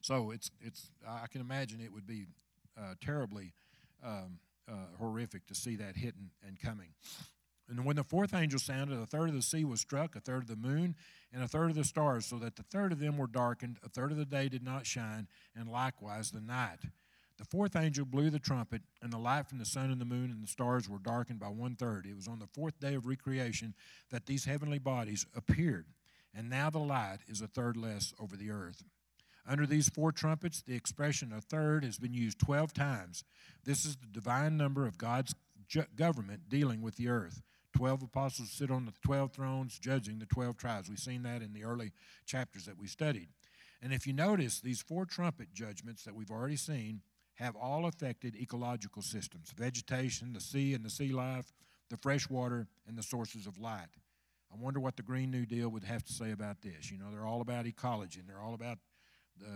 So 0.00 0.30
it's, 0.30 0.50
it's, 0.60 0.90
I 1.06 1.26
can 1.26 1.40
imagine 1.40 1.80
it 1.80 1.92
would 1.92 2.06
be 2.06 2.26
uh, 2.78 2.94
terribly 3.00 3.54
um, 4.04 4.38
uh, 4.70 4.74
horrific 4.98 5.46
to 5.46 5.54
see 5.54 5.76
that 5.76 5.96
hitting 5.96 6.30
and 6.46 6.60
coming. 6.60 6.88
And 7.68 7.84
when 7.84 7.96
the 7.96 8.04
fourth 8.04 8.32
angel 8.32 8.58
sounded, 8.58 8.98
a 8.98 9.06
third 9.06 9.28
of 9.28 9.34
the 9.34 9.42
sea 9.42 9.64
was 9.64 9.80
struck, 9.80 10.16
a 10.16 10.20
third 10.20 10.42
of 10.42 10.48
the 10.48 10.56
moon, 10.56 10.96
and 11.32 11.42
a 11.42 11.48
third 11.48 11.70
of 11.70 11.76
the 11.76 11.84
stars, 11.84 12.24
so 12.24 12.36
that 12.38 12.56
the 12.56 12.62
third 12.62 12.92
of 12.92 12.98
them 12.98 13.18
were 13.18 13.26
darkened, 13.26 13.76
a 13.84 13.88
third 13.88 14.10
of 14.10 14.16
the 14.16 14.24
day 14.24 14.48
did 14.48 14.62
not 14.62 14.86
shine, 14.86 15.28
and 15.54 15.68
likewise 15.68 16.30
the 16.30 16.40
night. 16.40 16.78
The 17.36 17.44
fourth 17.44 17.76
angel 17.76 18.04
blew 18.04 18.30
the 18.30 18.38
trumpet, 18.38 18.82
and 19.02 19.12
the 19.12 19.18
light 19.18 19.46
from 19.46 19.58
the 19.58 19.64
sun 19.64 19.90
and 19.90 20.00
the 20.00 20.06
moon 20.06 20.30
and 20.30 20.42
the 20.42 20.48
stars 20.48 20.88
were 20.88 20.98
darkened 20.98 21.38
by 21.38 21.48
one 21.48 21.76
third. 21.76 22.06
It 22.06 22.16
was 22.16 22.26
on 22.26 22.38
the 22.38 22.48
fourth 22.48 22.80
day 22.80 22.94
of 22.94 23.06
recreation 23.06 23.74
that 24.10 24.26
these 24.26 24.46
heavenly 24.46 24.78
bodies 24.78 25.26
appeared, 25.36 25.86
and 26.34 26.48
now 26.48 26.70
the 26.70 26.78
light 26.78 27.18
is 27.28 27.40
a 27.40 27.46
third 27.46 27.76
less 27.76 28.14
over 28.18 28.34
the 28.34 28.50
earth. 28.50 28.82
Under 29.46 29.66
these 29.66 29.88
four 29.88 30.10
trumpets, 30.10 30.62
the 30.62 30.74
expression 30.74 31.32
a 31.32 31.40
third 31.40 31.84
has 31.84 31.98
been 31.98 32.12
used 32.12 32.38
12 32.38 32.72
times. 32.72 33.24
This 33.64 33.84
is 33.84 33.96
the 33.96 34.06
divine 34.06 34.56
number 34.56 34.86
of 34.86 34.98
God's 34.98 35.34
government 35.96 36.48
dealing 36.48 36.82
with 36.82 36.96
the 36.96 37.08
earth. 37.08 37.42
Twelve 37.78 38.02
apostles 38.02 38.50
sit 38.50 38.72
on 38.72 38.86
the 38.86 38.92
12 39.04 39.32
thrones 39.32 39.78
judging 39.78 40.18
the 40.18 40.26
12 40.26 40.56
tribes. 40.56 40.88
We've 40.88 40.98
seen 40.98 41.22
that 41.22 41.42
in 41.42 41.52
the 41.52 41.62
early 41.62 41.92
chapters 42.26 42.64
that 42.64 42.76
we 42.76 42.88
studied. 42.88 43.28
And 43.80 43.92
if 43.92 44.04
you 44.04 44.12
notice, 44.12 44.58
these 44.58 44.82
four 44.82 45.06
trumpet 45.06 45.54
judgments 45.54 46.02
that 46.02 46.16
we've 46.16 46.32
already 46.32 46.56
seen 46.56 47.02
have 47.34 47.54
all 47.54 47.86
affected 47.86 48.34
ecological 48.34 49.00
systems 49.00 49.52
vegetation, 49.56 50.32
the 50.32 50.40
sea 50.40 50.74
and 50.74 50.84
the 50.84 50.90
sea 50.90 51.12
life, 51.12 51.52
the 51.88 51.96
fresh 51.96 52.28
water, 52.28 52.66
and 52.88 52.98
the 52.98 53.02
sources 53.04 53.46
of 53.46 53.60
light. 53.60 53.94
I 54.52 54.56
wonder 54.60 54.80
what 54.80 54.96
the 54.96 55.04
Green 55.04 55.30
New 55.30 55.46
Deal 55.46 55.68
would 55.68 55.84
have 55.84 56.02
to 56.06 56.12
say 56.12 56.32
about 56.32 56.62
this. 56.62 56.90
You 56.90 56.98
know, 56.98 57.12
they're 57.12 57.26
all 57.26 57.42
about 57.42 57.64
ecology 57.64 58.18
and 58.18 58.28
they're 58.28 58.42
all 58.42 58.54
about, 58.54 58.78
the, 59.38 59.46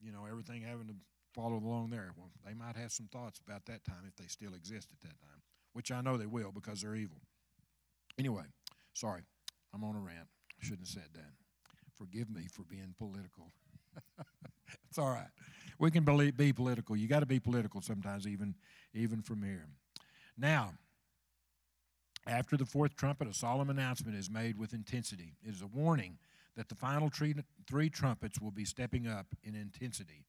you 0.00 0.12
know, 0.12 0.24
everything 0.26 0.62
having 0.62 0.86
to 0.86 0.94
follow 1.34 1.58
along 1.58 1.90
there. 1.90 2.12
Well, 2.16 2.30
they 2.42 2.54
might 2.54 2.76
have 2.76 2.92
some 2.92 3.08
thoughts 3.12 3.38
about 3.46 3.66
that 3.66 3.84
time 3.84 4.04
if 4.08 4.16
they 4.16 4.28
still 4.28 4.54
exist 4.54 4.88
at 4.92 5.00
that 5.02 5.20
time, 5.20 5.42
which 5.74 5.92
I 5.92 6.00
know 6.00 6.16
they 6.16 6.24
will 6.24 6.52
because 6.52 6.80
they're 6.80 6.96
evil. 6.96 7.18
Anyway, 8.18 8.44
sorry, 8.94 9.22
I'm 9.74 9.84
on 9.84 9.96
a 9.96 10.00
rant. 10.00 10.28
Shouldn't 10.60 10.88
have 10.88 10.88
said 10.88 11.08
that. 11.14 11.32
Forgive 11.94 12.30
me 12.30 12.46
for 12.50 12.62
being 12.62 12.94
political. 12.98 13.52
it's 14.88 14.98
all 14.98 15.10
right 15.10 15.28
we 15.78 15.90
can 15.90 16.04
be 16.36 16.52
political. 16.52 16.96
You 16.96 17.08
got 17.08 17.20
to 17.20 17.26
be 17.26 17.40
political 17.40 17.80
sometimes, 17.80 18.26
even 18.26 18.54
even 18.94 19.22
from 19.22 19.42
here. 19.42 19.66
Now, 20.36 20.74
after 22.26 22.56
the 22.56 22.66
fourth 22.66 22.96
trumpet, 22.96 23.28
a 23.28 23.34
solemn 23.34 23.70
announcement 23.70 24.16
is 24.16 24.30
made 24.30 24.58
with 24.58 24.72
intensity. 24.72 25.34
It 25.46 25.54
is 25.54 25.62
a 25.62 25.66
warning 25.66 26.18
that 26.56 26.68
the 26.68 26.74
final 26.74 27.10
three, 27.10 27.90
trumpets 27.90 28.40
will 28.40 28.50
be 28.50 28.64
stepping 28.64 29.06
up 29.06 29.26
in 29.44 29.54
intensity. 29.54 30.24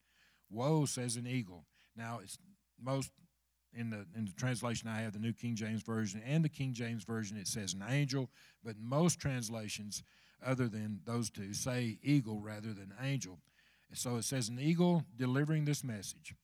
Woe, 0.50 0.84
says 0.84 1.16
an 1.16 1.26
eagle. 1.26 1.64
Now, 1.96 2.20
it's 2.22 2.38
most 2.80 3.10
in 3.74 3.90
the 3.90 4.06
in 4.16 4.24
the 4.24 4.32
translation 4.32 4.88
I 4.88 5.00
have, 5.00 5.12
the 5.12 5.18
New 5.18 5.32
King 5.32 5.54
James 5.54 5.82
Version 5.82 6.22
and 6.26 6.44
the 6.44 6.48
King 6.48 6.72
James 6.72 7.04
Version, 7.04 7.36
it 7.36 7.48
says 7.48 7.74
an 7.74 7.84
angel, 7.88 8.30
but 8.64 8.76
most 8.80 9.18
translations, 9.18 10.02
other 10.44 10.68
than 10.68 11.00
those 11.04 11.30
two, 11.30 11.52
say 11.52 11.98
eagle 12.02 12.40
rather 12.40 12.72
than 12.72 12.92
angel. 13.02 13.38
So 13.94 14.16
it 14.16 14.24
says, 14.24 14.48
an 14.48 14.58
eagle 14.60 15.04
delivering 15.16 15.64
this 15.64 15.82
message. 15.82 16.34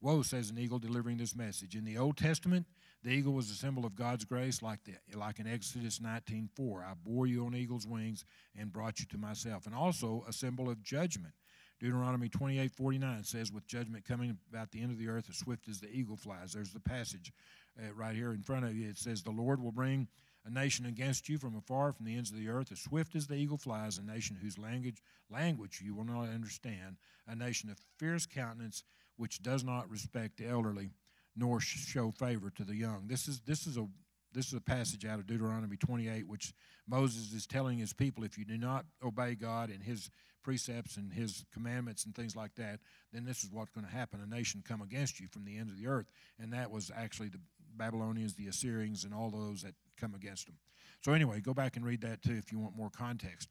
Woe, 0.00 0.22
says 0.22 0.50
an 0.50 0.58
eagle 0.58 0.78
delivering 0.78 1.16
this 1.16 1.34
message. 1.34 1.74
In 1.74 1.84
the 1.84 1.98
Old 1.98 2.16
Testament, 2.16 2.66
the 3.02 3.10
eagle 3.10 3.32
was 3.32 3.50
a 3.50 3.54
symbol 3.54 3.84
of 3.84 3.96
God's 3.96 4.24
grace, 4.24 4.62
like, 4.62 4.80
the, 4.84 4.94
like 5.16 5.38
in 5.40 5.46
Exodus 5.46 5.98
19.4. 5.98 6.84
I 6.84 6.92
bore 7.02 7.26
you 7.26 7.46
on 7.46 7.54
eagle's 7.54 7.86
wings 7.86 8.24
and 8.56 8.72
brought 8.72 9.00
you 9.00 9.06
to 9.06 9.18
myself. 9.18 9.66
And 9.66 9.74
also 9.74 10.24
a 10.28 10.32
symbol 10.32 10.68
of 10.68 10.82
judgment. 10.82 11.32
Deuteronomy 11.78 12.28
28.49 12.28 13.26
says, 13.26 13.52
with 13.52 13.66
judgment 13.66 14.04
coming 14.04 14.36
about 14.50 14.70
the 14.70 14.80
end 14.80 14.90
of 14.90 14.98
the 14.98 15.08
earth 15.08 15.26
as 15.28 15.36
swift 15.36 15.68
as 15.68 15.80
the 15.80 15.90
eagle 15.90 16.16
flies. 16.16 16.52
There's 16.52 16.72
the 16.72 16.80
passage 16.80 17.32
uh, 17.78 17.92
right 17.94 18.14
here 18.14 18.32
in 18.32 18.42
front 18.42 18.64
of 18.64 18.74
you. 18.74 18.88
It 18.88 18.98
says, 18.98 19.22
the 19.22 19.30
Lord 19.30 19.62
will 19.62 19.72
bring 19.72 20.08
a 20.46 20.50
nation 20.50 20.86
against 20.86 21.28
you 21.28 21.38
from 21.38 21.56
afar, 21.56 21.92
from 21.92 22.06
the 22.06 22.16
ends 22.16 22.30
of 22.30 22.38
the 22.38 22.48
earth, 22.48 22.72
as 22.72 22.80
swift 22.80 23.14
as 23.14 23.26
the 23.26 23.34
eagle 23.34 23.58
flies, 23.58 23.98
a 23.98 24.02
nation 24.02 24.38
whose 24.40 24.58
language, 24.58 25.02
language 25.30 25.82
you 25.84 25.94
will 25.94 26.04
not 26.04 26.28
understand, 26.28 26.96
a 27.26 27.34
nation 27.34 27.68
of 27.68 27.78
fierce 27.98 28.26
countenance, 28.26 28.84
which 29.16 29.42
does 29.42 29.64
not 29.64 29.90
respect 29.90 30.38
the 30.38 30.46
elderly, 30.46 30.90
nor 31.36 31.60
show 31.60 32.10
favor 32.10 32.50
to 32.50 32.64
the 32.64 32.76
young. 32.76 33.04
This 33.06 33.28
is 33.28 33.40
this 33.40 33.66
is 33.66 33.76
a 33.76 33.86
this 34.32 34.48
is 34.48 34.54
a 34.54 34.60
passage 34.60 35.06
out 35.06 35.18
of 35.18 35.26
Deuteronomy 35.26 35.76
28, 35.78 36.28
which 36.28 36.52
Moses 36.86 37.32
is 37.32 37.46
telling 37.46 37.78
his 37.78 37.94
people, 37.94 38.22
if 38.22 38.36
you 38.36 38.44
do 38.44 38.58
not 38.58 38.84
obey 39.02 39.34
God 39.34 39.70
and 39.70 39.82
His 39.82 40.10
precepts 40.46 40.96
and 40.96 41.12
His 41.12 41.44
commandments 41.52 42.04
and 42.04 42.14
things 42.14 42.36
like 42.36 42.54
that, 42.54 42.78
then 43.12 43.24
this 43.24 43.42
is 43.42 43.50
what's 43.50 43.72
going 43.72 43.84
to 43.84 43.92
happen: 43.92 44.20
a 44.22 44.32
nation 44.32 44.62
come 44.66 44.80
against 44.80 45.18
you 45.18 45.26
from 45.26 45.44
the 45.44 45.58
ends 45.58 45.72
of 45.72 45.78
the 45.78 45.88
earth, 45.88 46.06
and 46.38 46.52
that 46.52 46.70
was 46.70 46.92
actually 46.94 47.28
the 47.28 47.40
Babylonians, 47.76 48.34
the 48.34 48.46
Assyrians, 48.46 49.02
and 49.02 49.12
all 49.12 49.28
those 49.28 49.62
that 49.62 49.74
come 50.00 50.14
against 50.14 50.46
them. 50.46 50.54
So, 51.02 51.12
anyway, 51.12 51.40
go 51.40 51.52
back 51.52 51.76
and 51.76 51.84
read 51.84 52.00
that 52.02 52.22
too 52.22 52.34
if 52.34 52.52
you 52.52 52.60
want 52.60 52.76
more 52.76 52.90
context. 52.90 53.48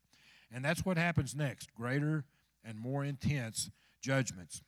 And 0.53 0.63
that's 0.63 0.85
what 0.85 0.97
happens 0.97 1.35
next 1.35 1.75
greater 1.75 2.23
and 2.63 2.79
more 2.79 3.03
intense 3.03 3.69
judgments. 4.01 4.61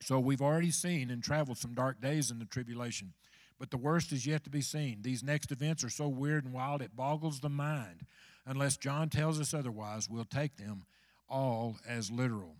So, 0.00 0.20
we've 0.20 0.40
already 0.40 0.70
seen 0.70 1.10
and 1.10 1.24
traveled 1.24 1.58
some 1.58 1.74
dark 1.74 2.00
days 2.00 2.30
in 2.30 2.38
the 2.38 2.44
tribulation, 2.44 3.14
but 3.58 3.72
the 3.72 3.78
worst 3.78 4.12
is 4.12 4.26
yet 4.26 4.44
to 4.44 4.50
be 4.50 4.60
seen. 4.60 5.02
These 5.02 5.24
next 5.24 5.50
events 5.50 5.82
are 5.82 5.90
so 5.90 6.06
weird 6.06 6.44
and 6.44 6.54
wild 6.54 6.82
it 6.82 6.94
boggles 6.94 7.40
the 7.40 7.48
mind. 7.48 8.06
Unless 8.46 8.76
John 8.76 9.08
tells 9.08 9.40
us 9.40 9.52
otherwise, 9.52 10.08
we'll 10.08 10.24
take 10.24 10.56
them 10.56 10.84
all 11.28 11.76
as 11.86 12.10
literal. 12.10 12.56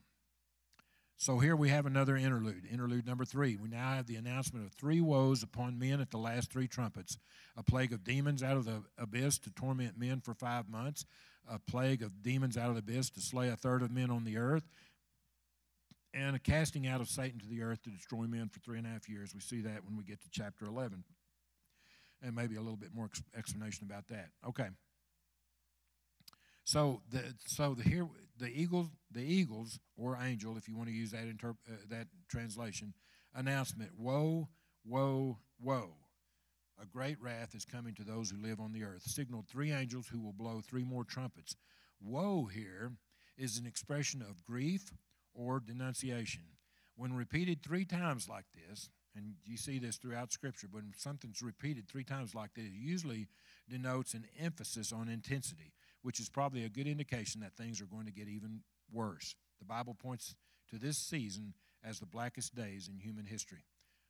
So 1.19 1.39
here 1.39 1.57
we 1.57 1.71
have 1.71 1.87
another 1.87 2.15
interlude, 2.15 2.67
interlude 2.71 3.07
number 3.07 3.25
three. 3.25 3.57
We 3.57 3.71
now 3.71 3.95
have 3.95 4.07
the 4.07 4.17
announcement 4.17 4.67
of 4.67 4.73
three 4.73 5.01
woes 5.01 5.43
upon 5.43 5.79
men 5.79 6.01
at 6.01 6.11
the 6.11 6.19
last 6.19 6.53
three 6.53 6.69
trumpets 6.69 7.17
a 7.57 7.63
plague 7.63 7.93
of 7.95 8.05
demons 8.05 8.43
out 8.43 8.59
of 8.59 8.67
the 8.67 8.83
abyss 8.99 9.39
to 9.39 9.51
torment 9.51 9.99
men 9.99 10.21
for 10.21 10.35
five 10.35 10.69
months, 10.69 11.07
a 11.51 11.59
plague 11.59 12.03
of 12.03 12.23
demons 12.23 12.59
out 12.59 12.69
of 12.69 12.75
the 12.75 12.81
abyss 12.81 13.09
to 13.09 13.21
slay 13.21 13.49
a 13.49 13.57
third 13.57 13.81
of 13.81 13.91
men 13.91 14.11
on 14.11 14.25
the 14.25 14.37
earth, 14.37 14.69
and 16.13 16.37
a 16.37 16.39
casting 16.39 16.87
out 16.87 17.01
of 17.01 17.09
Satan 17.09 17.41
to 17.41 17.47
the 17.47 17.63
earth 17.63 17.83
to 17.85 17.91
destroy 17.91 18.25
men 18.25 18.51
for 18.51 18.61
three 18.61 18.77
and 18.77 18.87
a 18.87 18.91
half 18.91 19.09
years. 19.09 19.35
We 19.35 19.41
see 19.41 19.63
that 19.63 19.87
when 19.87 19.97
we 19.97 20.05
get 20.05 20.21
to 20.21 20.29
chapter 20.31 20.67
11. 20.67 21.03
And 22.23 22.35
maybe 22.35 22.57
a 22.57 22.61
little 22.61 22.77
bit 22.77 22.95
more 22.95 23.11
explanation 23.37 23.87
about 23.87 24.09
that. 24.09 24.29
Okay. 24.47 24.69
So 26.65 27.03
the 27.11 27.23
so 27.47 27.75
the 27.75 27.85
here 27.85 28.07
the 28.39 28.49
eagles 28.49 28.89
the 29.11 29.23
eagles 29.23 29.79
or 29.97 30.19
angel 30.21 30.57
if 30.57 30.69
you 30.69 30.77
want 30.77 30.89
to 30.89 30.95
use 30.95 31.11
that 31.11 31.25
interp- 31.25 31.57
uh, 31.69 31.77
that 31.89 32.09
translation 32.29 32.95
announcement. 33.35 33.91
Woe 33.99 34.49
woe 34.85 35.39
woe. 35.61 35.95
A 36.81 36.87
great 36.87 37.21
wrath 37.23 37.55
is 37.55 37.65
coming 37.65 37.95
to 37.95 38.05
those 38.05 38.31
who 38.31 38.37
live 38.37 38.61
on 38.61 38.73
the 38.73 38.85
earth. 38.85 39.03
Signaled 39.03 39.47
three 39.49 39.73
angels 39.73 40.09
who 40.09 40.21
will 40.21 40.35
blow 40.35 40.61
three 40.61 40.85
more 40.85 41.05
trumpets. 41.05 41.57
Woe 42.03 42.45
here 42.53 42.93
is 43.39 43.59
an 43.59 43.67
expression 43.67 44.21
of 44.21 44.45
grief 44.45 44.93
or 45.35 45.61
denunciation. 45.61 46.43
When 46.97 47.15
repeated 47.15 47.63
three 47.63 47.85
times 47.85 48.29
like 48.29 48.45
this 48.55 48.91
and 49.17 49.35
you 49.45 49.57
see 49.57 49.79
this 49.79 49.97
throughout 49.97 50.33
scripture 50.33 50.69
when 50.71 50.93
something's 50.97 51.43
repeated 51.43 51.89
three 51.89 52.05
times 52.05 52.35
like 52.35 52.55
this 52.55 52.67
it 52.67 52.73
usually 52.73 53.27
denotes 53.69 54.15
an 54.15 54.27
emphasis 54.39 54.93
on 54.93 55.09
intensity 55.09 55.73
which 56.07 56.21
is 56.21 56.29
probably 56.29 56.65
a 56.65 56.69
good 56.69 56.87
indication 56.87 57.41
that 57.41 57.57
things 57.57 57.81
are 57.81 57.87
going 57.87 58.07
to 58.07 58.13
get 58.13 58.29
even 58.29 58.61
worse. 58.93 59.35
The 59.59 59.65
Bible 59.65 59.93
points 59.93 60.37
to 60.71 60.79
this 60.79 60.99
season 60.99 61.55
as 61.85 61.99
the 61.99 62.07
blackest 62.07 62.55
days 62.55 62.89
in 62.89 63.01
human 63.01 63.27
history. 63.27 63.65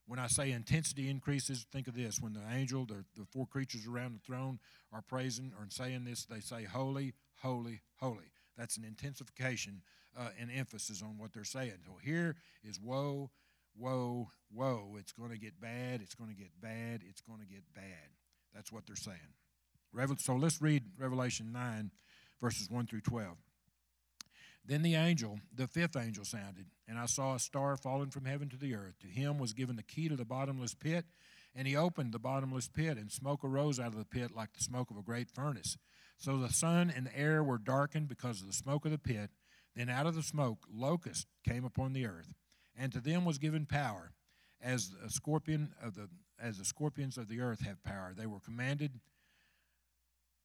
When 0.07 0.19
I 0.19 0.27
say 0.27 0.51
intensity 0.51 1.09
increases, 1.09 1.65
think 1.73 1.89
of 1.89 1.97
this. 1.97 2.21
When 2.21 2.35
the 2.35 2.43
angel, 2.53 2.85
the, 2.85 3.07
the 3.17 3.25
four 3.25 3.47
creatures 3.47 3.87
around 3.87 4.15
the 4.15 4.19
throne 4.19 4.59
are 4.93 5.01
praising 5.01 5.55
or 5.59 5.67
saying 5.71 6.05
this, 6.05 6.27
they 6.27 6.41
say, 6.41 6.65
Holy, 6.65 7.15
holy, 7.41 7.81
holy. 7.99 8.31
That's 8.59 8.77
an 8.77 8.85
intensification 8.85 9.81
uh, 10.15 10.29
and 10.39 10.51
emphasis 10.55 11.01
on 11.01 11.17
what 11.17 11.33
they're 11.33 11.45
saying. 11.45 11.79
So 11.87 11.93
here 12.05 12.37
is 12.63 12.79
woe, 12.79 13.31
woe, 13.75 14.29
woe. 14.53 14.97
It's 14.99 15.13
going 15.13 15.31
to 15.31 15.39
get 15.39 15.59
bad, 15.63 16.03
it's 16.03 16.15
going 16.15 16.29
to 16.29 16.37
get 16.37 16.61
bad, 16.61 17.01
it's 17.09 17.23
going 17.23 17.41
to 17.41 17.47
get 17.47 17.63
bad. 17.75 18.11
That's 18.55 18.71
what 18.71 18.85
they're 18.87 18.97
saying. 18.97 19.33
So 20.19 20.35
let's 20.35 20.61
read 20.61 20.85
Revelation 20.99 21.53
9, 21.53 21.91
verses 22.41 22.71
1 22.71 22.87
through 22.87 23.01
12. 23.01 23.37
Then 24.65 24.83
the 24.83 24.95
angel, 24.95 25.39
the 25.55 25.67
fifth 25.69 25.97
angel, 25.97 26.25
sounded, 26.25 26.67
and 26.89 26.99
I 26.99 27.07
saw 27.07 27.35
a 27.35 27.39
star 27.39 27.77
falling 27.77 28.11
from 28.11 28.25
heaven 28.25 28.49
to 28.51 28.57
the 28.57 28.75
earth. 28.75 28.99
To 29.01 29.07
him 29.07 29.39
was 29.39 29.53
given 29.53 29.77
the 29.77 29.83
key 29.83 30.09
to 30.09 30.17
the 30.17 30.25
bottomless 30.25 30.75
pit, 30.75 31.05
and 31.55 31.67
he 31.67 31.77
opened 31.77 32.13
the 32.13 32.19
bottomless 32.19 32.69
pit, 32.69 32.99
and 32.99 33.11
smoke 33.11 33.45
arose 33.45 33.79
out 33.79 33.93
of 33.93 33.99
the 33.99 34.05
pit 34.05 34.33
like 34.35 34.53
the 34.53 34.63
smoke 34.63 34.91
of 34.91 34.99
a 34.99 35.03
great 35.03 35.31
furnace. 35.31 35.79
So 36.19 36.37
the 36.37 36.53
sun 36.53 36.93
and 36.95 37.07
the 37.07 37.17
air 37.17 37.43
were 37.45 37.59
darkened 37.59 38.09
because 38.09 38.41
of 38.41 38.49
the 38.49 38.53
smoke 38.53 38.85
of 38.85 38.91
the 38.91 38.99
pit. 38.99 39.31
Then 39.75 39.89
out 39.89 40.07
of 40.07 40.15
the 40.15 40.23
smoke 40.23 40.67
locusts 40.71 41.27
came 41.47 41.65
upon 41.65 41.93
the 41.93 42.07
earth, 42.07 42.35
and 42.77 42.93
to 42.93 43.01
them 43.01 43.25
was 43.25 43.39
given 43.39 43.67
power, 43.67 44.13
as 44.61 44.91
a 45.05 45.11
scorpion 45.11 45.75
of 45.83 45.95
the 45.95 46.09
as 46.39 46.59
the 46.59 46.65
scorpions 46.65 47.17
of 47.17 47.29
the 47.29 47.41
earth 47.41 47.61
have 47.61 47.83
power. 47.83 48.13
They 48.15 48.27
were 48.27 48.41
commanded 48.41 49.01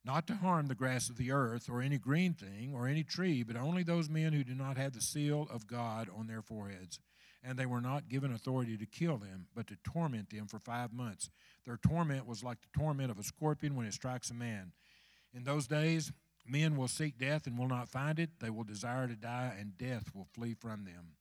not 0.04 0.26
to 0.28 0.36
harm 0.36 0.68
the 0.68 0.76
grass 0.76 1.10
of 1.10 1.18
the 1.18 1.32
earth 1.32 1.70
or 1.70 1.82
any 1.82 1.98
green 1.98 2.34
thing 2.34 2.74
or 2.74 2.88
any 2.88 3.04
tree, 3.04 3.44
but 3.44 3.56
only 3.56 3.84
those 3.84 4.10
men 4.10 4.34
who 4.34 4.44
do 4.44 4.56
not 4.56 4.78
have 4.78 4.94
the 4.94 5.02
seal 5.02 5.48
of 5.52 5.68
God 5.68 6.10
on 6.16 6.28
their 6.28 6.42
foreheads. 6.42 7.00
And 7.44 7.58
they 7.58 7.66
were 7.66 7.82
not 7.82 8.10
given 8.10 8.32
authority 8.32 8.78
to 8.78 8.86
kill 8.86 9.18
them, 9.18 9.48
but 9.56 9.68
to 9.68 9.78
torment 9.84 10.30
them 10.30 10.48
for 10.48 10.60
five 10.60 10.94
months. 10.94 11.30
Their 11.66 11.78
torment 11.78 12.28
was 12.28 12.44
like 12.44 12.60
the 12.62 12.80
torment 12.80 13.10
of 13.10 13.20
a 13.20 13.24
scorpion 13.24 13.76
when 13.76 13.88
it 13.88 13.94
strikes 13.94 14.30
a 14.30 14.36
man. 14.36 14.74
In 15.34 15.44
those 15.44 15.68
days, 15.68 16.12
men 16.46 16.76
will 16.76 16.88
seek 16.88 17.18
death 17.18 17.48
and 17.48 17.58
will 17.58 17.68
not 17.68 17.90
find 17.90 18.20
it. 18.20 18.30
They 18.40 18.50
will 18.50 18.64
desire 18.64 19.08
to 19.08 19.16
die, 19.16 19.56
and 19.60 19.78
death 19.78 20.12
will 20.14 20.28
flee 20.34 20.54
from 20.54 20.86
them. 20.86 21.16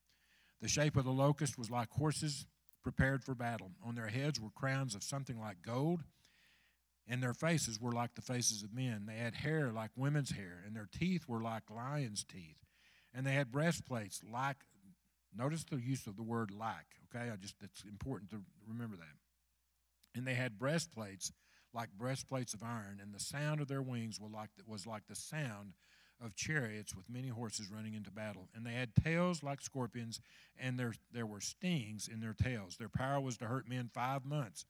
The 0.60 0.68
shape 0.68 0.96
of 0.96 1.04
the 1.04 1.10
locust 1.10 1.58
was 1.58 1.70
like 1.70 1.90
horses 1.90 2.46
prepared 2.82 3.24
for 3.24 3.34
battle. 3.34 3.72
On 3.84 3.94
their 3.94 4.08
heads 4.08 4.40
were 4.40 4.50
crowns 4.50 4.94
of 4.94 5.02
something 5.02 5.38
like 5.38 5.62
gold 5.62 6.00
and 7.10 7.20
their 7.20 7.34
faces 7.34 7.80
were 7.80 7.90
like 7.90 8.14
the 8.14 8.22
faces 8.22 8.62
of 8.62 8.72
men. 8.72 9.04
They 9.06 9.16
had 9.16 9.34
hair 9.34 9.72
like 9.72 9.90
women's 9.96 10.30
hair, 10.30 10.62
and 10.64 10.76
their 10.76 10.88
teeth 10.96 11.24
were 11.26 11.42
like 11.42 11.64
lions' 11.68 12.24
teeth. 12.24 12.64
And 13.12 13.26
they 13.26 13.32
had 13.32 13.50
breastplates 13.50 14.22
like, 14.32 14.58
notice 15.36 15.64
the 15.64 15.80
use 15.80 16.06
of 16.06 16.16
the 16.16 16.22
word 16.22 16.52
like, 16.52 16.86
okay? 17.12 17.28
I 17.30 17.36
just, 17.36 17.56
it's 17.60 17.82
important 17.82 18.30
to 18.30 18.42
remember 18.66 18.96
that. 18.96 20.16
And 20.16 20.24
they 20.24 20.34
had 20.34 20.56
breastplates 20.56 21.32
like 21.74 21.88
breastplates 21.98 22.54
of 22.54 22.62
iron, 22.62 23.00
and 23.02 23.12
the 23.12 23.20
sound 23.20 23.60
of 23.60 23.66
their 23.66 23.82
wings 23.82 24.20
was 24.20 24.30
like, 24.32 24.50
was 24.64 24.86
like 24.86 25.08
the 25.08 25.16
sound 25.16 25.74
of 26.24 26.36
chariots 26.36 26.94
with 26.94 27.10
many 27.10 27.28
horses 27.28 27.70
running 27.70 27.94
into 27.94 28.10
battle. 28.12 28.48
And 28.54 28.64
they 28.64 28.72
had 28.72 28.94
tails 28.94 29.42
like 29.42 29.60
scorpions, 29.60 30.20
and 30.56 30.78
there, 30.78 30.94
there 31.12 31.26
were 31.26 31.40
stings 31.40 32.08
in 32.12 32.20
their 32.20 32.34
tails. 32.34 32.76
Their 32.76 32.88
power 32.88 33.20
was 33.20 33.36
to 33.38 33.46
hurt 33.46 33.68
men 33.68 33.90
five 33.92 34.24
months 34.24 34.64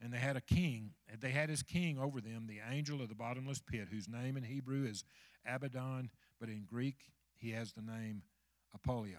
and 0.00 0.12
they 0.12 0.18
had 0.18 0.36
a 0.36 0.40
king. 0.40 0.90
They 1.20 1.30
had 1.30 1.48
his 1.48 1.62
king 1.62 1.98
over 1.98 2.20
them, 2.20 2.46
the 2.46 2.60
angel 2.70 3.00
of 3.00 3.08
the 3.08 3.14
bottomless 3.14 3.60
pit, 3.60 3.88
whose 3.90 4.08
name 4.08 4.36
in 4.36 4.42
Hebrew 4.42 4.84
is 4.84 5.04
Abaddon, 5.46 6.10
but 6.40 6.48
in 6.48 6.64
Greek 6.68 6.96
he 7.36 7.50
has 7.52 7.72
the 7.72 7.82
name 7.82 8.22
Apollyon. 8.74 9.18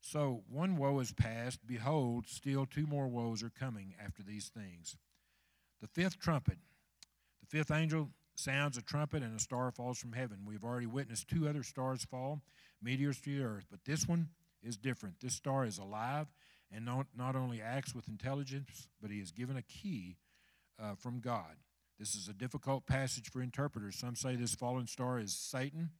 So 0.00 0.42
one 0.48 0.76
woe 0.76 0.98
is 1.00 1.12
past. 1.12 1.66
Behold, 1.66 2.26
still 2.26 2.66
two 2.66 2.86
more 2.86 3.08
woes 3.08 3.42
are 3.42 3.50
coming 3.50 3.94
after 4.02 4.22
these 4.22 4.48
things. 4.48 4.96
The 5.80 5.88
fifth 5.88 6.18
trumpet. 6.18 6.58
The 7.40 7.58
fifth 7.58 7.70
angel 7.70 8.10
sounds 8.34 8.78
a 8.78 8.82
trumpet, 8.82 9.22
and 9.22 9.36
a 9.36 9.42
star 9.42 9.70
falls 9.70 9.98
from 9.98 10.12
heaven. 10.12 10.38
We've 10.46 10.64
already 10.64 10.86
witnessed 10.86 11.28
two 11.28 11.48
other 11.48 11.62
stars 11.62 12.04
fall, 12.04 12.40
meteors 12.82 13.20
to 13.20 13.30
the 13.30 13.44
earth, 13.44 13.66
but 13.70 13.84
this 13.84 14.08
one 14.08 14.28
is 14.62 14.76
different. 14.76 15.20
This 15.20 15.34
star 15.34 15.64
is 15.64 15.78
alive 15.78 16.26
and 16.72 16.84
not, 16.84 17.06
not 17.16 17.36
only 17.36 17.60
acts 17.60 17.94
with 17.94 18.08
intelligence, 18.08 18.88
but 19.00 19.10
he 19.10 19.18
is 19.18 19.30
given 19.30 19.56
a 19.56 19.62
key 19.62 20.16
uh, 20.80 20.94
from 20.94 21.20
God. 21.20 21.56
This 21.98 22.14
is 22.14 22.28
a 22.28 22.32
difficult 22.32 22.86
passage 22.86 23.30
for 23.30 23.42
interpreters. 23.42 23.96
Some 23.96 24.16
say 24.16 24.36
this 24.36 24.54
fallen 24.54 24.86
star 24.86 25.18
is 25.18 25.34
Satan, 25.34 25.90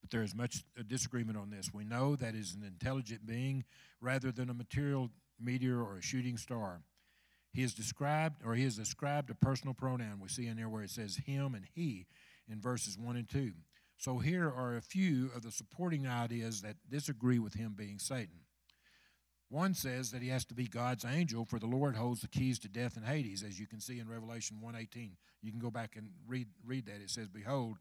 but 0.00 0.10
there 0.10 0.22
is 0.22 0.34
much 0.34 0.64
disagreement 0.86 1.36
on 1.36 1.50
this. 1.50 1.74
We 1.74 1.84
know 1.84 2.16
that 2.16 2.34
is 2.34 2.54
an 2.54 2.64
intelligent 2.64 3.26
being 3.26 3.64
rather 4.00 4.32
than 4.32 4.48
a 4.48 4.54
material 4.54 5.10
meteor 5.38 5.82
or 5.82 5.98
a 5.98 6.02
shooting 6.02 6.38
star. 6.38 6.80
He 7.52 7.62
is 7.62 7.74
described, 7.74 8.42
or 8.44 8.54
he 8.54 8.64
is 8.64 8.76
described 8.76 9.28
a 9.28 9.34
personal 9.34 9.74
pronoun. 9.74 10.20
We 10.20 10.28
see 10.28 10.46
in 10.46 10.56
there 10.56 10.70
where 10.70 10.82
it 10.82 10.90
says 10.90 11.20
him 11.26 11.54
and 11.54 11.66
he 11.74 12.06
in 12.48 12.60
verses 12.60 12.96
1 12.96 13.16
and 13.16 13.28
2. 13.28 13.52
So 13.98 14.18
here 14.18 14.48
are 14.48 14.76
a 14.76 14.80
few 14.80 15.30
of 15.36 15.42
the 15.42 15.52
supporting 15.52 16.08
ideas 16.08 16.62
that 16.62 16.76
disagree 16.88 17.38
with 17.38 17.54
him 17.54 17.74
being 17.76 17.98
Satan. 17.98 18.40
One 19.52 19.74
says 19.74 20.12
that 20.12 20.22
he 20.22 20.28
has 20.28 20.46
to 20.46 20.54
be 20.54 20.66
God's 20.66 21.04
angel, 21.04 21.44
for 21.44 21.58
the 21.58 21.66
Lord 21.66 21.94
holds 21.94 22.22
the 22.22 22.28
keys 22.28 22.58
to 22.60 22.68
death 22.68 22.96
and 22.96 23.04
Hades, 23.04 23.42
as 23.42 23.60
you 23.60 23.66
can 23.66 23.80
see 23.80 23.98
in 23.98 24.08
Revelation 24.08 24.62
1:18. 24.62 25.18
You 25.42 25.50
can 25.50 25.60
go 25.60 25.70
back 25.70 25.94
and 25.94 26.10
read 26.26 26.48
read 26.64 26.86
that. 26.86 27.02
It 27.02 27.10
says, 27.10 27.28
"Behold, 27.28 27.78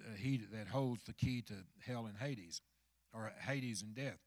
uh, 0.00 0.14
he 0.14 0.38
that 0.38 0.68
holds 0.68 1.04
the 1.04 1.12
key 1.12 1.42
to 1.42 1.66
hell 1.80 2.06
and 2.06 2.16
Hades, 2.16 2.62
or 3.12 3.28
Hades 3.28 3.82
and 3.82 3.94
death." 3.94 4.18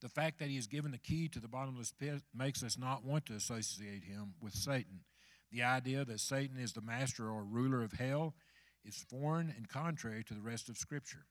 The 0.00 0.10
fact 0.10 0.38
that 0.38 0.50
he 0.50 0.58
is 0.58 0.66
given 0.66 0.90
the 0.90 0.98
key 0.98 1.30
to 1.30 1.40
the 1.40 1.48
bottomless 1.48 1.92
pit 1.92 2.24
makes 2.34 2.62
us 2.62 2.76
not 2.76 3.02
want 3.02 3.24
to 3.26 3.34
associate 3.34 4.04
him 4.04 4.34
with 4.42 4.54
Satan. 4.54 5.06
The 5.50 5.62
idea 5.62 6.04
that 6.04 6.20
Satan 6.20 6.58
is 6.58 6.74
the 6.74 6.82
master 6.82 7.30
or 7.30 7.42
ruler 7.42 7.82
of 7.82 7.92
hell 7.92 8.36
is 8.84 8.98
foreign 8.98 9.48
and 9.48 9.66
contrary 9.66 10.22
to 10.24 10.34
the 10.34 10.42
rest 10.42 10.68
of 10.68 10.76
Scripture. 10.76 11.26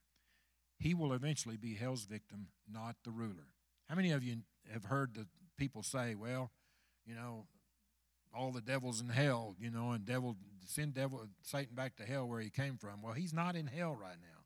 He 0.76 0.92
will 0.92 1.12
eventually 1.12 1.56
be 1.56 1.74
hell's 1.74 2.04
victim, 2.04 2.48
not 2.66 2.96
the 3.04 3.12
ruler. 3.12 3.54
How 3.88 3.94
many 3.94 4.10
of 4.12 4.22
you 4.22 4.38
have 4.72 4.84
heard 4.84 5.14
the 5.14 5.26
people 5.56 5.82
say, 5.82 6.14
well, 6.14 6.50
you 7.06 7.14
know, 7.14 7.46
all 8.36 8.52
the 8.52 8.60
devils 8.60 9.00
in 9.00 9.08
hell, 9.08 9.54
you 9.58 9.70
know, 9.70 9.92
and 9.92 10.04
devil 10.04 10.36
send 10.66 10.94
devil 10.94 11.26
Satan 11.42 11.74
back 11.74 11.96
to 11.96 12.04
hell 12.04 12.28
where 12.28 12.40
he 12.40 12.50
came 12.50 12.76
from. 12.76 13.00
Well, 13.02 13.14
he's 13.14 13.32
not 13.32 13.56
in 13.56 13.66
hell 13.66 13.96
right 13.98 14.18
now. 14.20 14.44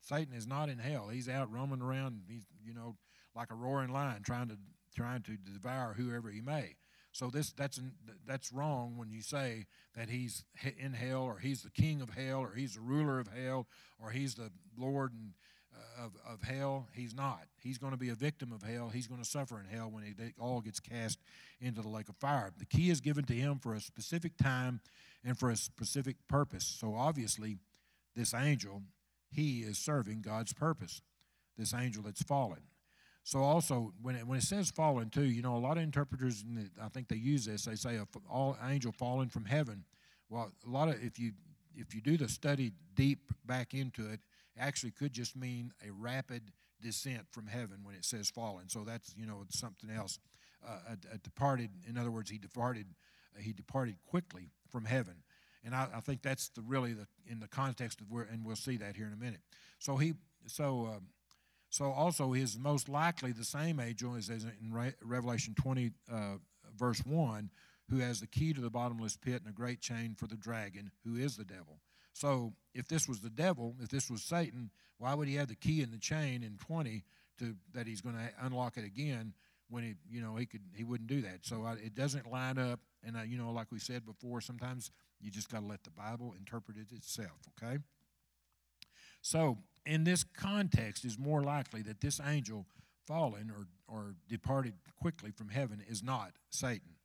Satan 0.00 0.34
is 0.34 0.46
not 0.46 0.68
in 0.68 0.78
hell. 0.78 1.08
He's 1.08 1.28
out 1.28 1.50
roaming 1.52 1.82
around, 1.82 2.22
he's, 2.28 2.46
you 2.64 2.72
know, 2.72 2.96
like 3.34 3.50
a 3.50 3.54
roaring 3.54 3.92
lion 3.92 4.22
trying 4.22 4.48
to 4.48 4.56
trying 4.94 5.22
to 5.22 5.36
devour 5.36 5.94
whoever 5.94 6.30
he 6.30 6.40
may. 6.40 6.76
So 7.12 7.28
this 7.28 7.52
that's 7.52 7.80
that's 8.26 8.52
wrong 8.52 8.96
when 8.96 9.10
you 9.10 9.22
say 9.22 9.66
that 9.96 10.08
he's 10.08 10.44
in 10.78 10.92
hell 10.92 11.22
or 11.22 11.38
he's 11.38 11.62
the 11.62 11.70
king 11.70 12.00
of 12.00 12.10
hell 12.10 12.40
or 12.40 12.52
he's 12.54 12.74
the 12.74 12.80
ruler 12.80 13.18
of 13.18 13.28
hell 13.28 13.66
or 13.98 14.10
he's 14.10 14.34
the 14.34 14.50
lord 14.76 15.12
and 15.12 15.32
of, 15.98 16.12
of 16.28 16.42
hell. 16.42 16.88
He's 16.92 17.14
not. 17.14 17.42
He's 17.62 17.78
going 17.78 17.92
to 17.92 17.98
be 17.98 18.10
a 18.10 18.14
victim 18.14 18.52
of 18.52 18.62
hell. 18.62 18.90
He's 18.92 19.06
going 19.06 19.22
to 19.22 19.28
suffer 19.28 19.58
in 19.60 19.66
hell 19.66 19.90
when 19.90 20.04
it 20.04 20.34
all 20.38 20.60
gets 20.60 20.80
cast 20.80 21.18
into 21.60 21.82
the 21.82 21.88
lake 21.88 22.08
of 22.08 22.16
fire. 22.16 22.50
The 22.58 22.66
key 22.66 22.90
is 22.90 23.00
given 23.00 23.24
to 23.24 23.34
him 23.34 23.58
for 23.58 23.74
a 23.74 23.80
specific 23.80 24.36
time 24.36 24.80
and 25.24 25.38
for 25.38 25.50
a 25.50 25.56
specific 25.56 26.16
purpose. 26.28 26.64
So 26.64 26.94
obviously, 26.94 27.58
this 28.14 28.34
angel, 28.34 28.82
he 29.30 29.60
is 29.60 29.78
serving 29.78 30.22
God's 30.22 30.52
purpose, 30.52 31.02
this 31.58 31.74
angel 31.74 32.02
that's 32.02 32.22
fallen. 32.22 32.60
So 33.24 33.40
also, 33.40 33.92
when 34.00 34.14
it, 34.14 34.26
when 34.26 34.38
it 34.38 34.44
says 34.44 34.70
fallen 34.70 35.10
too, 35.10 35.24
you 35.24 35.42
know, 35.42 35.56
a 35.56 35.58
lot 35.58 35.78
of 35.78 35.82
interpreters, 35.82 36.44
I 36.80 36.88
think 36.88 37.08
they 37.08 37.16
use 37.16 37.44
this. 37.44 37.64
They 37.64 37.74
say 37.74 37.96
a 37.96 38.06
all 38.30 38.56
angel 38.64 38.92
fallen 38.92 39.28
from 39.30 39.44
heaven. 39.44 39.84
Well, 40.28 40.52
a 40.64 40.70
lot 40.70 40.88
of 40.88 41.02
if 41.02 41.18
you 41.18 41.32
if 41.74 41.92
you 41.92 42.00
do 42.00 42.16
the 42.16 42.28
study 42.28 42.72
deep 42.94 43.32
back 43.44 43.74
into 43.74 44.08
it, 44.08 44.20
actually 44.58 44.92
could 44.92 45.12
just 45.12 45.36
mean 45.36 45.72
a 45.86 45.92
rapid 45.92 46.52
descent 46.80 47.26
from 47.30 47.46
heaven 47.46 47.78
when 47.82 47.94
it 47.94 48.04
says 48.04 48.30
fallen. 48.30 48.68
So 48.68 48.84
that's 48.84 49.14
you 49.16 49.26
know 49.26 49.44
something 49.50 49.90
else. 49.90 50.18
Uh, 50.66 50.94
a, 51.12 51.14
a 51.14 51.18
departed, 51.18 51.70
in 51.88 51.96
other 51.98 52.10
words, 52.10 52.30
he 52.30 52.38
departed. 52.38 52.86
Uh, 53.36 53.40
he 53.40 53.52
departed 53.52 53.96
quickly 54.06 54.50
from 54.70 54.84
heaven, 54.84 55.14
and 55.64 55.74
I, 55.74 55.88
I, 55.94 56.00
think 56.00 56.22
that's 56.22 56.48
the 56.50 56.62
really 56.62 56.92
the 56.92 57.06
in 57.26 57.40
the 57.40 57.48
context 57.48 58.00
of 58.00 58.10
where, 58.10 58.24
and 58.24 58.44
we'll 58.44 58.56
see 58.56 58.76
that 58.78 58.96
here 58.96 59.06
in 59.06 59.12
a 59.12 59.16
minute. 59.16 59.40
So 59.78 59.96
he, 59.96 60.14
so, 60.46 60.90
um, 60.94 61.08
so 61.70 61.90
also 61.92 62.32
is 62.32 62.58
most 62.58 62.88
likely 62.88 63.32
the 63.32 63.44
same 63.44 63.80
angel 63.80 64.16
as, 64.16 64.28
in 64.28 64.72
Re- 64.72 64.94
Revelation 65.02 65.54
twenty, 65.54 65.92
uh, 66.10 66.36
verse 66.76 67.04
one, 67.04 67.50
who 67.90 67.98
has 67.98 68.20
the 68.20 68.26
key 68.26 68.52
to 68.52 68.60
the 68.60 68.70
bottomless 68.70 69.16
pit 69.16 69.42
and 69.44 69.48
a 69.48 69.52
great 69.52 69.80
chain 69.80 70.14
for 70.16 70.26
the 70.26 70.36
dragon, 70.36 70.90
who 71.04 71.16
is 71.16 71.36
the 71.36 71.44
devil. 71.44 71.80
So 72.16 72.54
if 72.74 72.88
this 72.88 73.06
was 73.06 73.20
the 73.20 73.28
devil, 73.28 73.76
if 73.82 73.90
this 73.90 74.10
was 74.10 74.22
Satan, 74.22 74.70
why 74.96 75.12
would 75.12 75.28
he 75.28 75.34
have 75.34 75.48
the 75.48 75.54
key 75.54 75.82
in 75.82 75.90
the 75.90 75.98
chain 75.98 76.42
in 76.42 76.56
20 76.56 77.04
to 77.38 77.54
that 77.74 77.86
he's 77.86 78.00
going 78.00 78.14
to 78.14 78.46
unlock 78.46 78.78
it 78.78 78.86
again 78.86 79.34
when 79.68 79.82
he, 79.82 79.96
you 80.10 80.22
know, 80.22 80.34
he 80.36 80.46
could 80.46 80.62
he 80.74 80.82
wouldn't 80.82 81.10
do 81.10 81.20
that. 81.20 81.40
So 81.42 81.64
I, 81.66 81.72
it 81.72 81.94
doesn't 81.94 82.30
line 82.30 82.56
up. 82.56 82.80
And 83.04 83.18
I, 83.18 83.24
you 83.24 83.36
know, 83.36 83.50
like 83.50 83.70
we 83.70 83.78
said 83.78 84.06
before, 84.06 84.40
sometimes 84.40 84.90
you 85.20 85.30
just 85.30 85.50
got 85.50 85.60
to 85.60 85.66
let 85.66 85.84
the 85.84 85.90
Bible 85.90 86.34
interpret 86.38 86.78
it 86.78 86.90
itself. 86.96 87.38
Okay. 87.62 87.76
So 89.20 89.58
in 89.84 90.04
this 90.04 90.24
context, 90.24 91.04
is 91.04 91.18
more 91.18 91.42
likely 91.42 91.82
that 91.82 92.00
this 92.00 92.18
angel 92.26 92.64
fallen 93.06 93.52
or 93.54 93.66
or 93.94 94.14
departed 94.26 94.72
quickly 94.98 95.32
from 95.32 95.50
heaven 95.50 95.84
is 95.86 96.02
not 96.02 96.32
Satan. 96.48 96.95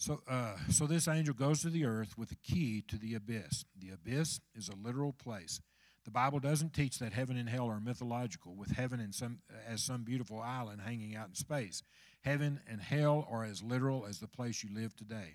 So, 0.00 0.22
uh, 0.26 0.54
so 0.70 0.86
this 0.86 1.06
angel 1.06 1.34
goes 1.34 1.60
to 1.60 1.68
the 1.68 1.84
earth 1.84 2.16
with 2.16 2.32
a 2.32 2.36
key 2.36 2.82
to 2.88 2.96
the 2.96 3.14
abyss. 3.14 3.66
The 3.78 3.90
abyss 3.90 4.40
is 4.54 4.70
a 4.70 4.74
literal 4.74 5.12
place. 5.12 5.60
The 6.06 6.10
Bible 6.10 6.40
doesn't 6.40 6.72
teach 6.72 6.98
that 7.00 7.12
heaven 7.12 7.36
and 7.36 7.50
hell 7.50 7.68
are 7.68 7.80
mythological, 7.80 8.54
with 8.54 8.70
heaven 8.70 9.12
some, 9.12 9.40
as 9.68 9.82
some 9.82 10.02
beautiful 10.02 10.40
island 10.40 10.80
hanging 10.80 11.14
out 11.14 11.28
in 11.28 11.34
space. 11.34 11.82
Heaven 12.22 12.60
and 12.66 12.80
hell 12.80 13.28
are 13.30 13.44
as 13.44 13.62
literal 13.62 14.06
as 14.08 14.20
the 14.20 14.26
place 14.26 14.64
you 14.64 14.74
live 14.74 14.96
today. 14.96 15.34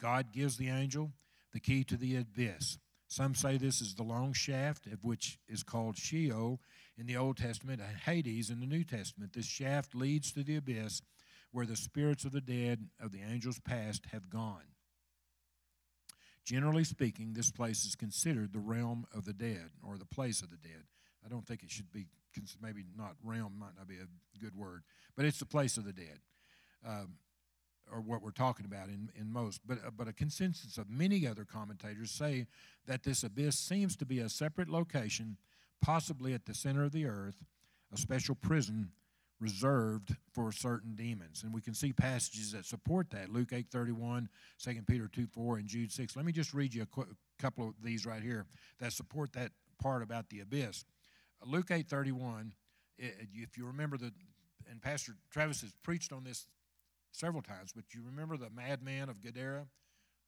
God 0.00 0.32
gives 0.32 0.56
the 0.56 0.68
angel 0.68 1.12
the 1.52 1.60
key 1.60 1.84
to 1.84 1.96
the 1.96 2.16
abyss. 2.16 2.78
Some 3.06 3.36
say 3.36 3.56
this 3.56 3.80
is 3.80 3.94
the 3.94 4.02
long 4.02 4.32
shaft, 4.32 4.88
of 4.88 5.04
which 5.04 5.38
is 5.48 5.62
called 5.62 5.96
Sheol 5.96 6.60
in 6.98 7.06
the 7.06 7.16
Old 7.16 7.36
Testament 7.36 7.80
and 7.80 7.98
Hades 7.98 8.50
in 8.50 8.58
the 8.58 8.66
New 8.66 8.82
Testament. 8.82 9.34
This 9.34 9.46
shaft 9.46 9.94
leads 9.94 10.32
to 10.32 10.42
the 10.42 10.56
abyss 10.56 11.02
where 11.52 11.66
the 11.66 11.76
spirits 11.76 12.24
of 12.24 12.32
the 12.32 12.40
dead 12.40 12.88
of 13.00 13.12
the 13.12 13.20
angels 13.22 13.60
past 13.60 14.06
have 14.12 14.28
gone. 14.30 14.62
Generally 16.44 16.84
speaking, 16.84 17.34
this 17.34 17.50
place 17.50 17.84
is 17.84 17.94
considered 17.94 18.52
the 18.52 18.58
realm 18.58 19.06
of 19.14 19.24
the 19.24 19.32
dead 19.32 19.70
or 19.86 19.96
the 19.96 20.04
place 20.04 20.42
of 20.42 20.50
the 20.50 20.56
dead. 20.56 20.82
I 21.24 21.28
don't 21.28 21.46
think 21.46 21.62
it 21.62 21.70
should 21.70 21.92
be, 21.92 22.06
maybe 22.60 22.84
not 22.96 23.14
realm, 23.22 23.58
might 23.58 23.76
not 23.78 23.86
be 23.86 23.96
a 23.96 24.38
good 24.40 24.56
word, 24.56 24.82
but 25.14 25.24
it's 25.24 25.38
the 25.38 25.46
place 25.46 25.76
of 25.76 25.84
the 25.84 25.92
dead, 25.92 26.18
um, 26.84 27.14
or 27.92 28.00
what 28.00 28.22
we're 28.22 28.30
talking 28.30 28.66
about 28.66 28.88
in, 28.88 29.10
in 29.14 29.30
most. 29.32 29.60
But, 29.64 29.78
uh, 29.86 29.90
but 29.96 30.08
a 30.08 30.12
consensus 30.12 30.78
of 30.78 30.90
many 30.90 31.26
other 31.28 31.44
commentators 31.44 32.10
say 32.10 32.46
that 32.86 33.04
this 33.04 33.22
abyss 33.22 33.56
seems 33.56 33.94
to 33.96 34.06
be 34.06 34.18
a 34.18 34.28
separate 34.28 34.68
location, 34.68 35.36
possibly 35.80 36.34
at 36.34 36.46
the 36.46 36.54
center 36.54 36.82
of 36.82 36.92
the 36.92 37.06
earth, 37.06 37.44
a 37.92 37.96
special 37.96 38.34
prison 38.34 38.90
reserved 39.42 40.14
for 40.32 40.52
certain 40.52 40.94
demons. 40.94 41.42
And 41.42 41.52
we 41.52 41.60
can 41.60 41.74
see 41.74 41.92
passages 41.92 42.52
that 42.52 42.64
support 42.64 43.10
that. 43.10 43.28
Luke 43.28 43.50
8.31, 43.50 44.28
2 44.62 44.82
Peter 44.86 45.08
2.4, 45.08 45.58
and 45.58 45.66
Jude 45.66 45.90
6. 45.90 46.16
Let 46.16 46.24
me 46.24 46.32
just 46.32 46.54
read 46.54 46.72
you 46.72 46.82
a 46.82 46.86
qu- 46.86 47.16
couple 47.40 47.68
of 47.68 47.74
these 47.82 48.06
right 48.06 48.22
here 48.22 48.46
that 48.78 48.92
support 48.92 49.32
that 49.32 49.50
part 49.82 50.02
about 50.02 50.30
the 50.30 50.40
abyss. 50.40 50.84
Uh, 51.42 51.50
Luke 51.50 51.68
8.31, 51.68 52.52
if 52.98 53.58
you 53.58 53.66
remember 53.66 53.96
the, 53.98 54.12
and 54.70 54.80
Pastor 54.80 55.14
Travis 55.32 55.62
has 55.62 55.72
preached 55.82 56.12
on 56.12 56.22
this 56.22 56.46
several 57.10 57.42
times, 57.42 57.72
but 57.74 57.92
you 57.92 58.00
remember 58.06 58.36
the 58.36 58.50
madman 58.50 59.08
of 59.08 59.20
Gadara? 59.20 59.66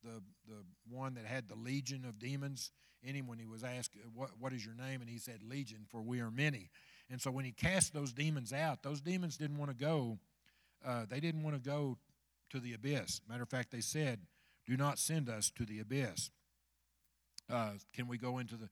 The, 0.02 0.20
the 0.46 0.64
one 0.90 1.14
that 1.14 1.24
had 1.24 1.48
the 1.48 1.54
legion 1.54 2.04
of 2.04 2.18
demons 2.18 2.72
in 3.02 3.14
him 3.14 3.26
when 3.26 3.38
he 3.38 3.46
was 3.46 3.64
asked, 3.64 3.96
what, 4.12 4.30
what 4.38 4.52
is 4.52 4.66
your 4.66 4.74
name? 4.74 5.00
And 5.00 5.08
he 5.08 5.18
said, 5.18 5.40
Legion, 5.42 5.86
for 5.90 6.02
we 6.02 6.20
are 6.20 6.30
many. 6.30 6.70
And 7.10 7.20
so 7.20 7.30
when 7.30 7.44
he 7.44 7.52
cast 7.52 7.92
those 7.92 8.12
demons 8.12 8.52
out, 8.52 8.82
those 8.82 9.00
demons 9.00 9.36
didn't 9.36 9.58
want 9.58 9.70
to 9.70 9.76
go. 9.76 10.18
Uh, 10.84 11.04
they 11.08 11.20
didn't 11.20 11.42
want 11.42 11.56
to 11.56 11.62
go 11.62 11.98
to 12.50 12.60
the 12.60 12.72
abyss. 12.72 13.20
Matter 13.28 13.42
of 13.42 13.48
fact, 13.48 13.70
they 13.70 13.80
said, 13.80 14.20
"Do 14.66 14.76
not 14.76 14.98
send 14.98 15.28
us 15.28 15.50
to 15.56 15.64
the 15.64 15.80
abyss. 15.80 16.30
Uh, 17.50 17.72
can 17.92 18.08
we 18.08 18.18
go 18.18 18.38
into 18.38 18.56
the? 18.56 18.68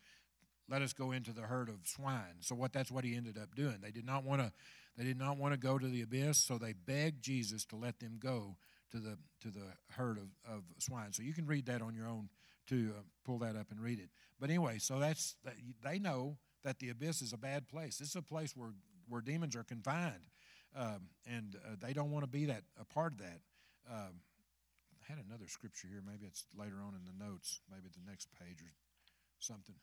Let 0.68 0.82
us 0.82 0.92
go 0.92 1.12
into 1.12 1.32
the 1.32 1.42
herd 1.42 1.68
of 1.68 1.86
swine." 1.86 2.40
So 2.40 2.54
what? 2.54 2.72
That's 2.72 2.90
what 2.90 3.04
he 3.04 3.16
ended 3.16 3.38
up 3.38 3.54
doing. 3.54 3.78
They 3.82 3.90
did 3.90 4.06
not 4.06 4.24
want 4.24 4.40
to. 4.40 4.52
They 4.96 5.04
did 5.04 5.18
not 5.18 5.38
want 5.38 5.54
to 5.54 5.58
go 5.58 5.78
to 5.78 5.86
the 5.86 6.02
abyss, 6.02 6.38
so 6.38 6.58
they 6.58 6.74
begged 6.74 7.22
Jesus 7.22 7.64
to 7.66 7.76
let 7.76 7.98
them 7.98 8.18
go 8.18 8.56
to 8.92 8.98
the 8.98 9.18
to 9.40 9.48
the 9.48 9.74
herd 9.90 10.18
of, 10.18 10.28
of 10.46 10.62
swine. 10.78 11.12
So 11.12 11.22
you 11.22 11.34
can 11.34 11.46
read 11.46 11.66
that 11.66 11.82
on 11.82 11.94
your 11.94 12.06
own 12.06 12.28
to 12.68 12.94
uh, 12.96 13.02
pull 13.24 13.38
that 13.38 13.56
up 13.56 13.70
and 13.70 13.80
read 13.80 13.98
it. 13.98 14.10
But 14.38 14.50
anyway, 14.50 14.78
so 14.78 14.98
that's 14.98 15.36
they 15.82 15.98
know 15.98 16.36
that 16.64 16.78
the 16.78 16.90
abyss 16.90 17.22
is 17.22 17.32
a 17.32 17.38
bad 17.38 17.68
place. 17.68 17.98
This 17.98 18.08
is 18.08 18.16
a 18.16 18.22
place 18.22 18.56
where, 18.56 18.70
where 19.08 19.20
demons 19.20 19.56
are 19.56 19.64
confined, 19.64 20.26
um, 20.76 21.08
and 21.26 21.56
uh, 21.64 21.76
they 21.80 21.92
don't 21.92 22.10
want 22.10 22.24
to 22.24 22.30
be 22.30 22.46
that 22.46 22.62
a 22.80 22.84
part 22.84 23.12
of 23.12 23.18
that. 23.18 23.40
Um, 23.90 24.20
I 25.02 25.12
had 25.12 25.18
another 25.28 25.46
scripture 25.48 25.88
here. 25.88 26.02
Maybe 26.04 26.26
it's 26.26 26.44
later 26.56 26.76
on 26.86 26.94
in 26.94 27.00
the 27.04 27.24
notes, 27.24 27.60
maybe 27.70 27.88
the 27.92 28.08
next 28.08 28.28
page 28.38 28.60
or 28.62 28.72
something. 29.38 29.74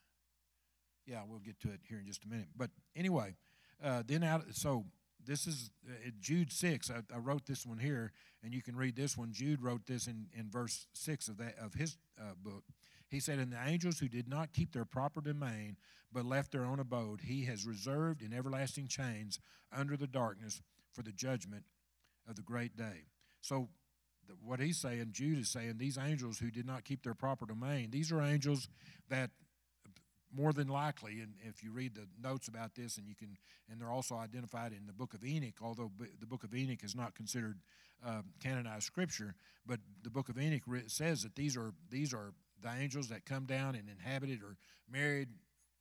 Yeah, 1.05 1.21
we'll 1.27 1.39
get 1.39 1.59
to 1.61 1.69
it 1.69 1.81
here 1.87 1.99
in 1.99 2.05
just 2.05 2.23
a 2.23 2.27
minute. 2.27 2.47
But 2.55 2.69
anyway, 2.95 3.35
uh, 3.83 4.03
then 4.05 4.23
out. 4.23 4.43
So 4.51 4.85
this 5.25 5.47
is 5.47 5.71
uh, 5.87 6.09
Jude 6.19 6.51
six. 6.51 6.89
I, 6.89 7.01
I, 7.13 7.17
wrote 7.17 7.45
this 7.45 7.65
one 7.65 7.77
here, 7.77 8.11
and 8.43 8.53
you 8.53 8.61
can 8.61 8.75
read 8.75 8.95
this 8.95 9.17
one. 9.17 9.31
Jude 9.33 9.61
wrote 9.61 9.85
this 9.85 10.07
in, 10.07 10.27
in 10.37 10.49
verse 10.49 10.87
six 10.93 11.27
of 11.27 11.37
that 11.37 11.55
of 11.59 11.73
his 11.73 11.97
uh, 12.19 12.33
book. 12.41 12.63
He 13.09 13.19
said, 13.19 13.39
And 13.39 13.51
the 13.51 13.59
angels 13.65 13.99
who 13.99 14.07
did 14.07 14.27
not 14.27 14.53
keep 14.53 14.71
their 14.71 14.85
proper 14.85 15.21
domain, 15.21 15.77
but 16.11 16.25
left 16.25 16.51
their 16.51 16.65
own 16.65 16.79
abode, 16.79 17.21
he 17.21 17.45
has 17.45 17.65
reserved 17.65 18.21
in 18.21 18.33
everlasting 18.33 18.87
chains 18.87 19.39
under 19.75 19.97
the 19.97 20.07
darkness 20.07 20.61
for 20.91 21.01
the 21.01 21.11
judgment 21.11 21.63
of 22.27 22.35
the 22.35 22.41
great 22.41 22.75
day. 22.75 23.07
So, 23.41 23.69
what 24.43 24.59
he's 24.59 24.77
saying, 24.77 25.09
Jude 25.11 25.39
is 25.39 25.49
saying, 25.49 25.77
these 25.77 25.97
angels 25.97 26.37
who 26.37 26.51
did 26.51 26.67
not 26.67 26.83
keep 26.83 27.03
their 27.03 27.15
proper 27.15 27.47
domain, 27.47 27.89
these 27.89 28.11
are 28.11 28.21
angels 28.21 28.69
that 29.09 29.31
more 30.31 30.53
than 30.53 30.67
likely, 30.67 31.21
and 31.21 31.33
if 31.43 31.63
you 31.63 31.71
read 31.71 31.95
the 31.95 32.07
notes 32.21 32.47
about 32.47 32.75
this, 32.75 32.97
and 32.97 33.07
you 33.07 33.15
can, 33.15 33.37
and 33.69 33.81
they're 33.81 33.89
also 33.89 34.15
identified 34.15 34.71
in 34.71 34.85
the 34.85 34.93
book 34.93 35.13
of 35.13 35.23
Enoch, 35.25 35.55
although 35.61 35.91
the 36.19 36.27
book 36.27 36.43
of 36.43 36.53
Enoch 36.53 36.83
is 36.83 36.95
not 36.95 37.15
considered 37.15 37.59
uh, 38.05 38.21
canonized 38.41 38.83
scripture, 38.83 39.33
but 39.65 39.79
the 40.03 40.09
book 40.09 40.29
of 40.29 40.37
Enoch 40.37 40.61
says 40.87 41.23
that 41.23 41.35
these 41.35 41.57
are 41.57 41.73
these 41.89 42.13
are 42.13 42.33
the 42.61 42.69
angels 42.79 43.09
that 43.09 43.25
come 43.25 43.45
down 43.45 43.75
and 43.75 43.89
inhabited 43.89 44.41
or 44.43 44.57
married. 44.91 45.29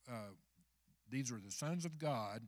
Uh, 0.08 0.32
these 1.10 1.32
were 1.32 1.38
the 1.44 1.50
sons 1.50 1.84
of 1.84 1.98
God, 1.98 2.42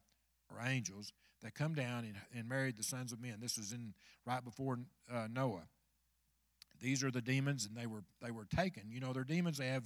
or 0.50 0.60
angels, 0.64 1.12
that 1.42 1.54
come 1.54 1.74
down 1.74 2.04
and, 2.04 2.14
and 2.34 2.48
married 2.48 2.76
the 2.76 2.82
sons 2.82 3.12
of 3.12 3.20
men. 3.20 3.36
This 3.40 3.56
was 3.56 3.72
in 3.72 3.94
right 4.26 4.44
before 4.44 4.78
uh, 5.12 5.28
Noah. 5.32 5.64
These 6.80 7.04
are 7.04 7.10
the 7.10 7.20
demons, 7.20 7.66
and 7.66 7.76
they 7.76 7.86
were 7.86 8.04
they 8.22 8.30
were 8.30 8.46
taken. 8.46 8.84
You 8.90 9.00
know, 9.00 9.12
they're 9.12 9.24
demons. 9.24 9.58
They 9.58 9.66
have 9.66 9.84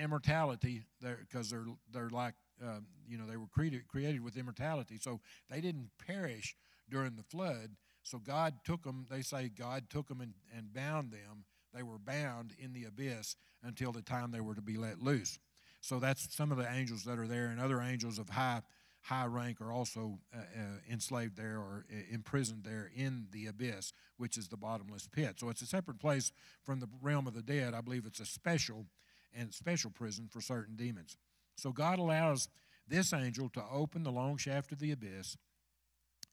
immortality 0.00 0.84
because 1.00 1.50
they're 1.50 1.66
they're 1.92 2.10
like 2.10 2.34
uh, 2.64 2.80
you 3.08 3.18
know 3.18 3.26
they 3.26 3.36
were 3.36 3.48
created 3.48 3.88
created 3.88 4.22
with 4.22 4.36
immortality. 4.36 4.98
So 5.00 5.20
they 5.50 5.60
didn't 5.60 5.90
perish 6.06 6.54
during 6.88 7.16
the 7.16 7.24
flood. 7.24 7.70
So 8.02 8.18
God 8.18 8.54
took 8.64 8.84
them. 8.84 9.06
They 9.10 9.22
say 9.22 9.48
God 9.48 9.90
took 9.90 10.08
them 10.08 10.20
and, 10.20 10.34
and 10.56 10.72
bound 10.72 11.12
them. 11.12 11.44
They 11.74 11.82
were 11.82 11.98
bound 11.98 12.54
in 12.58 12.72
the 12.72 12.84
abyss 12.84 13.36
until 13.62 13.92
the 13.92 14.02
time 14.02 14.30
they 14.30 14.40
were 14.40 14.54
to 14.54 14.62
be 14.62 14.76
let 14.76 15.00
loose. 15.00 15.38
So 15.80 15.98
that's 15.98 16.34
some 16.34 16.52
of 16.52 16.58
the 16.58 16.70
angels 16.70 17.04
that 17.04 17.18
are 17.18 17.26
there, 17.26 17.46
and 17.46 17.60
other 17.60 17.80
angels 17.80 18.18
of 18.18 18.28
high 18.28 18.62
high 19.02 19.26
rank 19.26 19.60
are 19.60 19.72
also 19.72 20.18
uh, 20.34 20.40
uh, 20.40 20.62
enslaved 20.90 21.36
there 21.36 21.56
or 21.56 21.86
uh, 21.90 21.96
imprisoned 22.10 22.64
there 22.64 22.90
in 22.94 23.26
the 23.32 23.46
abyss, 23.46 23.92
which 24.18 24.36
is 24.36 24.48
the 24.48 24.56
bottomless 24.56 25.08
pit. 25.08 25.36
So 25.38 25.48
it's 25.48 25.62
a 25.62 25.66
separate 25.66 25.98
place 25.98 26.32
from 26.62 26.80
the 26.80 26.88
realm 27.00 27.26
of 27.26 27.34
the 27.34 27.42
dead. 27.42 27.72
I 27.74 27.80
believe 27.80 28.04
it's 28.04 28.20
a 28.20 28.26
special 28.26 28.86
and 29.34 29.54
special 29.54 29.90
prison 29.90 30.28
for 30.30 30.40
certain 30.40 30.76
demons. 30.76 31.16
So 31.56 31.72
God 31.72 31.98
allows 31.98 32.48
this 32.86 33.12
angel 33.12 33.48
to 33.50 33.62
open 33.72 34.02
the 34.02 34.12
long 34.12 34.36
shaft 34.36 34.72
of 34.72 34.80
the 34.80 34.92
abyss. 34.92 35.36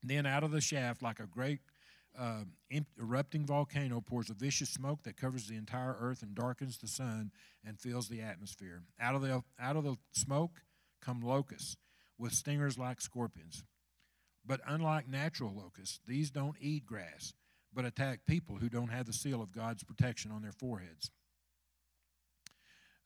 Then 0.03 0.25
out 0.25 0.43
of 0.43 0.51
the 0.51 0.61
shaft, 0.61 1.01
like 1.01 1.19
a 1.19 1.27
great 1.27 1.59
uh, 2.18 2.43
erupting 2.99 3.45
volcano, 3.45 4.01
pours 4.01 4.30
a 4.30 4.34
vicious 4.34 4.70
smoke 4.70 5.03
that 5.03 5.18
covers 5.18 5.47
the 5.47 5.55
entire 5.55 5.95
earth 5.99 6.24
and 6.24 6.34
darkens 6.34 6.78
the 6.78 6.88
sun 6.88 7.32
and 7.65 7.80
fills 7.80 8.07
the 8.07 8.22
atmosphere. 8.22 8.82
Out 8.99 9.15
of 9.15 9.22
the 9.22 9.43
out 9.59 9.76
of 9.76 9.84
the 9.84 9.97
smoke 10.11 10.61
come 11.01 11.22
locusts 11.22 11.78
with 12.18 12.34
stingers 12.34 12.78
like 12.78 13.01
scorpions. 13.01 13.63
But 14.45 14.61
unlike 14.65 15.07
natural 15.07 15.53
locusts, 15.53 15.99
these 16.07 16.32
don't 16.32 16.55
eat 16.59 16.86
grass, 16.86 17.34
but 17.74 17.86
attack 17.86 18.22
people 18.26 18.55
who 18.55 18.70
don't 18.70 18.89
have 18.89 19.05
the 19.05 19.13
seal 19.13 19.41
of 19.41 19.51
God's 19.51 19.84
protection 19.84 20.32
on 20.32 20.41
their 20.41 20.53
foreheads. 20.53 21.11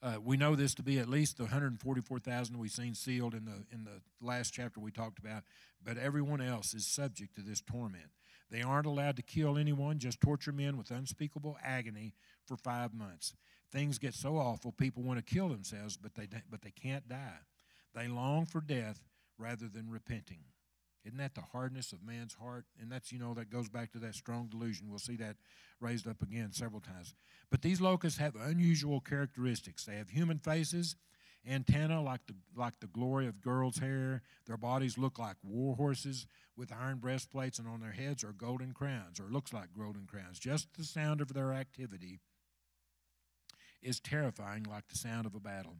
Uh, 0.02 0.16
we 0.20 0.36
know 0.36 0.56
this 0.56 0.74
to 0.74 0.82
be 0.82 0.98
at 0.98 1.08
least 1.08 1.36
the 1.36 1.44
144,000 1.44 2.58
we've 2.58 2.70
seen 2.72 2.94
sealed 2.94 3.34
in 3.34 3.44
the 3.44 3.64
in 3.72 3.84
the 3.84 4.00
last 4.20 4.52
chapter 4.52 4.80
we 4.80 4.90
talked 4.90 5.18
about, 5.18 5.44
but 5.84 5.96
everyone 5.96 6.40
else 6.40 6.74
is 6.74 6.86
subject 6.86 7.36
to 7.36 7.42
this 7.42 7.60
torment. 7.60 8.10
They 8.52 8.60
aren't 8.60 8.86
allowed 8.86 9.16
to 9.16 9.22
kill 9.22 9.56
anyone, 9.56 9.98
just 9.98 10.20
torture 10.20 10.52
men 10.52 10.76
with 10.76 10.90
unspeakable 10.90 11.56
agony 11.64 12.12
for 12.44 12.58
five 12.58 12.92
months. 12.92 13.34
Things 13.72 13.98
get 13.98 14.12
so 14.12 14.36
awful, 14.36 14.72
people 14.72 15.02
want 15.02 15.24
to 15.24 15.34
kill 15.34 15.48
themselves, 15.48 15.96
but 15.96 16.14
they 16.14 16.28
but 16.50 16.60
they 16.60 16.70
can't 16.70 17.08
die. 17.08 17.40
They 17.94 18.08
long 18.08 18.44
for 18.44 18.60
death 18.60 19.00
rather 19.38 19.68
than 19.68 19.88
repenting. 19.90 20.44
Isn't 21.04 21.18
that 21.18 21.34
the 21.34 21.40
hardness 21.40 21.92
of 21.92 22.04
man's 22.04 22.34
heart? 22.34 22.66
And 22.80 22.92
that's, 22.92 23.10
you 23.10 23.18
know, 23.18 23.34
that 23.34 23.50
goes 23.50 23.68
back 23.68 23.90
to 23.92 23.98
that 24.00 24.14
strong 24.14 24.46
delusion. 24.46 24.88
We'll 24.88 25.00
see 25.00 25.16
that 25.16 25.36
raised 25.80 26.06
up 26.06 26.22
again 26.22 26.52
several 26.52 26.80
times. 26.80 27.14
But 27.50 27.62
these 27.62 27.80
locusts 27.80 28.20
have 28.20 28.36
unusual 28.36 29.00
characteristics. 29.00 29.84
They 29.84 29.96
have 29.96 30.10
human 30.10 30.38
faces, 30.38 30.94
antenna 31.48 32.02
like 32.02 32.20
the, 32.26 32.34
like 32.56 32.74
the 32.80 32.86
glory 32.86 33.26
of 33.26 33.40
girls' 33.40 33.78
hair. 33.78 34.22
Their 34.46 34.56
bodies 34.56 34.98
look 34.98 35.18
like 35.18 35.36
war 35.42 35.76
horses 35.76 36.26
with 36.56 36.72
iron 36.72 36.98
breastplates, 36.98 37.58
and 37.58 37.68
on 37.68 37.80
their 37.80 37.92
heads 37.92 38.22
are 38.22 38.32
golden 38.32 38.72
crowns, 38.72 39.18
or 39.18 39.24
looks 39.24 39.52
like 39.52 39.74
golden 39.76 40.06
crowns. 40.06 40.38
Just 40.38 40.68
the 40.76 40.84
sound 40.84 41.20
of 41.20 41.34
their 41.34 41.52
activity 41.52 42.20
is 43.82 44.00
terrifying, 44.00 44.64
like 44.64 44.88
the 44.88 44.98
sound 44.98 45.26
of 45.26 45.34
a 45.34 45.40
battle. 45.40 45.76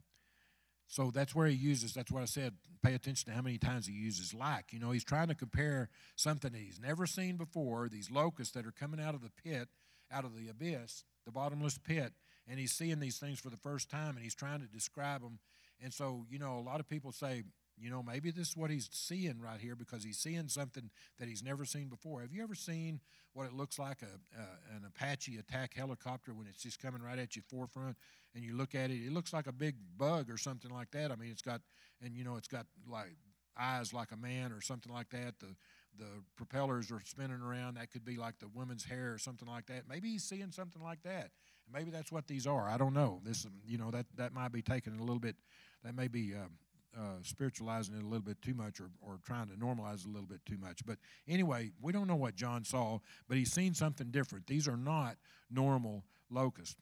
So 0.87 1.09
that's 1.11 1.33
where 1.33 1.47
he 1.47 1.55
uses, 1.55 1.93
that's 1.93 2.11
what 2.11 2.21
I 2.21 2.25
said, 2.25 2.53
pay 2.83 2.93
attention 2.93 3.29
to 3.29 3.35
how 3.35 3.41
many 3.41 3.57
times 3.57 3.87
he 3.87 3.93
uses 3.93 4.33
like. 4.33 4.71
You 4.71 4.79
know, 4.79 4.91
he's 4.91 5.03
trying 5.03 5.29
to 5.29 5.35
compare 5.35 5.89
something 6.15 6.51
that 6.51 6.61
he's 6.61 6.79
never 6.79 7.07
seen 7.07 7.37
before, 7.37 7.89
these 7.89 8.11
locusts 8.11 8.53
that 8.53 8.65
are 8.65 8.71
coming 8.71 8.99
out 8.99 9.15
of 9.15 9.21
the 9.21 9.31
pit, 9.43 9.69
out 10.11 10.25
of 10.25 10.35
the 10.35 10.49
abyss, 10.49 11.03
the 11.25 11.31
bottomless 11.31 11.77
pit, 11.77 12.13
and 12.47 12.59
he's 12.59 12.73
seeing 12.73 12.99
these 12.99 13.17
things 13.17 13.39
for 13.39 13.49
the 13.49 13.57
first 13.57 13.89
time 13.89 14.15
and 14.15 14.23
he's 14.23 14.35
trying 14.35 14.59
to 14.59 14.67
describe 14.67 15.21
them. 15.21 15.39
And 15.83 15.93
so, 15.93 16.25
you 16.29 16.39
know, 16.39 16.57
a 16.57 16.61
lot 16.61 16.79
of 16.79 16.87
people 16.87 17.11
say, 17.11 17.43
you 17.77 17.89
know, 17.89 18.03
maybe 18.03 18.31
this 18.31 18.49
is 18.49 18.57
what 18.57 18.69
he's 18.69 18.87
seeing 18.91 19.41
right 19.41 19.59
here 19.59 19.75
because 19.75 20.03
he's 20.03 20.17
seeing 20.17 20.47
something 20.47 20.89
that 21.19 21.27
he's 21.27 21.43
never 21.43 21.65
seen 21.65 21.89
before. 21.89 22.21
Have 22.21 22.31
you 22.31 22.43
ever 22.43 22.55
seen 22.55 22.99
what 23.33 23.45
it 23.47 23.53
looks 23.53 23.79
like 23.79 24.01
a, 24.01 24.39
a, 24.39 24.75
an 24.75 24.83
Apache 24.87 25.37
attack 25.37 25.73
helicopter 25.75 26.33
when 26.33 26.47
it's 26.47 26.61
just 26.61 26.79
coming 26.79 27.01
right 27.01 27.19
at 27.19 27.35
your 27.35 27.43
forefront 27.49 27.97
and 28.35 28.43
you 28.43 28.55
look 28.55 28.75
at 28.75 28.91
it? 28.91 29.05
It 29.05 29.11
looks 29.11 29.33
like 29.33 29.47
a 29.47 29.51
big 29.51 29.75
bug 29.97 30.29
or 30.29 30.37
something 30.37 30.71
like 30.71 30.91
that. 30.91 31.11
I 31.11 31.15
mean, 31.15 31.31
it's 31.31 31.41
got, 31.41 31.61
and 32.01 32.15
you 32.15 32.23
know, 32.23 32.37
it's 32.37 32.47
got 32.47 32.67
like 32.87 33.15
eyes 33.57 33.93
like 33.93 34.11
a 34.11 34.17
man 34.17 34.51
or 34.51 34.61
something 34.61 34.91
like 34.91 35.09
that. 35.09 35.39
The 35.39 35.55
the 35.97 36.05
propellers 36.35 36.91
are 36.91 37.01
spinning 37.05 37.41
around. 37.41 37.75
That 37.75 37.91
could 37.91 38.03
be 38.03 38.17
like 38.17 38.39
the 38.39 38.47
woman's 38.47 38.83
hair 38.83 39.13
or 39.13 39.17
something 39.17 39.47
like 39.47 39.67
that. 39.67 39.83
Maybe 39.87 40.09
he's 40.09 40.23
seeing 40.23 40.51
something 40.51 40.81
like 40.81 41.03
that. 41.03 41.29
Maybe 41.71 41.91
that's 41.91 42.11
what 42.11 42.27
these 42.27 42.47
are. 42.47 42.67
I 42.67 42.77
don't 42.77 42.93
know. 42.93 43.21
This, 43.23 43.45
you 43.65 43.77
know, 43.77 43.91
that 43.91 44.07
that 44.15 44.33
might 44.33 44.51
be 44.51 44.61
taken 44.61 44.97
a 44.97 45.01
little 45.01 45.19
bit. 45.19 45.35
That 45.83 45.95
may 45.95 46.07
be. 46.07 46.33
Uh, 46.33 46.47
uh, 46.95 47.15
spiritualizing 47.23 47.95
it 47.95 48.03
a 48.03 48.05
little 48.05 48.21
bit 48.21 48.39
too 48.41 48.53
much 48.53 48.79
or, 48.79 48.91
or 49.01 49.17
trying 49.25 49.47
to 49.47 49.55
normalize 49.55 50.01
it 50.01 50.05
a 50.05 50.11
little 50.11 50.27
bit 50.27 50.45
too 50.45 50.57
much. 50.57 50.85
But 50.85 50.97
anyway, 51.27 51.71
we 51.81 51.91
don't 51.91 52.07
know 52.07 52.15
what 52.15 52.35
John 52.35 52.63
saw, 52.63 52.99
but 53.27 53.37
he's 53.37 53.51
seen 53.51 53.73
something 53.73 54.11
different. 54.11 54.45
These 54.45 54.67
are 54.67 54.77
not 54.77 55.17
normal 55.49 56.03
locusts. 56.29 56.75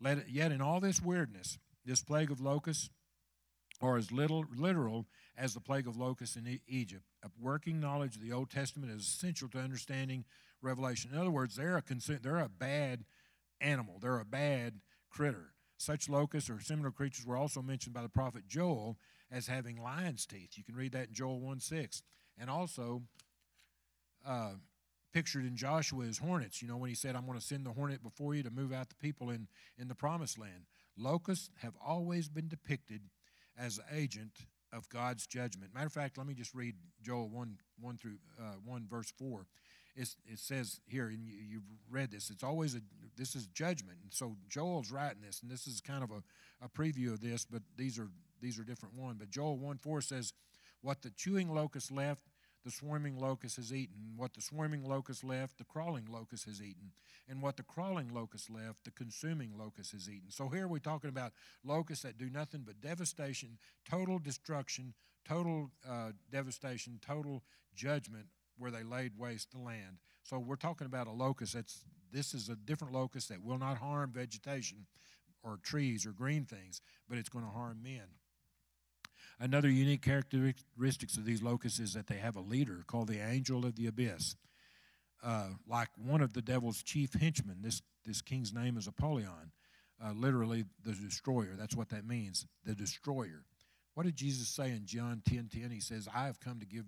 Let 0.00 0.18
it, 0.18 0.24
yet, 0.28 0.50
in 0.50 0.60
all 0.60 0.80
this 0.80 1.00
weirdness, 1.00 1.58
this 1.84 2.02
plague 2.02 2.30
of 2.30 2.40
locusts 2.40 2.90
are 3.80 3.96
as 3.96 4.10
little 4.10 4.44
literal 4.54 5.06
as 5.36 5.54
the 5.54 5.60
plague 5.60 5.86
of 5.86 5.96
locusts 5.96 6.36
in 6.36 6.46
e- 6.46 6.60
Egypt. 6.66 7.04
A 7.24 7.28
working 7.40 7.80
knowledge 7.80 8.16
of 8.16 8.22
the 8.22 8.32
Old 8.32 8.50
Testament 8.50 8.92
is 8.92 9.02
essential 9.02 9.48
to 9.50 9.58
understanding 9.58 10.24
Revelation. 10.60 11.10
In 11.12 11.18
other 11.18 11.30
words, 11.30 11.56
they're 11.56 11.76
a, 11.76 12.18
they're 12.20 12.38
a 12.38 12.48
bad 12.48 13.04
animal, 13.60 13.98
they're 14.00 14.20
a 14.20 14.24
bad 14.24 14.80
critter. 15.10 15.51
Such 15.82 16.08
locusts 16.08 16.48
or 16.48 16.60
similar 16.60 16.92
creatures 16.92 17.26
were 17.26 17.36
also 17.36 17.60
mentioned 17.60 17.92
by 17.92 18.02
the 18.02 18.08
prophet 18.08 18.46
Joel 18.46 18.98
as 19.32 19.48
having 19.48 19.82
lion's 19.82 20.24
teeth. 20.26 20.50
You 20.54 20.62
can 20.62 20.76
read 20.76 20.92
that 20.92 21.08
in 21.08 21.14
Joel 21.14 21.40
1 21.40 21.58
6. 21.58 22.02
And 22.38 22.48
also, 22.48 23.02
uh, 24.24 24.52
pictured 25.12 25.44
in 25.44 25.56
Joshua 25.56 26.04
as 26.04 26.18
hornets. 26.18 26.62
You 26.62 26.68
know, 26.68 26.76
when 26.76 26.88
he 26.88 26.94
said, 26.94 27.16
I'm 27.16 27.26
going 27.26 27.38
to 27.38 27.44
send 27.44 27.66
the 27.66 27.72
hornet 27.72 28.00
before 28.00 28.36
you 28.36 28.44
to 28.44 28.50
move 28.50 28.72
out 28.72 28.90
the 28.90 28.94
people 28.94 29.30
in, 29.30 29.48
in 29.76 29.88
the 29.88 29.94
promised 29.96 30.38
land. 30.38 30.66
Locusts 30.96 31.50
have 31.62 31.74
always 31.84 32.28
been 32.28 32.46
depicted 32.46 33.02
as 33.58 33.80
agent 33.92 34.46
of 34.72 34.88
God's 34.88 35.26
judgment. 35.26 35.74
Matter 35.74 35.86
of 35.86 35.92
fact, 35.92 36.16
let 36.16 36.28
me 36.28 36.34
just 36.34 36.54
read 36.54 36.76
Joel 37.02 37.28
1, 37.28 37.58
1 37.80 37.96
through 37.98 38.18
uh, 38.40 38.54
1, 38.64 38.86
verse 38.88 39.12
4. 39.18 39.46
It's, 39.94 40.16
it 40.26 40.38
says 40.38 40.80
here, 40.86 41.08
and 41.08 41.26
you, 41.26 41.34
you've 41.50 41.62
read 41.90 42.10
this, 42.10 42.30
it's 42.30 42.42
always 42.42 42.74
a, 42.74 42.80
this 43.16 43.34
is 43.34 43.46
judgment. 43.48 43.98
And 44.02 44.12
so 44.12 44.36
Joel's 44.48 44.90
writing 44.90 45.22
this, 45.24 45.42
and 45.42 45.50
this 45.50 45.66
is 45.66 45.80
kind 45.80 46.02
of 46.02 46.10
a, 46.10 46.22
a 46.64 46.68
preview 46.68 47.12
of 47.12 47.20
this, 47.20 47.44
but 47.44 47.62
these 47.76 47.98
are 47.98 48.08
these 48.42 48.58
are 48.58 48.64
different 48.64 48.96
one. 48.96 49.16
But 49.18 49.30
Joel 49.30 49.56
1 49.56 49.78
4 49.78 50.00
says, 50.00 50.34
What 50.82 51.02
the 51.02 51.10
chewing 51.10 51.54
locust 51.54 51.92
left, 51.92 52.22
the 52.64 52.70
swarming 52.70 53.18
locust 53.18 53.56
has 53.56 53.72
eaten. 53.72 54.14
What 54.16 54.34
the 54.34 54.42
swarming 54.42 54.84
locust 54.84 55.24
left, 55.24 55.58
the 55.58 55.64
crawling 55.64 56.06
locust 56.10 56.46
has 56.46 56.60
eaten. 56.60 56.92
And 57.28 57.40
what 57.40 57.56
the 57.56 57.62
crawling 57.62 58.12
locust 58.12 58.50
left, 58.50 58.84
the 58.84 58.90
consuming 58.90 59.52
locust 59.56 59.92
has 59.92 60.08
eaten. 60.08 60.30
So 60.30 60.48
here 60.48 60.68
we're 60.68 60.78
talking 60.78 61.08
about 61.08 61.32
locusts 61.64 62.02
that 62.02 62.18
do 62.18 62.28
nothing 62.28 62.62
but 62.66 62.80
devastation, 62.80 63.58
total 63.88 64.18
destruction, 64.18 64.94
total 65.24 65.70
uh, 65.88 66.10
devastation, 66.30 66.98
total 67.00 67.42
judgment 67.74 68.26
where 68.56 68.70
they 68.70 68.82
laid 68.82 69.18
waste 69.18 69.52
the 69.52 69.58
land. 69.58 69.98
So 70.22 70.38
we're 70.38 70.56
talking 70.56 70.86
about 70.86 71.06
a 71.06 71.12
locust 71.12 71.54
that's 71.54 71.84
this 72.12 72.34
is 72.34 72.48
a 72.48 72.56
different 72.56 72.92
locust 72.92 73.30
that 73.30 73.42
will 73.42 73.58
not 73.58 73.78
harm 73.78 74.12
vegetation 74.12 74.86
or 75.42 75.58
trees 75.62 76.06
or 76.06 76.10
green 76.10 76.44
things, 76.44 76.80
but 77.08 77.18
it's 77.18 77.28
going 77.28 77.44
to 77.44 77.50
harm 77.50 77.82
men. 77.82 78.02
Another 79.40 79.70
unique 79.70 80.02
characteristics 80.02 81.16
of 81.16 81.24
these 81.24 81.42
locusts 81.42 81.80
is 81.80 81.94
that 81.94 82.06
they 82.06 82.18
have 82.18 82.36
a 82.36 82.40
leader 82.40 82.84
called 82.86 83.08
the 83.08 83.18
angel 83.18 83.64
of 83.64 83.76
the 83.76 83.86
abyss. 83.86 84.36
Uh, 85.22 85.48
like 85.66 85.88
one 85.96 86.20
of 86.20 86.32
the 86.32 86.42
devil's 86.42 86.82
chief 86.82 87.14
henchmen, 87.14 87.58
this, 87.62 87.80
this 88.04 88.20
king's 88.20 88.52
name 88.52 88.76
is 88.76 88.86
Apollyon, 88.86 89.52
uh, 90.04 90.12
literally 90.12 90.64
the 90.84 90.92
destroyer. 90.92 91.54
That's 91.56 91.76
what 91.76 91.88
that 91.90 92.06
means, 92.06 92.46
the 92.64 92.74
destroyer. 92.74 93.44
What 93.94 94.06
did 94.06 94.16
Jesus 94.16 94.48
say 94.48 94.70
in 94.70 94.86
John 94.86 95.22
10 95.28 95.48
10? 95.52 95.70
He 95.70 95.80
says, 95.80 96.08
I 96.14 96.26
have 96.26 96.40
come 96.40 96.60
to 96.60 96.66
give, 96.66 96.84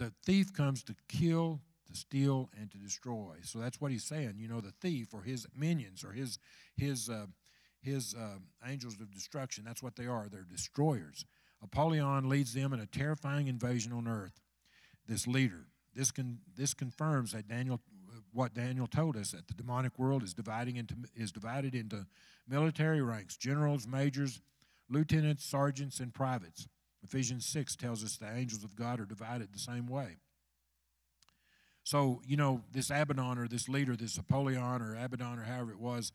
the 0.00 0.12
thief 0.24 0.52
comes 0.54 0.82
to 0.84 0.94
kill, 1.08 1.60
to 1.86 1.94
steal, 1.94 2.48
and 2.58 2.70
to 2.70 2.78
destroy. 2.78 3.34
So 3.42 3.58
that's 3.58 3.80
what 3.80 3.92
he's 3.92 4.04
saying. 4.04 4.36
You 4.38 4.48
know, 4.48 4.60
the 4.60 4.72
thief 4.80 5.12
or 5.12 5.22
his 5.22 5.46
minions 5.54 6.02
or 6.02 6.12
his, 6.12 6.38
his, 6.74 7.10
uh, 7.10 7.26
his 7.82 8.14
uh, 8.14 8.38
angels 8.66 8.94
of 8.94 9.12
destruction, 9.12 9.62
that's 9.64 9.82
what 9.82 9.96
they 9.96 10.06
are. 10.06 10.26
They're 10.28 10.46
destroyers. 10.50 11.26
Apollyon 11.62 12.30
leads 12.30 12.54
them 12.54 12.72
in 12.72 12.80
a 12.80 12.86
terrifying 12.86 13.46
invasion 13.46 13.92
on 13.92 14.08
earth. 14.08 14.40
This 15.06 15.26
leader. 15.26 15.66
This, 15.94 16.10
con, 16.10 16.38
this 16.56 16.72
confirms 16.72 17.32
that 17.32 17.46
Daniel, 17.46 17.80
what 18.32 18.54
Daniel 18.54 18.86
told 18.86 19.16
us 19.16 19.32
that 19.32 19.48
the 19.48 19.54
demonic 19.54 19.98
world 19.98 20.22
is, 20.22 20.32
dividing 20.32 20.76
into, 20.76 20.94
is 21.14 21.30
divided 21.30 21.74
into 21.74 22.06
military 22.48 23.02
ranks 23.02 23.36
generals, 23.36 23.86
majors, 23.86 24.40
lieutenants, 24.88 25.44
sergeants, 25.44 26.00
and 26.00 26.14
privates. 26.14 26.68
Ephesians 27.02 27.46
6 27.46 27.76
tells 27.76 28.04
us 28.04 28.16
the 28.16 28.30
angels 28.30 28.64
of 28.64 28.76
God 28.76 29.00
are 29.00 29.06
divided 29.06 29.52
the 29.52 29.58
same 29.58 29.86
way. 29.86 30.16
So, 31.82 32.20
you 32.26 32.36
know, 32.36 32.62
this 32.70 32.90
Abaddon 32.90 33.38
or 33.38 33.48
this 33.48 33.68
leader, 33.68 33.96
this 33.96 34.18
Apollyon 34.18 34.82
or 34.82 34.96
Abaddon 34.96 35.38
or 35.38 35.42
however 35.42 35.72
it 35.72 35.80
was, 35.80 36.12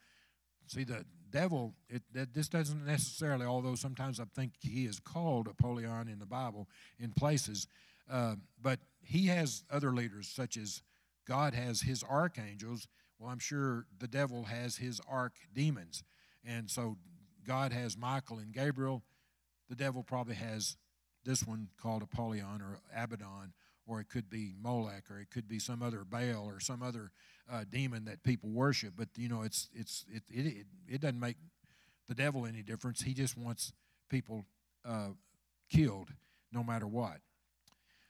see, 0.67 0.83
the 0.83 1.05
devil, 1.31 1.73
it, 1.89 2.03
that, 2.13 2.33
this 2.33 2.47
doesn't 2.47 2.85
necessarily, 2.85 3.45
although 3.45 3.75
sometimes 3.75 4.19
I 4.19 4.25
think 4.35 4.53
he 4.61 4.85
is 4.85 4.99
called 4.99 5.47
Apollyon 5.47 6.07
in 6.07 6.19
the 6.19 6.25
Bible 6.25 6.69
in 6.99 7.11
places, 7.11 7.67
uh, 8.09 8.35
but 8.61 8.79
he 9.01 9.27
has 9.27 9.63
other 9.71 9.91
leaders, 9.91 10.27
such 10.27 10.55
as 10.55 10.81
God 11.27 11.53
has 11.53 11.81
his 11.81 12.03
archangels. 12.03 12.87
Well, 13.19 13.31
I'm 13.31 13.39
sure 13.39 13.85
the 13.99 14.07
devil 14.07 14.43
has 14.43 14.77
his 14.77 15.01
archdemons. 15.01 16.03
And 16.45 16.69
so 16.69 16.97
God 17.45 17.71
has 17.71 17.97
Michael 17.97 18.37
and 18.37 18.53
Gabriel. 18.53 19.03
The 19.69 19.75
devil 19.75 20.03
probably 20.03 20.35
has 20.35 20.77
this 21.23 21.43
one 21.45 21.69
called 21.81 22.03
Apollyon 22.03 22.61
or 22.61 22.79
Abaddon 22.95 23.53
or 23.87 23.99
it 23.99 24.09
could 24.09 24.29
be 24.29 24.53
Molech, 24.59 25.09
or 25.09 25.19
it 25.19 25.29
could 25.29 25.47
be 25.47 25.59
some 25.59 25.81
other 25.81 26.03
Baal, 26.03 26.45
or 26.47 26.59
some 26.59 26.81
other 26.81 27.11
uh, 27.51 27.63
demon 27.69 28.05
that 28.05 28.23
people 28.23 28.49
worship. 28.49 28.93
But 28.97 29.09
you 29.15 29.29
know, 29.29 29.43
it's 29.43 29.69
it's 29.73 30.05
it, 30.11 30.23
it 30.29 30.65
it 30.87 31.01
doesn't 31.01 31.19
make 31.19 31.37
the 32.07 32.15
devil 32.15 32.45
any 32.45 32.63
difference. 32.63 33.01
He 33.01 33.13
just 33.13 33.37
wants 33.37 33.73
people 34.09 34.45
uh, 34.87 35.09
killed, 35.69 36.09
no 36.51 36.63
matter 36.63 36.87
what. 36.87 37.17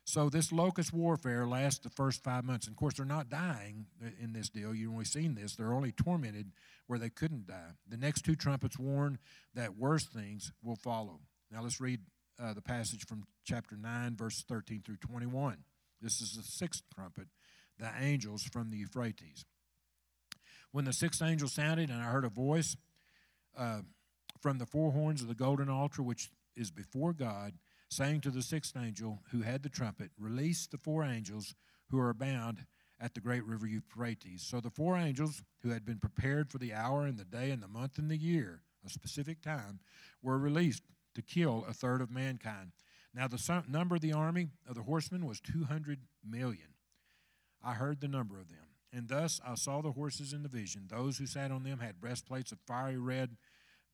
So 0.07 0.29
this 0.29 0.51
locust 0.51 0.93
warfare 0.93 1.47
lasts 1.47 1.79
the 1.79 1.89
first 1.89 2.23
five 2.23 2.43
months. 2.43 2.67
And 2.67 2.73
of 2.73 2.77
course, 2.77 2.93
they're 2.93 3.07
not 3.07 3.27
dying 3.27 3.87
in 4.21 4.33
this 4.33 4.49
deal. 4.49 4.75
You've 4.75 4.91
only 4.91 5.05
seen 5.05 5.33
this. 5.33 5.55
They're 5.55 5.73
only 5.73 5.91
tormented 5.91 6.51
where 6.85 6.99
they 6.99 7.09
couldn't 7.09 7.47
die. 7.47 7.71
The 7.89 7.97
next 7.97 8.21
two 8.21 8.35
trumpets 8.35 8.77
warn 8.77 9.17
that 9.55 9.77
worse 9.77 10.05
things 10.05 10.51
will 10.63 10.75
follow. 10.75 11.21
Now 11.55 11.61
let's 11.63 11.79
read 11.79 12.01
uh, 12.37 12.53
the 12.53 12.61
passage 12.61 13.05
from 13.05 13.23
chapter 13.45 13.77
9, 13.77 14.17
verses 14.17 14.43
13 14.49 14.81
through 14.85 14.97
21. 14.97 15.59
This 16.01 16.19
is 16.19 16.35
the 16.35 16.43
sixth 16.43 16.83
trumpet, 16.93 17.29
the 17.79 17.89
angels 17.97 18.43
from 18.43 18.71
the 18.71 18.77
Euphrates. 18.77 19.45
When 20.73 20.83
the 20.83 20.91
sixth 20.91 21.21
angel 21.21 21.47
sounded, 21.47 21.89
and 21.89 22.01
I 22.01 22.07
heard 22.07 22.25
a 22.25 22.29
voice 22.29 22.75
uh, 23.57 23.83
from 24.41 24.57
the 24.57 24.65
four 24.65 24.91
horns 24.91 25.21
of 25.21 25.29
the 25.29 25.33
golden 25.33 25.69
altar, 25.69 26.03
which 26.03 26.29
is 26.57 26.71
before 26.71 27.13
God, 27.13 27.53
saying 27.89 28.19
to 28.21 28.31
the 28.31 28.41
sixth 28.41 28.75
angel 28.75 29.19
who 29.31 29.43
had 29.43 29.63
the 29.63 29.69
trumpet, 29.69 30.11
Release 30.19 30.67
the 30.67 30.77
four 30.77 31.05
angels 31.05 31.55
who 31.89 32.01
are 32.01 32.13
bound 32.13 32.65
at 32.99 33.13
the 33.13 33.21
great 33.21 33.45
river 33.45 33.65
Euphrates. 33.65 34.45
So 34.45 34.59
the 34.59 34.69
four 34.69 34.97
angels 34.97 35.41
who 35.63 35.69
had 35.69 35.85
been 35.85 35.99
prepared 35.99 36.51
for 36.51 36.57
the 36.57 36.73
hour 36.73 37.05
and 37.05 37.17
the 37.17 37.23
day 37.23 37.49
and 37.51 37.63
the 37.63 37.69
month 37.69 37.97
and 37.97 38.11
the 38.11 38.17
year, 38.17 38.63
a 38.85 38.89
specific 38.89 39.41
time, 39.41 39.79
were 40.21 40.37
released 40.37 40.83
to 41.15 41.21
kill 41.21 41.65
a 41.67 41.73
third 41.73 42.01
of 42.01 42.11
mankind. 42.11 42.71
Now, 43.13 43.27
the 43.27 43.63
number 43.67 43.95
of 43.95 44.01
the 44.01 44.13
army 44.13 44.49
of 44.67 44.75
the 44.75 44.83
horsemen 44.83 45.25
was 45.25 45.39
200 45.39 45.99
million. 46.27 46.75
I 47.63 47.73
heard 47.73 48.01
the 48.01 48.07
number 48.07 48.39
of 48.39 48.49
them. 48.49 48.59
And 48.93 49.07
thus 49.07 49.41
I 49.45 49.55
saw 49.55 49.81
the 49.81 49.93
horses 49.93 50.33
in 50.33 50.43
the 50.43 50.49
vision. 50.49 50.87
Those 50.89 51.17
who 51.17 51.25
sat 51.25 51.51
on 51.51 51.63
them 51.63 51.79
had 51.79 51.99
breastplates 51.99 52.51
of 52.51 52.59
fiery 52.67 52.97
red, 52.97 53.37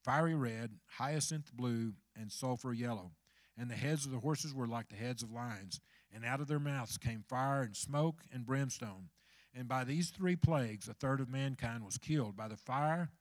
fiery 0.03 0.35
red, 0.35 0.71
hyacinth 0.97 1.53
blue, 1.53 1.93
and 2.15 2.31
sulfur 2.31 2.73
yellow. 2.73 3.11
And 3.57 3.69
the 3.69 3.75
heads 3.75 4.05
of 4.05 4.11
the 4.11 4.19
horses 4.19 4.53
were 4.53 4.67
like 4.67 4.89
the 4.89 4.95
heads 4.95 5.23
of 5.23 5.31
lions. 5.31 5.79
And 6.13 6.25
out 6.25 6.41
of 6.41 6.47
their 6.47 6.59
mouths 6.59 6.97
came 6.97 7.23
fire 7.27 7.61
and 7.61 7.75
smoke 7.75 8.21
and 8.33 8.45
brimstone. 8.45 9.09
And 9.53 9.67
by 9.67 9.83
these 9.83 10.09
three 10.09 10.35
plagues, 10.35 10.87
a 10.87 10.93
third 10.93 11.19
of 11.19 11.29
mankind 11.29 11.83
was 11.83 11.97
killed 11.97 12.35
by 12.35 12.47
the 12.47 12.57
fire 12.57 13.11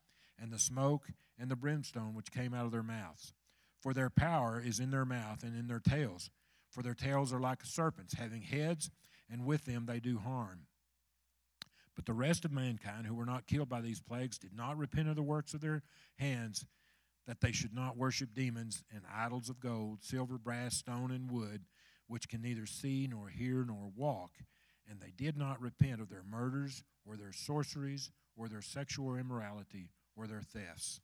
and 0.41 0.53
the 0.53 0.59
smoke 0.59 1.09
and 1.39 1.51
the 1.51 1.57
brimstone 1.57 2.15
which 2.15 2.33
came 2.33 2.55
out 2.55 2.67
of 2.67 2.73
their 2.73 2.83
mouths. 2.83 3.33
For 3.81 3.95
their 3.95 4.11
power 4.11 4.61
is 4.61 4.79
in 4.79 4.91
their 4.91 5.05
mouth 5.05 5.43
and 5.43 5.57
in 5.57 5.67
their 5.67 5.81
tails. 5.81 6.31
For 6.71 6.83
their 6.83 6.95
tails 6.95 7.33
are 7.33 7.41
like 7.41 7.65
serpents, 7.65 8.15
having 8.15 8.43
heads, 8.43 8.91
and 9.29 9.45
with 9.45 9.65
them 9.65 9.87
they 9.87 10.01
do 10.01 10.19
harm. 10.19 10.67
But 11.97 12.07
the 12.07 12.13
rest 12.13 12.45
of 12.45 12.53
mankind 12.53 13.07
who 13.07 13.15
were 13.15 13.27
not 13.27 13.47
killed 13.47 13.69
by 13.69 13.81
these 13.81 14.01
plagues 14.01 14.39
did 14.39 14.55
not 14.55 14.79
repent 14.79 15.09
of 15.09 15.17
the 15.17 15.23
works 15.23 15.55
of 15.55 15.61
their 15.61 15.83
hands, 16.17 16.65
that 17.27 17.41
they 17.41 17.53
should 17.53 17.75
not 17.75 17.97
worship 17.97 18.35
demons 18.35 18.85
and 18.95 19.03
idols 19.13 19.51
of 19.51 19.61
gold, 19.61 20.03
silver, 20.03 20.39
brass, 20.39 20.77
stone, 20.77 21.11
and 21.11 21.31
wood, 21.31 21.65
which 22.07 22.29
can 22.29 22.43
neither 22.43 22.67
see 22.67 23.07
nor 23.11 23.29
hear 23.29 23.65
nor 23.65 23.91
walk. 23.95 24.31
And 24.89 25.01
they 25.01 25.13
did 25.17 25.37
not 25.37 25.61
repent 25.61 26.01
of 26.01 26.09
their 26.09 26.25
murders, 26.25 26.83
or 27.07 27.17
their 27.17 27.33
sorceries, 27.33 28.11
or 28.37 28.49
their 28.49 28.63
sexual 28.63 29.15
immorality, 29.15 29.91
or 30.17 30.27
their 30.27 30.43
thefts. 30.43 31.01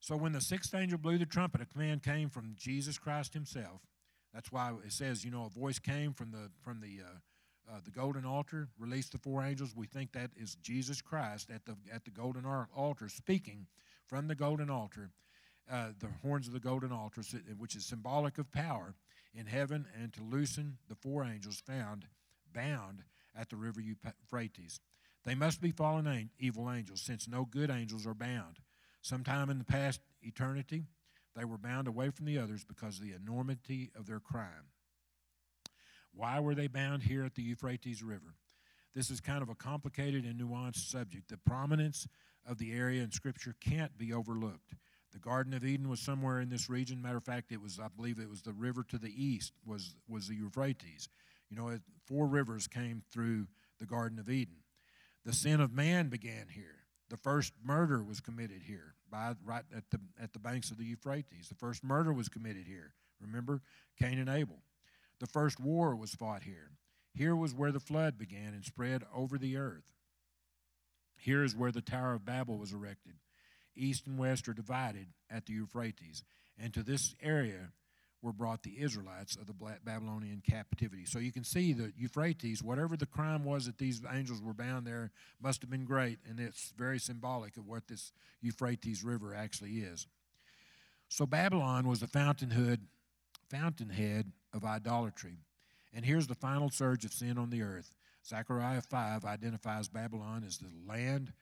So 0.00 0.16
when 0.16 0.32
the 0.32 0.40
sixth 0.40 0.74
angel 0.74 0.98
blew 0.98 1.18
the 1.18 1.26
trumpet, 1.26 1.60
a 1.60 1.66
command 1.66 2.02
came 2.02 2.30
from 2.30 2.54
Jesus 2.56 2.98
Christ 2.98 3.34
himself. 3.34 3.82
That's 4.32 4.52
why 4.52 4.72
it 4.84 4.92
says, 4.92 5.24
you 5.24 5.30
know, 5.30 5.44
a 5.44 5.48
voice 5.48 5.78
came 5.78 6.12
from 6.12 6.30
the 6.30 6.50
from 6.62 6.80
the 6.80 7.00
uh, 7.04 7.18
uh, 7.70 7.80
the 7.84 7.90
golden 7.90 8.24
altar, 8.24 8.68
released 8.78 9.12
the 9.12 9.18
four 9.18 9.42
angels. 9.42 9.74
We 9.74 9.86
think 9.86 10.12
that 10.12 10.30
is 10.36 10.54
Jesus 10.56 11.02
Christ 11.02 11.50
at 11.50 11.64
the 11.64 11.76
at 11.92 12.04
the 12.04 12.10
golden 12.10 12.44
altar 12.46 13.08
speaking 13.08 13.66
from 14.06 14.28
the 14.28 14.34
golden 14.34 14.70
altar, 14.70 15.10
uh, 15.70 15.88
the 15.98 16.08
horns 16.22 16.46
of 16.46 16.52
the 16.52 16.60
golden 16.60 16.92
altar, 16.92 17.22
which 17.58 17.74
is 17.74 17.84
symbolic 17.84 18.38
of 18.38 18.50
power 18.52 18.94
in 19.34 19.46
heaven, 19.46 19.86
and 20.00 20.12
to 20.14 20.22
loosen 20.22 20.78
the 20.88 20.94
four 20.94 21.24
angels 21.24 21.60
found 21.60 22.06
bound 22.54 23.02
at 23.36 23.50
the 23.50 23.56
river 23.56 23.80
Euphrates. 23.80 24.80
They 25.24 25.34
must 25.34 25.60
be 25.60 25.70
fallen 25.70 26.30
evil 26.38 26.70
angels, 26.70 27.02
since 27.02 27.28
no 27.28 27.44
good 27.44 27.70
angels 27.70 28.06
are 28.06 28.14
bound. 28.14 28.60
Sometime 29.08 29.48
in 29.48 29.56
the 29.56 29.64
past 29.64 30.02
eternity, 30.20 30.84
they 31.34 31.46
were 31.46 31.56
bound 31.56 31.88
away 31.88 32.10
from 32.10 32.26
the 32.26 32.36
others 32.36 32.62
because 32.62 32.98
of 32.98 33.04
the 33.04 33.14
enormity 33.14 33.90
of 33.98 34.06
their 34.06 34.20
crime. 34.20 34.68
Why 36.12 36.40
were 36.40 36.54
they 36.54 36.66
bound 36.66 37.04
here 37.04 37.24
at 37.24 37.34
the 37.34 37.42
Euphrates 37.42 38.02
River? 38.02 38.34
This 38.94 39.10
is 39.10 39.22
kind 39.22 39.40
of 39.40 39.48
a 39.48 39.54
complicated 39.54 40.26
and 40.26 40.38
nuanced 40.38 40.90
subject. 40.90 41.30
The 41.30 41.38
prominence 41.38 42.06
of 42.46 42.58
the 42.58 42.74
area 42.74 43.02
in 43.02 43.10
Scripture 43.10 43.54
can't 43.62 43.96
be 43.96 44.12
overlooked. 44.12 44.74
The 45.14 45.18
Garden 45.18 45.54
of 45.54 45.64
Eden 45.64 45.88
was 45.88 46.00
somewhere 46.00 46.38
in 46.40 46.50
this 46.50 46.68
region. 46.68 47.00
Matter 47.00 47.16
of 47.16 47.24
fact, 47.24 47.50
it 47.50 47.62
was, 47.62 47.80
I 47.82 47.88
believe, 47.88 48.18
it 48.18 48.28
was 48.28 48.42
the 48.42 48.52
river 48.52 48.84
to 48.90 48.98
the 48.98 49.14
east 49.16 49.54
was 49.64 49.94
was 50.06 50.28
the 50.28 50.34
Euphrates. 50.34 51.08
You 51.48 51.56
know, 51.56 51.78
four 52.04 52.26
rivers 52.26 52.66
came 52.66 53.02
through 53.10 53.46
the 53.78 53.86
Garden 53.86 54.18
of 54.18 54.28
Eden. 54.28 54.56
The 55.24 55.32
sin 55.32 55.62
of 55.62 55.72
man 55.72 56.08
began 56.08 56.48
here. 56.50 56.77
The 57.10 57.16
first 57.16 57.54
murder 57.64 58.02
was 58.02 58.20
committed 58.20 58.62
here, 58.66 58.94
by, 59.10 59.34
right 59.44 59.64
at 59.74 59.84
the, 59.90 60.00
at 60.20 60.32
the 60.32 60.38
banks 60.38 60.70
of 60.70 60.78
the 60.78 60.84
Euphrates. 60.84 61.48
The 61.48 61.54
first 61.54 61.82
murder 61.82 62.12
was 62.12 62.28
committed 62.28 62.66
here. 62.66 62.92
Remember? 63.20 63.62
Cain 63.98 64.18
and 64.18 64.28
Abel. 64.28 64.62
The 65.20 65.26
first 65.26 65.58
war 65.58 65.96
was 65.96 66.14
fought 66.14 66.42
here. 66.42 66.72
Here 67.14 67.34
was 67.34 67.54
where 67.54 67.72
the 67.72 67.80
flood 67.80 68.18
began 68.18 68.54
and 68.54 68.64
spread 68.64 69.02
over 69.14 69.38
the 69.38 69.56
earth. 69.56 69.84
Here 71.16 71.42
is 71.42 71.56
where 71.56 71.72
the 71.72 71.80
Tower 71.80 72.14
of 72.14 72.24
Babel 72.24 72.58
was 72.58 72.72
erected. 72.72 73.14
East 73.74 74.06
and 74.06 74.18
west 74.18 74.48
are 74.48 74.54
divided 74.54 75.06
at 75.30 75.46
the 75.46 75.54
Euphrates. 75.54 76.22
And 76.58 76.72
to 76.74 76.82
this 76.82 77.14
area 77.22 77.72
were 78.20 78.32
brought 78.32 78.62
the 78.62 78.80
Israelites 78.80 79.36
of 79.36 79.46
the 79.46 79.54
Babylonian 79.84 80.42
captivity. 80.48 81.04
So 81.04 81.18
you 81.18 81.30
can 81.30 81.44
see 81.44 81.72
the 81.72 81.92
Euphrates, 81.96 82.62
whatever 82.62 82.96
the 82.96 83.06
crime 83.06 83.44
was 83.44 83.66
that 83.66 83.78
these 83.78 84.02
angels 84.12 84.42
were 84.42 84.54
bound 84.54 84.86
there, 84.86 85.12
must 85.40 85.62
have 85.62 85.70
been 85.70 85.84
great, 85.84 86.18
and 86.28 86.40
it's 86.40 86.72
very 86.76 86.98
symbolic 86.98 87.56
of 87.56 87.66
what 87.66 87.86
this 87.86 88.12
Euphrates 88.40 89.04
River 89.04 89.34
actually 89.34 89.78
is. 89.78 90.06
So 91.08 91.26
Babylon 91.26 91.86
was 91.86 92.00
the 92.00 92.08
fountainhead, 92.08 92.80
fountainhead 93.48 94.32
of 94.52 94.64
idolatry. 94.64 95.38
And 95.94 96.04
here's 96.04 96.26
the 96.26 96.34
final 96.34 96.70
surge 96.70 97.04
of 97.04 97.12
sin 97.12 97.38
on 97.38 97.50
the 97.50 97.62
earth. 97.62 97.94
Zechariah 98.26 98.82
5 98.82 99.24
identifies 99.24 99.88
Babylon 99.88 100.44
as 100.46 100.58
the 100.58 100.68
land, 100.86 101.32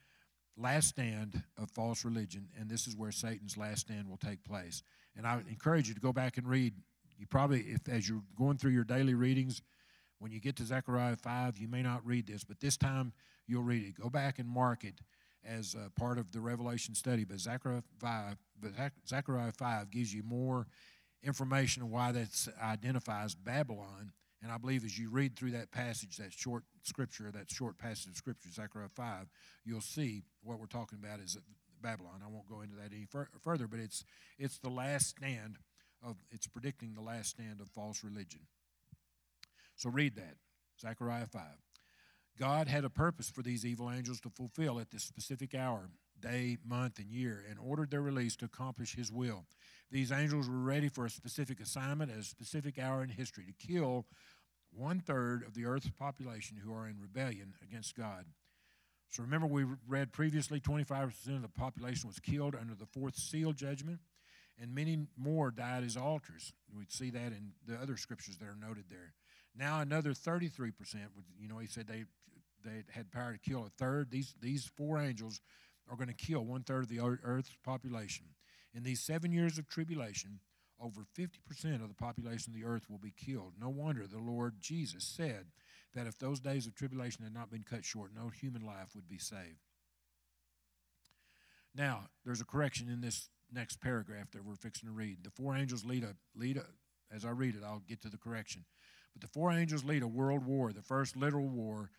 last 0.56 0.88
stand 0.88 1.42
of 1.60 1.70
false 1.70 2.04
religion, 2.04 2.48
and 2.58 2.68
this 2.68 2.86
is 2.86 2.94
where 2.94 3.10
Satan's 3.10 3.56
last 3.56 3.80
stand 3.80 4.08
will 4.08 4.18
take 4.18 4.44
place. 4.44 4.82
And 5.16 5.26
I 5.26 5.40
encourage 5.48 5.88
you 5.88 5.94
to 5.94 6.00
go 6.00 6.12
back 6.12 6.36
and 6.36 6.46
read. 6.46 6.74
You 7.18 7.26
probably, 7.26 7.60
if 7.60 7.88
as 7.88 8.08
you're 8.08 8.22
going 8.36 8.58
through 8.58 8.72
your 8.72 8.84
daily 8.84 9.14
readings, 9.14 9.62
when 10.18 10.32
you 10.32 10.40
get 10.40 10.56
to 10.56 10.64
Zechariah 10.64 11.16
5, 11.16 11.58
you 11.58 11.68
may 11.68 11.82
not 11.82 12.06
read 12.06 12.26
this, 12.26 12.44
but 12.44 12.60
this 12.60 12.76
time 12.76 13.12
you'll 13.46 13.62
read 13.62 13.82
it. 13.82 14.00
Go 14.00 14.10
back 14.10 14.38
and 14.38 14.48
mark 14.48 14.84
it 14.84 15.00
as 15.44 15.76
part 15.98 16.18
of 16.18 16.32
the 16.32 16.40
Revelation 16.40 16.94
study. 16.94 17.24
But 17.24 17.40
Zechariah 17.40 17.82
5, 18.00 18.36
but 18.60 18.70
Zechariah 19.08 19.52
5 19.52 19.90
gives 19.90 20.12
you 20.12 20.22
more 20.22 20.66
information 21.22 21.82
on 21.82 21.90
why 21.90 22.12
that 22.12 22.48
identifies 22.62 23.34
Babylon. 23.34 24.12
And 24.42 24.52
I 24.52 24.58
believe 24.58 24.84
as 24.84 24.98
you 24.98 25.10
read 25.10 25.36
through 25.36 25.52
that 25.52 25.70
passage, 25.70 26.18
that 26.18 26.32
short 26.32 26.64
scripture, 26.82 27.30
that 27.32 27.50
short 27.50 27.78
passage 27.78 28.10
of 28.12 28.16
scripture, 28.16 28.50
Zechariah 28.52 28.88
5, 28.94 29.26
you'll 29.64 29.80
see 29.80 30.22
what 30.42 30.60
we're 30.60 30.66
talking 30.66 30.98
about 31.02 31.20
is 31.20 31.38
Babylon. 31.82 32.22
I 32.24 32.28
won't 32.28 32.48
go 32.48 32.60
into 32.60 32.76
that 32.76 32.92
any 32.94 33.04
fur- 33.04 33.28
further, 33.42 33.66
but 33.66 33.80
it's, 33.80 34.04
it's 34.38 34.58
the 34.58 34.70
last 34.70 35.08
stand 35.08 35.58
of 36.02 36.16
it's 36.30 36.46
predicting 36.46 36.94
the 36.94 37.00
last 37.00 37.30
stand 37.30 37.60
of 37.60 37.68
false 37.68 38.04
religion. 38.04 38.40
So 39.76 39.90
read 39.90 40.16
that, 40.16 40.36
Zechariah 40.80 41.26
5. 41.26 41.42
God 42.38 42.68
had 42.68 42.84
a 42.84 42.90
purpose 42.90 43.30
for 43.30 43.42
these 43.42 43.64
evil 43.64 43.90
angels 43.90 44.20
to 44.20 44.30
fulfill 44.30 44.78
at 44.78 44.90
this 44.90 45.02
specific 45.02 45.54
hour, 45.54 45.88
day, 46.20 46.58
month, 46.66 46.98
and 46.98 47.10
year, 47.10 47.44
and 47.48 47.58
ordered 47.58 47.90
their 47.90 48.02
release 48.02 48.36
to 48.36 48.44
accomplish 48.44 48.94
His 48.94 49.10
will. 49.10 49.44
These 49.90 50.12
angels 50.12 50.48
were 50.48 50.58
ready 50.58 50.88
for 50.88 51.06
a 51.06 51.10
specific 51.10 51.60
assignment 51.60 52.10
at 52.10 52.18
a 52.18 52.24
specific 52.24 52.78
hour 52.78 53.02
in 53.02 53.08
history 53.08 53.44
to 53.46 53.66
kill 53.66 54.06
one 54.70 55.00
third 55.00 55.42
of 55.46 55.54
the 55.54 55.64
earth's 55.64 55.90
population 55.90 56.58
who 56.62 56.74
are 56.74 56.86
in 56.86 57.00
rebellion 57.00 57.54
against 57.62 57.96
God. 57.96 58.26
So 59.10 59.22
remember, 59.22 59.46
we 59.46 59.64
read 59.86 60.12
previously 60.12 60.60
25% 60.60 61.36
of 61.36 61.42
the 61.42 61.48
population 61.48 62.08
was 62.08 62.18
killed 62.18 62.54
under 62.54 62.74
the 62.74 62.86
fourth 62.86 63.16
seal 63.16 63.52
judgment, 63.52 64.00
and 64.60 64.74
many 64.74 65.06
more 65.16 65.50
died 65.50 65.84
as 65.84 65.96
altars. 65.96 66.52
We'd 66.76 66.92
see 66.92 67.10
that 67.10 67.32
in 67.32 67.52
the 67.66 67.76
other 67.76 67.96
scriptures 67.96 68.36
that 68.38 68.46
are 68.46 68.56
noted 68.56 68.84
there. 68.90 69.14
Now 69.56 69.80
another 69.80 70.10
33%, 70.10 70.72
you 71.40 71.48
know, 71.48 71.58
he 71.58 71.66
said 71.66 71.86
they 71.86 72.04
they 72.64 72.82
had 72.90 73.12
power 73.12 73.32
to 73.32 73.38
kill 73.38 73.64
a 73.64 73.70
third. 73.78 74.10
These 74.10 74.34
these 74.40 74.70
four 74.76 74.98
angels 74.98 75.40
are 75.88 75.96
going 75.96 76.08
to 76.08 76.14
kill 76.14 76.44
one 76.44 76.62
third 76.62 76.82
of 76.82 76.88
the 76.88 77.00
earth's 77.00 77.56
population. 77.64 78.26
In 78.74 78.82
these 78.82 79.00
seven 79.00 79.32
years 79.32 79.56
of 79.56 79.68
tribulation, 79.68 80.40
over 80.80 81.02
50% 81.18 81.82
of 81.82 81.88
the 81.88 81.94
population 81.94 82.52
of 82.52 82.60
the 82.60 82.66
earth 82.66 82.90
will 82.90 82.98
be 82.98 83.14
killed. 83.16 83.54
No 83.58 83.68
wonder 83.68 84.06
the 84.06 84.18
Lord 84.18 84.56
Jesus 84.60 85.04
said 85.04 85.46
that 85.96 86.06
if 86.06 86.18
those 86.18 86.38
days 86.38 86.66
of 86.66 86.74
tribulation 86.74 87.24
had 87.24 87.34
not 87.34 87.50
been 87.50 87.64
cut 87.68 87.84
short, 87.84 88.10
no 88.14 88.28
human 88.28 88.64
life 88.64 88.94
would 88.94 89.08
be 89.08 89.18
saved. 89.18 89.64
Now, 91.74 92.04
there's 92.24 92.40
a 92.40 92.44
correction 92.44 92.88
in 92.88 93.00
this 93.00 93.28
next 93.50 93.80
paragraph 93.80 94.30
that 94.32 94.44
we're 94.44 94.56
fixing 94.56 94.88
to 94.88 94.94
read. 94.94 95.24
The 95.24 95.30
four 95.30 95.56
angels 95.56 95.84
lead 95.84 96.04
a 96.04 96.14
lead 96.38 96.58
a, 96.58 96.64
as 97.14 97.24
I 97.24 97.30
read 97.30 97.54
it, 97.54 97.62
I'll 97.64 97.82
get 97.88 98.02
to 98.02 98.10
the 98.10 98.18
correction. 98.18 98.64
But 99.14 99.22
the 99.22 99.28
four 99.28 99.50
angels 99.50 99.84
lead 99.84 100.02
a 100.02 100.08
world 100.08 100.44
war, 100.44 100.72
the 100.72 100.82
first 100.82 101.16
literal 101.16 101.48
war, 101.48 101.90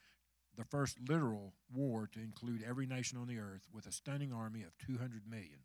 the 0.56 0.66
first 0.66 0.98
literal 1.08 1.54
war 1.74 2.08
to 2.14 2.20
include 2.20 2.64
every 2.68 2.86
nation 2.86 3.18
on 3.18 3.28
the 3.28 3.40
earth 3.40 3.68
with 3.74 3.88
a 3.88 3.92
stunning 3.92 4.32
army 4.32 4.62
of 4.62 4.78
200 4.86 5.24
million. 5.28 5.60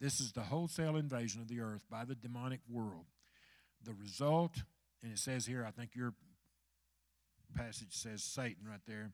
This 0.00 0.20
is 0.20 0.32
the 0.32 0.42
wholesale 0.42 0.96
invasion 0.96 1.40
of 1.40 1.48
the 1.48 1.60
earth 1.60 1.82
by 1.90 2.04
the 2.04 2.14
demonic 2.14 2.60
world. 2.68 3.06
The 3.84 3.94
result, 3.94 4.62
and 5.02 5.12
it 5.12 5.18
says 5.18 5.46
here, 5.46 5.64
I 5.66 5.72
think 5.72 5.96
your 5.96 6.14
passage 7.52 7.88
says 7.90 8.22
Satan 8.22 8.66
right 8.68 8.80
there. 8.86 9.10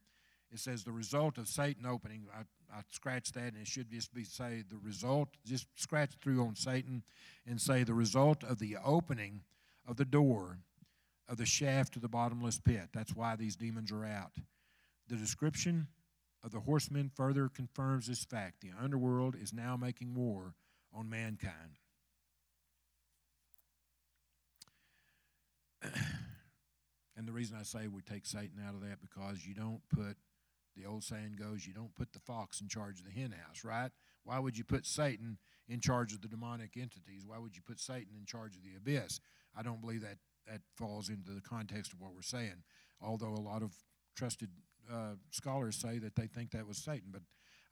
It 0.51 0.59
says 0.59 0.83
the 0.83 0.93
result 0.93 1.37
of 1.37 1.47
Satan 1.47 1.85
opening. 1.85 2.27
I, 2.35 2.41
I 2.75 2.81
scratched 2.91 3.35
that, 3.35 3.53
and 3.53 3.59
it 3.61 3.67
should 3.67 3.91
just 3.91 4.15
be 4.15 4.25
say 4.25 4.65
the 4.69 4.79
result. 4.79 5.29
Just 5.45 5.67
scratch 5.75 6.13
through 6.23 6.43
on 6.43 6.55
Satan, 6.55 7.03
and 7.47 7.61
say 7.61 7.85
the 7.85 7.95
result 7.95 8.43
of 8.45 8.59
the 8.59 8.77
opening 8.83 9.43
of 9.87 9.97
the 9.97 10.05
door 10.05 10.59
of 11.29 11.37
the 11.37 11.47
shaft 11.47 11.93
to 11.93 12.01
the 12.01 12.09
bottomless 12.09 12.59
pit. 12.59 12.89
That's 12.95 13.15
why 13.15 13.37
these 13.37 13.57
demons 13.57 13.93
are 13.93 14.05
out. 14.05 14.33
The 15.09 15.17
description 15.17 15.89
of 16.43 16.53
the 16.53 16.61
horsemen 16.61 17.11
further 17.15 17.49
confirms 17.49 18.07
this 18.07 18.25
fact. 18.25 18.61
The 18.61 18.71
underworld 18.81 19.37
is 19.37 19.53
now 19.53 19.77
making 19.77 20.15
war 20.15 20.55
on 20.95 21.11
mankind. 21.11 21.79
and 27.19 27.27
the 27.27 27.33
reason 27.33 27.57
I 27.59 27.65
say 27.65 27.89
we 27.89 28.01
take 28.01 28.25
Satan 28.25 28.63
out 28.67 28.75
of 28.75 28.81
that 28.83 29.01
because 29.01 29.45
you 29.45 29.53
don't 29.53 29.81
put 29.93 30.17
the 30.77 30.87
old 30.87 31.03
saying 31.03 31.37
goes, 31.37 31.67
you 31.67 31.75
don't 31.75 31.95
put 31.97 32.13
the 32.13 32.21
fox 32.21 32.61
in 32.61 32.69
charge 32.69 33.01
of 33.01 33.07
the 33.07 33.11
hen 33.11 33.33
house, 33.33 33.65
right? 33.65 33.91
Why 34.23 34.39
would 34.39 34.57
you 34.57 34.63
put 34.63 34.87
Satan 34.87 35.39
in 35.69 35.81
charge 35.81 36.13
of 36.13 36.21
the 36.23 36.29
demonic 36.29 36.77
entities? 36.77 37.27
Why 37.27 37.39
would 37.39 37.57
you 37.57 37.63
put 37.63 37.81
Satan 37.81 38.15
in 38.17 38.25
charge 38.25 38.55
of 38.55 38.63
the 38.63 38.77
abyss? 38.77 39.19
I 39.57 39.63
don't 39.63 39.81
believe 39.81 40.03
that 40.03 40.19
that 40.47 40.61
falls 40.77 41.09
into 41.09 41.33
the 41.33 41.41
context 41.41 41.93
of 41.93 42.01
what 42.01 42.15
we're 42.15 42.23
saying. 42.23 42.63
Although 43.03 43.35
a 43.35 43.41
lot 43.41 43.63
of 43.63 43.73
trusted 44.17 44.51
uh, 44.93 45.15
scholars 45.31 45.77
say 45.77 45.99
that 45.99 46.15
they 46.15 46.29
think 46.29 46.53
that 46.53 46.67
was 46.67 46.79
Satan, 46.79 47.09
but 47.11 47.23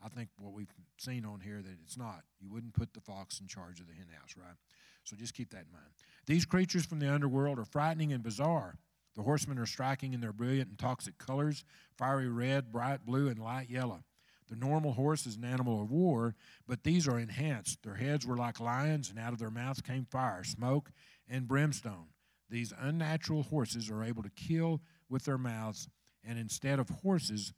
I 0.05 0.09
think 0.09 0.29
what 0.39 0.53
we've 0.53 0.73
seen 0.99 1.25
on 1.25 1.41
here 1.41 1.63
that 1.63 1.77
it's 1.85 1.97
not. 1.97 2.23
You 2.41 2.51
wouldn't 2.51 2.75
put 2.75 2.93
the 2.93 3.01
fox 3.01 3.41
in 3.41 3.47
charge 3.47 3.81
of 3.81 3.87
the 3.87 3.95
hen 3.95 4.09
house, 4.21 4.35
right? 4.37 4.57
So 5.05 5.17
just 5.17 5.35
keep 5.35 5.51
that 5.51 5.67
in 5.67 5.73
mind. 5.73 5.93
These 6.27 6.45
creatures 6.45 6.85
from 6.85 6.99
the 6.99 7.13
underworld 7.13 7.61
are 7.61 7.65
frightening 7.65 8.13
and 8.13 8.23
bizarre. 8.23 8.77
The 9.17 9.23
horsemen 9.23 9.59
are 9.59 9.67
striking 9.67 10.13
in 10.13 10.21
their 10.21 10.33
brilliant 10.33 10.69
and 10.69 10.79
toxic 10.79 11.19
colors 11.19 11.65
fiery 11.97 12.29
red, 12.29 12.71
bright 12.71 13.07
blue, 13.07 13.29
and 13.29 13.39
light 13.39 13.71
yellow. 13.71 14.05
The 14.49 14.57
normal 14.57 14.93
horse 14.93 15.27
is 15.27 15.37
an 15.37 15.45
animal 15.45 15.83
of 15.83 15.91
war, 15.91 16.37
but 16.69 16.85
these 16.85 17.09
are 17.09 17.19
enhanced. 17.19 17.83
Their 17.83 17.97
heads 17.97 18.27
were 18.27 18.37
like 18.37 18.61
lions, 18.61 19.11
and 19.11 19.19
out 19.19 19.33
of 19.33 19.39
their 19.39 19.51
mouths 19.51 19.81
came 19.81 20.05
fire, 20.05 20.45
smoke, 20.45 20.91
and 21.29 21.49
brimstone. 21.49 22.09
These 22.49 22.73
unnatural 22.79 23.43
horses 23.43 23.91
are 23.91 24.05
able 24.05 24.23
to 24.23 24.31
kill 24.31 24.83
with 25.09 25.25
their 25.25 25.39
mouths, 25.39 25.89
and 26.23 26.39
instead 26.39 26.79
of 26.79 26.89
horses, 26.89 27.55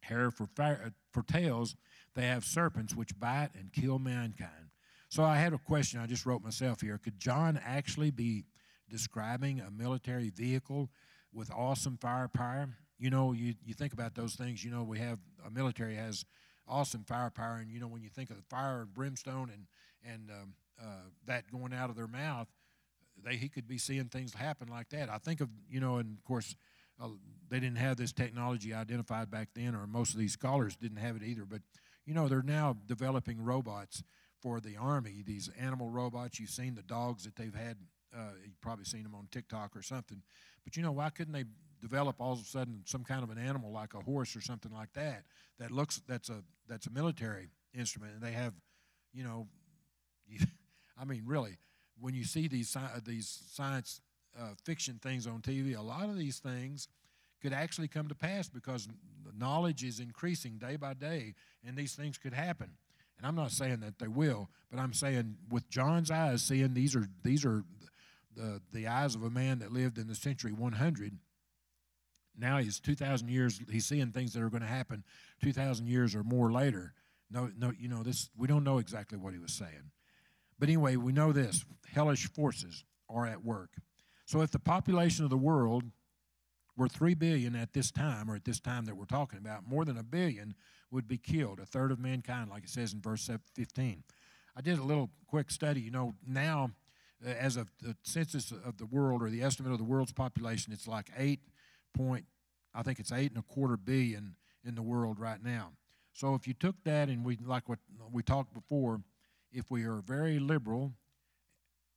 hair 0.00 0.30
for, 0.30 0.46
fire, 0.46 0.80
uh, 0.86 0.90
for 1.12 1.22
tails, 1.22 1.76
they 2.14 2.26
have 2.26 2.44
serpents 2.44 2.94
which 2.94 3.18
bite 3.18 3.50
and 3.54 3.72
kill 3.72 3.98
mankind. 3.98 4.70
So 5.08 5.22
I 5.22 5.36
had 5.36 5.52
a 5.52 5.58
question 5.58 6.00
I 6.00 6.06
just 6.06 6.24
wrote 6.24 6.42
myself 6.42 6.80
here. 6.80 6.98
Could 6.98 7.18
John 7.18 7.60
actually 7.62 8.10
be 8.10 8.44
describing 8.88 9.60
a 9.60 9.70
military 9.70 10.30
vehicle 10.30 10.90
with 11.32 11.50
awesome 11.52 11.98
firepower? 12.00 12.68
You 12.98 13.10
know, 13.10 13.32
you, 13.32 13.54
you 13.64 13.74
think 13.74 13.92
about 13.92 14.14
those 14.14 14.34
things, 14.34 14.64
you 14.64 14.70
know, 14.70 14.82
we 14.82 14.98
have, 14.98 15.18
a 15.46 15.50
military 15.50 15.96
has 15.96 16.24
awesome 16.68 17.04
firepower, 17.04 17.56
and 17.56 17.70
you 17.70 17.78
know, 17.78 17.88
when 17.88 18.02
you 18.02 18.08
think 18.08 18.30
of 18.30 18.36
the 18.36 18.42
fire 18.48 18.82
and 18.82 18.94
brimstone 18.94 19.50
and, 19.52 19.66
and 20.12 20.30
um, 20.30 20.54
uh, 20.80 21.08
that 21.26 21.50
going 21.50 21.72
out 21.72 21.90
of 21.90 21.96
their 21.96 22.06
mouth, 22.06 22.48
they, 23.24 23.36
he 23.36 23.48
could 23.48 23.66
be 23.66 23.78
seeing 23.78 24.06
things 24.06 24.34
happen 24.34 24.68
like 24.68 24.88
that. 24.90 25.10
I 25.10 25.18
think 25.18 25.40
of, 25.40 25.48
you 25.68 25.80
know, 25.80 25.96
and 25.96 26.16
of 26.16 26.24
course, 26.24 26.56
uh, 27.02 27.08
they 27.48 27.60
didn't 27.60 27.78
have 27.78 27.96
this 27.96 28.12
technology 28.12 28.72
identified 28.74 29.30
back 29.30 29.50
then, 29.54 29.74
or 29.74 29.86
most 29.86 30.14
of 30.14 30.18
these 30.18 30.32
scholars 30.32 30.76
didn't 30.76 30.98
have 30.98 31.16
it 31.16 31.22
either. 31.22 31.44
But 31.44 31.60
you 32.04 32.14
know, 32.14 32.28
they're 32.28 32.42
now 32.42 32.76
developing 32.86 33.42
robots 33.42 34.02
for 34.40 34.60
the 34.60 34.76
army. 34.76 35.22
These 35.24 35.50
animal 35.58 35.90
robots. 35.90 36.38
You've 36.38 36.50
seen 36.50 36.74
the 36.74 36.82
dogs 36.82 37.24
that 37.24 37.36
they've 37.36 37.54
had. 37.54 37.76
Uh, 38.16 38.30
you've 38.44 38.60
probably 38.60 38.84
seen 38.84 39.02
them 39.02 39.14
on 39.14 39.28
TikTok 39.30 39.76
or 39.76 39.82
something. 39.82 40.22
But 40.64 40.76
you 40.76 40.82
know, 40.82 40.92
why 40.92 41.10
couldn't 41.10 41.32
they 41.32 41.44
develop 41.80 42.16
all 42.20 42.32
of 42.32 42.40
a 42.40 42.44
sudden 42.44 42.82
some 42.84 43.04
kind 43.04 43.22
of 43.22 43.30
an 43.30 43.38
animal 43.38 43.70
like 43.70 43.94
a 43.94 44.00
horse 44.00 44.34
or 44.34 44.40
something 44.40 44.72
like 44.72 44.92
that 44.94 45.24
that 45.58 45.70
looks 45.70 46.00
that's 46.08 46.30
a 46.30 46.42
that's 46.68 46.86
a 46.86 46.90
military 46.90 47.48
instrument, 47.74 48.14
and 48.14 48.22
they 48.22 48.32
have, 48.32 48.54
you 49.12 49.24
know, 49.24 49.46
I 51.00 51.04
mean, 51.04 51.22
really, 51.26 51.58
when 52.00 52.14
you 52.14 52.24
see 52.24 52.48
these 52.48 52.76
these 53.04 53.42
science 53.50 54.00
uh, 54.38 54.50
fiction 54.64 54.98
things 55.02 55.26
on 55.26 55.40
TV, 55.40 55.76
a 55.76 55.82
lot 55.82 56.08
of 56.08 56.16
these 56.16 56.38
things 56.38 56.88
could 57.42 57.52
actually 57.52 57.88
come 57.88 58.08
to 58.08 58.14
pass 58.14 58.48
because 58.48 58.88
knowledge 59.38 59.84
is 59.84 60.00
increasing 60.00 60.58
day 60.58 60.76
by 60.76 60.94
day, 60.94 61.34
and 61.66 61.76
these 61.76 61.94
things 61.94 62.18
could 62.18 62.32
happen. 62.32 62.70
And 63.18 63.26
I'm 63.26 63.34
not 63.34 63.50
saying 63.50 63.80
that 63.80 63.98
they 63.98 64.08
will, 64.08 64.50
but 64.70 64.78
I'm 64.78 64.92
saying 64.92 65.36
with 65.50 65.68
John's 65.70 66.10
eyes, 66.10 66.42
seeing 66.42 66.74
these 66.74 66.94
are 66.94 67.08
these 67.22 67.44
are 67.44 67.64
the 68.36 68.60
the 68.72 68.86
eyes 68.86 69.14
of 69.14 69.22
a 69.22 69.30
man 69.30 69.58
that 69.60 69.72
lived 69.72 69.98
in 69.98 70.06
the 70.06 70.14
century 70.14 70.52
100. 70.52 71.18
Now 72.38 72.58
he's 72.58 72.78
2,000 72.80 73.28
years. 73.28 73.60
He's 73.70 73.86
seeing 73.86 74.12
things 74.12 74.34
that 74.34 74.42
are 74.42 74.50
going 74.50 74.62
to 74.62 74.68
happen 74.68 75.04
2,000 75.42 75.86
years 75.86 76.14
or 76.14 76.22
more 76.22 76.52
later. 76.52 76.92
No, 77.30 77.50
no, 77.56 77.72
you 77.76 77.88
know 77.88 78.02
this. 78.02 78.28
We 78.36 78.46
don't 78.46 78.62
know 78.62 78.78
exactly 78.78 79.18
what 79.18 79.32
he 79.32 79.38
was 79.38 79.52
saying, 79.52 79.90
but 80.58 80.68
anyway, 80.68 80.96
we 80.96 81.12
know 81.12 81.32
this: 81.32 81.64
hellish 81.92 82.28
forces 82.28 82.84
are 83.08 83.26
at 83.26 83.44
work. 83.44 83.70
So 84.26 84.42
if 84.42 84.50
the 84.50 84.58
population 84.58 85.24
of 85.24 85.30
the 85.30 85.36
world 85.36 85.84
were 86.76 86.88
3 86.88 87.14
billion 87.14 87.56
at 87.56 87.72
this 87.72 87.90
time, 87.90 88.30
or 88.30 88.36
at 88.36 88.44
this 88.44 88.60
time 88.60 88.84
that 88.84 88.96
we're 88.96 89.06
talking 89.06 89.38
about, 89.38 89.66
more 89.66 89.84
than 89.84 89.96
a 89.96 90.02
billion 90.02 90.54
would 90.90 91.08
be 91.08 91.16
killed, 91.16 91.58
a 91.58 91.66
third 91.66 91.90
of 91.90 91.98
mankind, 91.98 92.50
like 92.50 92.64
it 92.64 92.70
says 92.70 92.92
in 92.92 93.00
verse 93.00 93.30
15. 93.54 94.04
I 94.56 94.60
did 94.60 94.78
a 94.78 94.82
little 94.82 95.10
quick 95.26 95.50
study. 95.50 95.80
You 95.80 95.90
know, 95.90 96.14
now, 96.26 96.70
Uh, 97.24 97.30
as 97.30 97.56
of 97.56 97.70
the 97.82 97.96
census 98.02 98.52
of 98.52 98.76
the 98.76 98.86
world, 98.86 99.22
or 99.22 99.30
the 99.30 99.42
estimate 99.42 99.72
of 99.72 99.78
the 99.78 99.84
world's 99.84 100.12
population, 100.12 100.72
it's 100.72 100.86
like 100.86 101.10
8 101.16 101.40
point, 101.96 102.26
I 102.74 102.82
think 102.82 102.98
it's 102.98 103.12
8 103.12 103.30
and 103.30 103.38
a 103.38 103.42
quarter 103.42 103.76
billion 103.76 104.36
in 104.64 104.74
the 104.74 104.82
world 104.82 105.18
right 105.18 105.42
now. 105.42 105.72
So 106.12 106.34
if 106.34 106.46
you 106.46 106.54
took 106.54 106.76
that 106.84 107.08
and 107.08 107.24
we, 107.24 107.38
like 107.44 107.68
what 107.68 107.78
we 108.12 108.22
talked 108.22 108.52
before, 108.52 109.00
if 109.52 109.70
we 109.70 109.84
are 109.84 110.02
very 110.02 110.38
liberal 110.38 110.92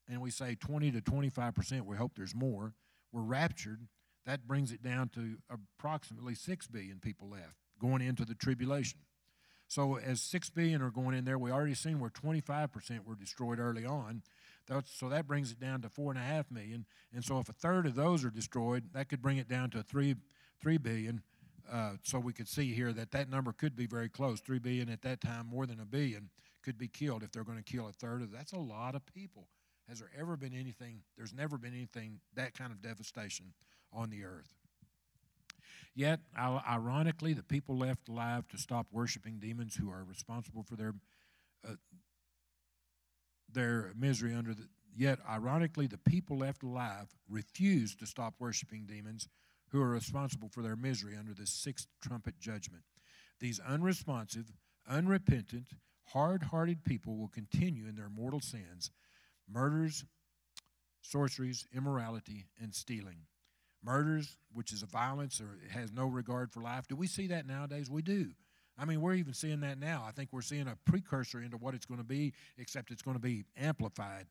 and 0.07 0.21
we 0.21 0.31
say 0.31 0.55
20 0.55 0.91
to 0.91 1.01
25 1.01 1.55
percent, 1.55 1.85
we 1.85 1.97
hope 1.97 2.13
there's 2.15 2.35
more, 2.35 2.73
we're 3.11 3.21
raptured, 3.21 3.87
that 4.25 4.47
brings 4.47 4.71
it 4.71 4.83
down 4.83 5.09
to 5.09 5.37
approximately 5.49 6.35
6 6.35 6.67
billion 6.67 6.99
people 6.99 7.29
left 7.29 7.55
going 7.79 8.01
into 8.01 8.25
the 8.25 8.35
tribulation. 8.35 8.99
So 9.67 9.97
as 9.97 10.21
6 10.21 10.49
billion 10.49 10.81
are 10.81 10.91
going 10.91 11.15
in 11.15 11.25
there, 11.25 11.39
we 11.39 11.51
already 11.51 11.73
seen 11.73 11.99
where 11.99 12.09
25 12.09 12.71
percent 12.71 13.07
were 13.07 13.15
destroyed 13.15 13.59
early 13.59 13.85
on. 13.85 14.21
So 14.85 15.09
that 15.09 15.27
brings 15.27 15.51
it 15.51 15.59
down 15.59 15.81
to 15.81 15.89
4.5 15.89 16.51
million. 16.51 16.85
And 17.13 17.23
so 17.23 17.39
if 17.39 17.49
a 17.49 17.53
third 17.53 17.85
of 17.85 17.95
those 17.95 18.23
are 18.23 18.29
destroyed, 18.29 18.89
that 18.93 19.09
could 19.09 19.21
bring 19.21 19.37
it 19.37 19.47
down 19.47 19.69
to 19.71 19.83
3, 19.83 20.15
3 20.61 20.77
billion. 20.77 21.21
Uh, 21.71 21.93
so 22.03 22.19
we 22.19 22.33
could 22.33 22.47
see 22.47 22.73
here 22.73 22.91
that 22.93 23.11
that 23.11 23.29
number 23.29 23.51
could 23.51 23.75
be 23.75 23.85
very 23.85 24.09
close. 24.09 24.39
3 24.39 24.59
billion 24.59 24.89
at 24.89 25.01
that 25.03 25.21
time, 25.21 25.47
more 25.47 25.65
than 25.65 25.79
a 25.79 25.85
billion, 25.85 26.29
could 26.63 26.77
be 26.77 26.87
killed 26.87 27.23
if 27.23 27.31
they're 27.31 27.43
going 27.43 27.61
to 27.61 27.63
kill 27.63 27.87
a 27.87 27.91
third 27.91 28.21
of 28.21 28.31
That's 28.31 28.53
a 28.53 28.59
lot 28.59 28.95
of 28.95 29.05
people 29.05 29.47
Has 29.87 29.99
there 29.99 30.11
ever 30.19 30.37
been 30.37 30.53
anything? 30.53 31.01
There's 31.17 31.33
never 31.33 31.57
been 31.57 31.73
anything 31.73 32.19
that 32.35 32.53
kind 32.57 32.71
of 32.71 32.81
devastation 32.81 33.53
on 33.91 34.09
the 34.09 34.23
earth. 34.23 34.53
Yet, 35.95 36.19
ironically, 36.37 37.33
the 37.33 37.43
people 37.43 37.77
left 37.77 38.07
alive 38.07 38.47
to 38.49 38.57
stop 38.57 38.87
worshiping 38.91 39.39
demons 39.39 39.75
who 39.75 39.89
are 39.89 40.03
responsible 40.03 40.63
for 40.63 40.75
their 40.75 40.93
uh, 41.67 41.73
their 43.53 43.91
misery 43.97 44.33
under 44.33 44.53
the. 44.53 44.67
Yet, 44.95 45.19
ironically, 45.29 45.87
the 45.87 45.97
people 45.97 46.39
left 46.39 46.63
alive 46.63 47.07
refused 47.29 47.99
to 47.99 48.05
stop 48.05 48.33
worshiping 48.39 48.85
demons 48.85 49.29
who 49.69 49.81
are 49.81 49.89
responsible 49.89 50.49
for 50.49 50.61
their 50.61 50.75
misery 50.75 51.15
under 51.17 51.33
the 51.33 51.45
sixth 51.45 51.87
trumpet 52.01 52.39
judgment. 52.39 52.83
These 53.39 53.59
unresponsive, 53.59 54.51
unrepentant, 54.89 55.67
hard 56.07 56.43
hearted 56.43 56.83
people 56.83 57.17
will 57.17 57.27
continue 57.27 57.87
in 57.87 57.95
their 57.95 58.09
mortal 58.09 58.41
sins 58.41 58.91
murders, 59.47 60.05
sorceries, 61.01 61.65
immorality, 61.73 62.45
and 62.61 62.73
stealing. 62.73 63.25
Murders, 63.83 64.37
which 64.53 64.73
is 64.73 64.83
a 64.83 64.87
violence 64.87 65.39
or 65.39 65.57
has 65.71 65.91
no 65.91 66.07
regard 66.07 66.51
for 66.51 66.61
life. 66.61 66.87
Do 66.87 66.95
we 66.95 67.07
see 67.07 67.27
that 67.27 67.47
nowadays? 67.47 67.89
We 67.89 68.01
do. 68.01 68.31
I 68.79 68.85
mean, 68.85 69.01
we're 69.01 69.15
even 69.15 69.33
seeing 69.33 69.59
that 69.61 69.77
now. 69.77 70.05
I 70.07 70.11
think 70.11 70.29
we're 70.31 70.41
seeing 70.41 70.67
a 70.67 70.77
precursor 70.85 71.41
into 71.41 71.57
what 71.57 71.73
it's 71.73 71.85
going 71.85 71.99
to 71.99 72.05
be, 72.05 72.33
except 72.57 72.91
it's 72.91 73.01
going 73.01 73.15
to 73.15 73.21
be 73.21 73.43
amplified 73.57 74.27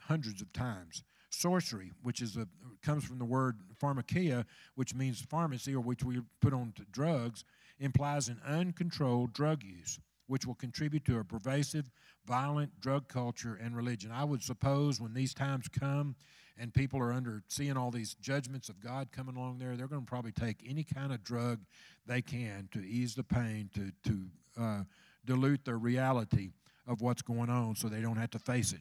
hundreds 0.00 0.40
of 0.40 0.52
times. 0.52 1.04
Sorcery, 1.30 1.92
which 2.02 2.22
is 2.22 2.36
a 2.36 2.46
comes 2.82 3.04
from 3.04 3.18
the 3.18 3.24
word 3.24 3.58
pharmakia, 3.82 4.44
which 4.76 4.94
means 4.94 5.20
pharmacy 5.20 5.74
or 5.74 5.80
which 5.80 6.02
we 6.04 6.20
put 6.40 6.54
on 6.54 6.72
drugs, 6.92 7.44
implies 7.78 8.28
an 8.28 8.40
uncontrolled 8.46 9.32
drug 9.34 9.62
use, 9.62 9.98
which 10.26 10.46
will 10.46 10.54
contribute 10.54 11.04
to 11.04 11.18
a 11.18 11.24
pervasive, 11.24 11.90
violent 12.24 12.80
drug 12.80 13.08
culture 13.08 13.58
and 13.60 13.76
religion. 13.76 14.10
I 14.10 14.24
would 14.24 14.42
suppose 14.42 15.00
when 15.00 15.14
these 15.14 15.34
times 15.34 15.68
come 15.68 16.14
and 16.58 16.72
people 16.72 17.00
are 17.00 17.12
under 17.12 17.42
seeing 17.48 17.76
all 17.76 17.90
these 17.90 18.14
judgments 18.14 18.68
of 18.68 18.80
God 18.80 19.12
coming 19.12 19.36
along 19.36 19.58
there, 19.58 19.76
they're 19.76 19.88
going 19.88 20.04
to 20.04 20.10
probably 20.10 20.32
take 20.32 20.64
any 20.66 20.84
kind 20.84 21.12
of 21.12 21.22
drug 21.22 21.60
they 22.06 22.22
can 22.22 22.68
to 22.72 22.80
ease 22.80 23.14
the 23.14 23.24
pain, 23.24 23.70
to 23.74 23.92
to 24.04 24.20
uh, 24.60 24.82
dilute 25.24 25.64
their 25.64 25.78
reality 25.78 26.50
of 26.86 27.00
what's 27.00 27.22
going 27.22 27.50
on, 27.50 27.74
so 27.74 27.88
they 27.88 28.00
don't 28.00 28.16
have 28.16 28.30
to 28.30 28.38
face 28.38 28.72
it. 28.72 28.80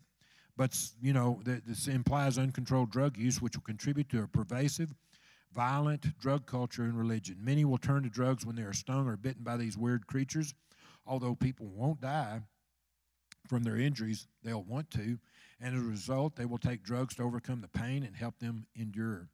But 0.58 0.78
you 1.02 1.14
know, 1.14 1.42
this 1.44 1.88
implies 1.88 2.38
uncontrolled 2.38 2.92
drug 2.92 3.18
use, 3.18 3.42
which 3.42 3.56
will 3.56 3.64
contribute 3.64 4.10
to 4.10 4.24
a 4.24 4.28
pervasive, 4.28 4.94
violent 5.54 6.18
drug 6.20 6.46
culture 6.46 6.84
and 6.84 6.98
religion. 6.98 7.38
Many 7.42 7.66
will 7.66 7.78
turn 7.78 8.04
to 8.04 8.10
drugs 8.10 8.46
when 8.46 8.56
they 8.56 8.62
are 8.64 8.74
stung 8.74 9.08
or 9.08 9.18
bitten 9.18 9.44
by 9.44 9.58
these 9.58 9.78
weird 9.78 10.08
creatures. 10.08 10.54
Although 11.06 11.36
people 11.36 11.68
won't 11.68 12.02
die 12.02 12.42
from 13.48 13.64
their 13.64 13.78
injuries, 13.78 14.28
they'll 14.44 14.64
want 14.64 14.90
to 14.92 15.20
and 15.62 15.76
as 15.76 15.82
a 15.82 15.86
result, 15.86 16.36
they 16.36 16.46
will 16.46 16.58
take 16.58 16.84
drugs 16.84 17.16
to 17.16 17.24
overcome 17.24 17.62
the 17.62 17.68
pain 17.68 18.04
and 18.04 18.16
help 18.16 18.40
them 18.40 18.68
endure. 18.76 19.30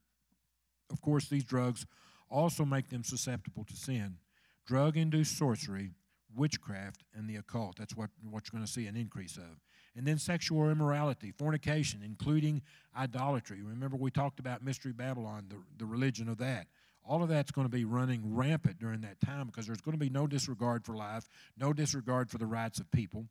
Of 0.91 1.01
course, 1.01 1.27
these 1.27 1.43
drugs 1.43 1.85
also 2.29 2.63
make 2.65 2.89
them 2.89 3.03
susceptible 3.03 3.65
to 3.65 3.75
sin. 3.75 4.17
Drug 4.65 4.97
induced 4.97 5.37
sorcery, 5.37 5.91
witchcraft, 6.35 7.03
and 7.15 7.29
the 7.29 7.35
occult. 7.37 7.77
That's 7.77 7.95
what, 7.95 8.09
what 8.29 8.43
you're 8.45 8.57
going 8.57 8.65
to 8.65 8.71
see 8.71 8.87
an 8.87 8.95
increase 8.95 9.37
of. 9.37 9.59
And 9.95 10.05
then 10.05 10.17
sexual 10.17 10.69
immorality, 10.69 11.31
fornication, 11.31 12.01
including 12.03 12.61
idolatry. 12.97 13.61
Remember, 13.61 13.97
we 13.97 14.11
talked 14.11 14.39
about 14.39 14.63
Mystery 14.63 14.93
Babylon, 14.93 15.47
the, 15.49 15.57
the 15.77 15.85
religion 15.85 16.29
of 16.29 16.37
that. 16.37 16.67
All 17.03 17.23
of 17.23 17.29
that's 17.29 17.51
going 17.51 17.65
to 17.65 17.71
be 17.71 17.83
running 17.83 18.35
rampant 18.35 18.79
during 18.79 19.01
that 19.01 19.19
time 19.19 19.47
because 19.47 19.65
there's 19.65 19.81
going 19.81 19.97
to 19.97 19.99
be 19.99 20.09
no 20.09 20.27
disregard 20.27 20.85
for 20.85 20.95
life, 20.95 21.27
no 21.57 21.73
disregard 21.73 22.29
for 22.29 22.37
the 22.37 22.45
rights 22.45 22.79
of 22.79 22.89
people 22.91 23.25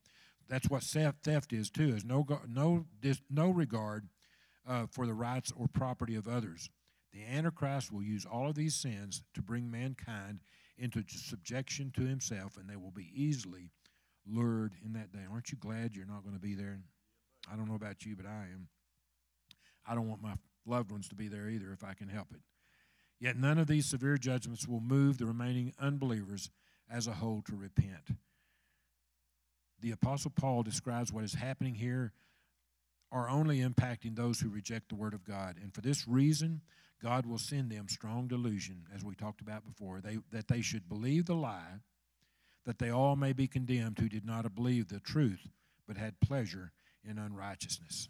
that's 0.51 0.69
what 0.69 0.83
theft 0.83 1.53
is 1.53 1.71
too. 1.71 1.95
Is 1.95 2.05
no 2.05 2.27
no 2.49 2.85
no 3.31 3.51
regard 3.51 4.09
uh, 4.69 4.87
for 4.91 5.07
the 5.07 5.15
rights 5.15 5.53
or 5.57 5.69
property 5.69 6.17
of 6.17 6.27
others. 6.29 6.69
The 7.13 7.25
Antichrist 7.25 7.93
will 7.93 8.03
use 8.03 8.27
all 8.27 8.49
of 8.49 8.57
these 8.57 8.75
sins 8.75 9.23
to 9.35 9.43
bring 9.43 9.71
mankind 9.71 10.41
into 10.77 11.03
subjection 11.09 11.93
to 11.97 12.03
himself, 12.03 12.57
and 12.57 12.69
they 12.69 12.77
will 12.77 12.91
be 12.91 13.11
easily 13.15 13.71
lured 14.27 14.75
in 14.85 14.93
that 14.95 15.13
day. 15.13 15.21
Aren't 15.31 15.51
you 15.51 15.59
glad 15.59 15.95
you're 15.95 16.07
not 16.07 16.23
going 16.23 16.35
to 16.35 16.41
be 16.41 16.55
there? 16.55 16.81
I 17.51 17.57
don't 17.57 17.69
know 17.69 17.75
about 17.75 18.05
you, 18.05 18.17
but 18.17 18.27
I 18.27 18.47
am. 18.53 18.69
I 19.87 19.95
don't 19.95 20.09
want 20.09 20.23
my 20.23 20.35
loved 20.67 20.91
ones 20.91 21.09
to 21.09 21.15
be 21.15 21.29
there 21.29 21.49
either 21.49 21.73
if 21.73 21.85
I 21.85 21.95
can 21.95 22.09
help 22.09 22.29
it. 22.33 22.41
Yet 23.19 23.37
none 23.37 23.59
of 23.59 23.67
these 23.67 23.87
severe 23.87 24.17
judgments 24.17 24.67
will 24.67 24.81
move 24.81 25.19
the 25.19 25.27
remaining 25.27 25.73
unbelievers 25.79 26.51
as 26.91 27.07
a 27.07 27.15
whole 27.15 27.43
to 27.47 27.57
repent 27.57 28.17
the 29.81 29.93
Apostle 29.93 30.33
Paul 30.35 30.63
describes 30.63 31.13
what 31.13 31.25
is 31.25 31.35
happening 31.35 31.75
here 31.75 32.13
are 33.13 33.29
only 33.29 33.61
impacting 33.61 34.15
those 34.15 34.41
who 34.41 34.49
reject 34.49 34.89
the 34.89 34.95
Word 34.95 35.15
of 35.15 35.25
God. 35.25 35.57
And 35.61 35.75
for 35.75 35.81
this 35.81 36.07
reason, 36.07 36.61
God 37.03 37.27
will 37.27 37.39
send 37.39 37.71
them 37.71 37.89
strong 37.89 38.29
delusion, 38.29 38.85
as 38.95 39.05
we 39.05 39.15
talked 39.15 39.41
about 39.41 39.67
before, 39.67 40.01
they, 40.01 40.19
that 40.33 40.49
they 40.49 40.61
should 40.61 40.89
believe 40.89 41.27
the 41.27 41.35
lie, 41.35 41.81
that 42.67 42.79
they 42.79 42.91
all 42.91 43.17
may 43.17 43.33
be 43.33 43.49
condemned 43.49 43.99
who 43.99 44.09
did 44.09 44.25
not 44.25 44.55
believe 44.55 44.89
the 44.89 45.01
truth, 45.01 45.49
but 45.89 45.97
had 45.97 46.21
pleasure 46.21 46.73
in 47.09 47.19
unrighteousness. 47.19 48.09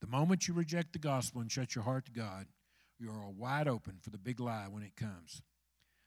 The 0.00 0.06
moment 0.08 0.48
you 0.48 0.54
reject 0.54 0.92
the 0.92 0.98
gospel 0.98 1.40
and 1.40 1.52
shut 1.52 1.74
your 1.74 1.84
heart 1.84 2.06
to 2.06 2.12
God, 2.12 2.46
you 2.98 3.10
are 3.10 3.30
wide 3.30 3.68
open 3.68 3.98
for 4.00 4.10
the 4.10 4.18
big 4.18 4.40
lie 4.40 4.66
when 4.68 4.82
it 4.82 4.96
comes. 4.96 5.42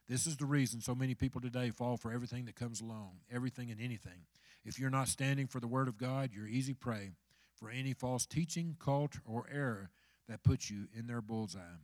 This 0.08 0.28
is 0.28 0.38
the 0.38 0.46
reason 0.46 0.82
so 0.82 0.94
many 0.94 1.16
people 1.16 1.42
today 1.42 1.72
fall 1.72 1.98
for 1.98 2.12
everything 2.12 2.46
that 2.46 2.56
comes 2.56 2.80
along, 2.80 3.22
everything 3.32 3.72
and 3.72 3.82
anything. 3.82 4.26
If 4.64 4.80
you're 4.80 4.92
not 4.92 5.08
standing 5.08 5.48
for 5.48 5.60
the 5.60 5.68
Word 5.68 5.88
of 5.88 5.98
God, 5.98 6.30
you're 6.32 6.48
easy 6.48 6.74
prey 6.74 7.12
for 7.56 7.72
any 7.72 7.94
false 7.94 8.26
teaching, 8.26 8.76
cult, 8.80 9.18
or 9.26 9.48
error 9.52 9.90
that 10.30 10.44
puts 10.44 10.70
you 10.70 10.88
in 10.98 11.08
their 11.08 11.22
bullseye. 11.22 11.80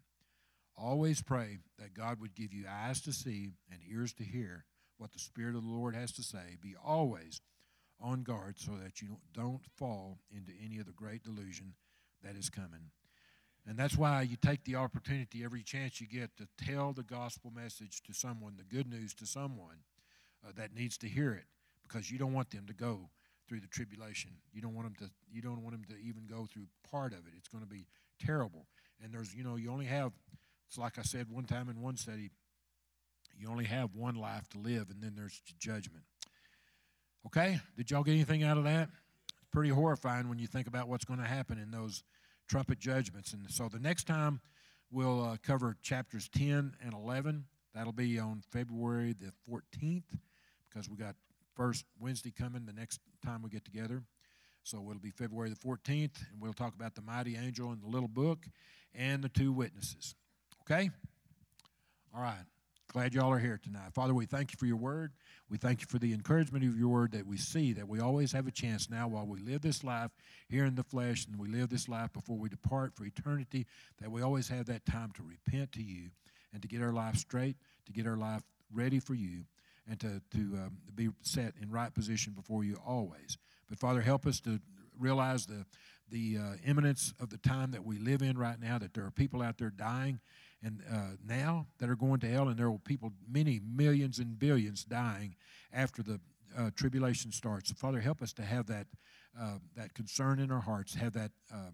Always 0.77 1.21
pray 1.21 1.59
that 1.79 1.95
God 1.95 2.19
would 2.21 2.35
give 2.35 2.53
you 2.53 2.65
eyes 2.69 3.01
to 3.01 3.13
see 3.13 3.49
and 3.71 3.79
ears 3.89 4.13
to 4.13 4.23
hear 4.23 4.65
what 4.97 5.13
the 5.13 5.19
Spirit 5.19 5.55
of 5.55 5.63
the 5.63 5.69
Lord 5.69 5.95
has 5.95 6.11
to 6.13 6.23
say. 6.23 6.57
Be 6.61 6.75
always 6.83 7.41
on 7.99 8.21
guard 8.23 8.59
so 8.59 8.73
that 8.73 9.01
you 9.01 9.17
don't 9.33 9.65
fall 9.77 10.19
into 10.31 10.51
any 10.63 10.77
of 10.77 10.85
the 10.85 10.91
great 10.91 11.23
delusion 11.23 11.73
that 12.23 12.35
is 12.35 12.49
coming. 12.49 12.91
And 13.67 13.77
that's 13.77 13.95
why 13.95 14.23
you 14.23 14.37
take 14.37 14.63
the 14.63 14.75
opportunity 14.75 15.43
every 15.43 15.61
chance 15.61 16.01
you 16.01 16.07
get 16.07 16.35
to 16.37 16.47
tell 16.57 16.93
the 16.93 17.03
gospel 17.03 17.51
message 17.55 18.01
to 18.03 18.13
someone, 18.13 18.53
the 18.57 18.75
good 18.75 18.89
news 18.89 19.13
to 19.15 19.25
someone 19.25 19.83
uh, 20.45 20.51
that 20.57 20.75
needs 20.75 20.97
to 20.99 21.07
hear 21.07 21.33
it, 21.33 21.45
because 21.87 22.09
you 22.09 22.17
don't 22.17 22.33
want 22.33 22.49
them 22.49 22.65
to 22.67 22.73
go 22.73 23.09
through 23.47 23.59
the 23.59 23.67
tribulation. 23.67 24.31
You 24.51 24.61
don't 24.61 24.73
want 24.73 24.87
them 24.87 25.07
to. 25.07 25.13
You 25.31 25.41
don't 25.41 25.61
want 25.61 25.75
them 25.75 25.85
to 25.89 26.01
even 26.03 26.23
go 26.27 26.47
through 26.51 26.67
part 26.89 27.13
of 27.13 27.19
it. 27.19 27.33
It's 27.37 27.49
going 27.49 27.63
to 27.63 27.69
be 27.69 27.85
terrible. 28.19 28.65
And 29.03 29.13
there's, 29.13 29.33
you 29.35 29.43
know, 29.43 29.57
you 29.57 29.71
only 29.71 29.85
have. 29.85 30.11
It's 30.67 30.77
like 30.77 30.97
I 30.97 31.03
said 31.03 31.27
one 31.29 31.45
time 31.45 31.69
in 31.69 31.81
one 31.81 31.97
study. 31.97 32.31
You 33.37 33.49
only 33.49 33.65
have 33.65 33.95
one 33.95 34.15
life 34.15 34.49
to 34.49 34.57
live, 34.57 34.89
and 34.89 35.01
then 35.01 35.13
there's 35.15 35.41
judgment. 35.59 36.03
Okay, 37.27 37.59
did 37.77 37.91
y'all 37.91 38.03
get 38.03 38.13
anything 38.13 38.43
out 38.43 38.57
of 38.57 38.63
that? 38.63 38.89
It's 39.29 39.49
pretty 39.51 39.69
horrifying 39.69 40.29
when 40.29 40.39
you 40.39 40.47
think 40.47 40.67
about 40.67 40.87
what's 40.87 41.05
going 41.05 41.19
to 41.19 41.25
happen 41.25 41.57
in 41.57 41.71
those 41.71 42.03
trumpet 42.51 42.79
judgments. 42.79 43.31
And 43.31 43.49
so 43.49 43.69
the 43.69 43.79
next 43.79 44.07
time 44.07 44.41
we'll 44.91 45.23
uh, 45.23 45.37
cover 45.41 45.77
chapters 45.81 46.27
10 46.35 46.73
and 46.83 46.93
11. 46.93 47.45
That'll 47.73 47.93
be 47.93 48.19
on 48.19 48.43
February 48.51 49.13
the 49.13 49.31
14th 49.49 50.03
because 50.69 50.89
we 50.89 50.97
got 50.97 51.15
first 51.55 51.85
Wednesday 51.97 52.33
coming 52.37 52.65
the 52.65 52.73
next 52.73 52.99
time 53.25 53.41
we 53.41 53.49
get 53.49 53.63
together. 53.63 54.03
So 54.63 54.79
it'll 54.89 55.01
be 55.01 55.11
February 55.11 55.49
the 55.49 55.55
14th, 55.55 56.21
and 56.29 56.41
we'll 56.41 56.51
talk 56.51 56.75
about 56.75 56.93
the 56.93 57.01
mighty 57.01 57.37
angel 57.37 57.71
in 57.71 57.79
the 57.79 57.87
little 57.87 58.09
book 58.09 58.45
and 58.93 59.23
the 59.23 59.29
two 59.29 59.53
witnesses. 59.53 60.13
Okay? 60.63 60.91
All 62.13 62.21
right. 62.21 62.43
Glad 62.91 63.13
y'all 63.13 63.31
are 63.31 63.39
here 63.39 63.57
tonight. 63.63 63.93
Father, 63.93 64.13
we 64.13 64.25
thank 64.25 64.51
you 64.51 64.57
for 64.57 64.65
your 64.65 64.75
word. 64.75 65.13
We 65.49 65.57
thank 65.57 65.79
you 65.79 65.87
for 65.87 65.97
the 65.97 66.11
encouragement 66.11 66.65
of 66.65 66.77
your 66.77 66.89
word 66.89 67.13
that 67.13 67.25
we 67.25 67.37
see 67.37 67.71
that 67.71 67.87
we 67.87 68.01
always 68.01 68.33
have 68.33 68.47
a 68.47 68.51
chance 68.51 68.89
now 68.89 69.07
while 69.07 69.25
we 69.25 69.39
live 69.39 69.61
this 69.61 69.85
life 69.85 70.11
here 70.49 70.65
in 70.65 70.75
the 70.75 70.83
flesh 70.83 71.25
and 71.25 71.39
we 71.39 71.47
live 71.47 71.69
this 71.69 71.87
life 71.87 72.11
before 72.11 72.35
we 72.35 72.49
depart 72.49 72.93
for 72.93 73.05
eternity, 73.05 73.65
that 74.01 74.11
we 74.11 74.21
always 74.21 74.49
have 74.49 74.65
that 74.65 74.85
time 74.85 75.13
to 75.15 75.23
repent 75.23 75.71
to 75.71 75.81
you 75.81 76.09
and 76.51 76.61
to 76.63 76.67
get 76.67 76.81
our 76.81 76.91
life 76.91 77.15
straight, 77.15 77.55
to 77.85 77.93
get 77.93 78.05
our 78.05 78.17
life 78.17 78.41
ready 78.73 78.99
for 78.99 79.13
you, 79.13 79.45
and 79.89 79.97
to, 80.01 80.21
to 80.31 80.39
um, 80.39 80.77
be 80.93 81.07
set 81.21 81.53
in 81.61 81.71
right 81.71 81.93
position 81.93 82.33
before 82.33 82.65
you 82.65 82.77
always. 82.85 83.37
But 83.69 83.79
Father, 83.79 84.01
help 84.01 84.27
us 84.27 84.41
to 84.41 84.59
realize 84.99 85.45
the, 85.45 85.65
the 86.09 86.37
uh, 86.37 86.55
imminence 86.67 87.13
of 87.21 87.29
the 87.29 87.37
time 87.37 87.71
that 87.71 87.85
we 87.85 87.99
live 87.99 88.21
in 88.21 88.37
right 88.37 88.59
now, 88.59 88.77
that 88.79 88.93
there 88.93 89.05
are 89.05 89.11
people 89.11 89.41
out 89.41 89.59
there 89.59 89.69
dying 89.69 90.19
and 90.63 90.81
uh, 90.91 91.15
now 91.25 91.67
that 91.79 91.89
are 91.89 91.95
going 91.95 92.19
to 92.19 92.27
hell, 92.27 92.47
and 92.47 92.57
there 92.57 92.69
will 92.69 92.79
people, 92.79 93.11
many 93.29 93.59
millions 93.59 94.19
and 94.19 94.37
billions, 94.37 94.83
dying 94.83 95.35
after 95.73 96.03
the 96.03 96.19
uh, 96.57 96.69
tribulation 96.75 97.31
starts. 97.31 97.69
So, 97.69 97.75
Father, 97.75 97.99
help 97.99 98.21
us 98.21 98.33
to 98.33 98.43
have 98.43 98.67
that 98.67 98.87
uh, 99.39 99.57
that 99.75 99.93
concern 99.93 100.39
in 100.39 100.51
our 100.51 100.61
hearts, 100.61 100.95
have 100.95 101.13
that 101.13 101.31
uh, 101.53 101.71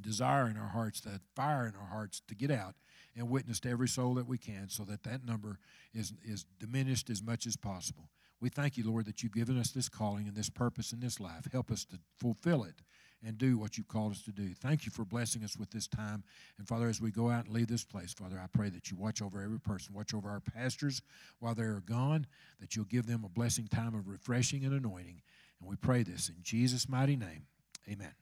desire 0.00 0.48
in 0.48 0.56
our 0.56 0.68
hearts, 0.68 1.00
that 1.02 1.20
fire 1.36 1.66
in 1.66 1.74
our 1.76 1.86
hearts 1.86 2.20
to 2.28 2.34
get 2.34 2.50
out 2.50 2.74
and 3.16 3.30
witness 3.30 3.60
to 3.60 3.70
every 3.70 3.88
soul 3.88 4.14
that 4.14 4.26
we 4.26 4.38
can, 4.38 4.68
so 4.68 4.84
that 4.84 5.02
that 5.04 5.24
number 5.24 5.58
is 5.94 6.12
is 6.24 6.44
diminished 6.58 7.10
as 7.10 7.22
much 7.22 7.46
as 7.46 7.56
possible. 7.56 8.10
We 8.40 8.50
thank 8.50 8.76
you, 8.76 8.88
Lord, 8.88 9.06
that 9.06 9.22
you've 9.22 9.34
given 9.34 9.58
us 9.58 9.70
this 9.70 9.88
calling 9.88 10.28
and 10.28 10.36
this 10.36 10.50
purpose 10.50 10.92
in 10.92 11.00
this 11.00 11.18
life. 11.18 11.50
Help 11.50 11.70
us 11.70 11.84
to 11.86 11.98
fulfill 12.20 12.62
it 12.62 12.82
and 13.24 13.36
do 13.36 13.58
what 13.58 13.76
you've 13.76 13.88
called 13.88 14.12
us 14.12 14.22
to 14.22 14.32
do. 14.32 14.54
Thank 14.54 14.86
you 14.86 14.92
for 14.92 15.04
blessing 15.04 15.42
us 15.44 15.56
with 15.56 15.70
this 15.70 15.86
time. 15.86 16.22
And 16.58 16.68
Father, 16.68 16.88
as 16.88 17.00
we 17.00 17.10
go 17.10 17.30
out 17.30 17.46
and 17.46 17.54
leave 17.54 17.66
this 17.66 17.84
place, 17.84 18.12
Father, 18.12 18.40
I 18.42 18.46
pray 18.46 18.68
that 18.70 18.90
you 18.90 18.96
watch 18.96 19.20
over 19.20 19.42
every 19.42 19.58
person, 19.58 19.94
watch 19.94 20.14
over 20.14 20.28
our 20.28 20.40
pastors 20.40 21.02
while 21.40 21.54
they're 21.54 21.82
gone, 21.84 22.26
that 22.60 22.76
you'll 22.76 22.84
give 22.84 23.06
them 23.06 23.24
a 23.24 23.28
blessing 23.28 23.66
time 23.66 23.94
of 23.94 24.08
refreshing 24.08 24.64
and 24.64 24.72
anointing. 24.72 25.22
And 25.60 25.68
we 25.68 25.76
pray 25.76 26.02
this 26.02 26.28
in 26.28 26.36
Jesus' 26.42 26.88
mighty 26.88 27.16
name. 27.16 27.46
Amen. 27.88 28.12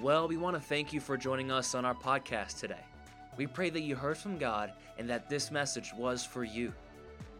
Well, 0.00 0.26
we 0.26 0.36
want 0.36 0.56
to 0.56 0.60
thank 0.60 0.92
you 0.92 1.00
for 1.00 1.16
joining 1.16 1.52
us 1.52 1.74
on 1.76 1.84
our 1.84 1.94
podcast 1.94 2.58
today. 2.58 2.84
We 3.36 3.46
pray 3.46 3.70
that 3.70 3.82
you 3.82 3.94
heard 3.94 4.18
from 4.18 4.36
God 4.36 4.72
and 4.98 5.08
that 5.08 5.30
this 5.30 5.50
message 5.50 5.92
was 5.96 6.24
for 6.24 6.44
you. 6.44 6.72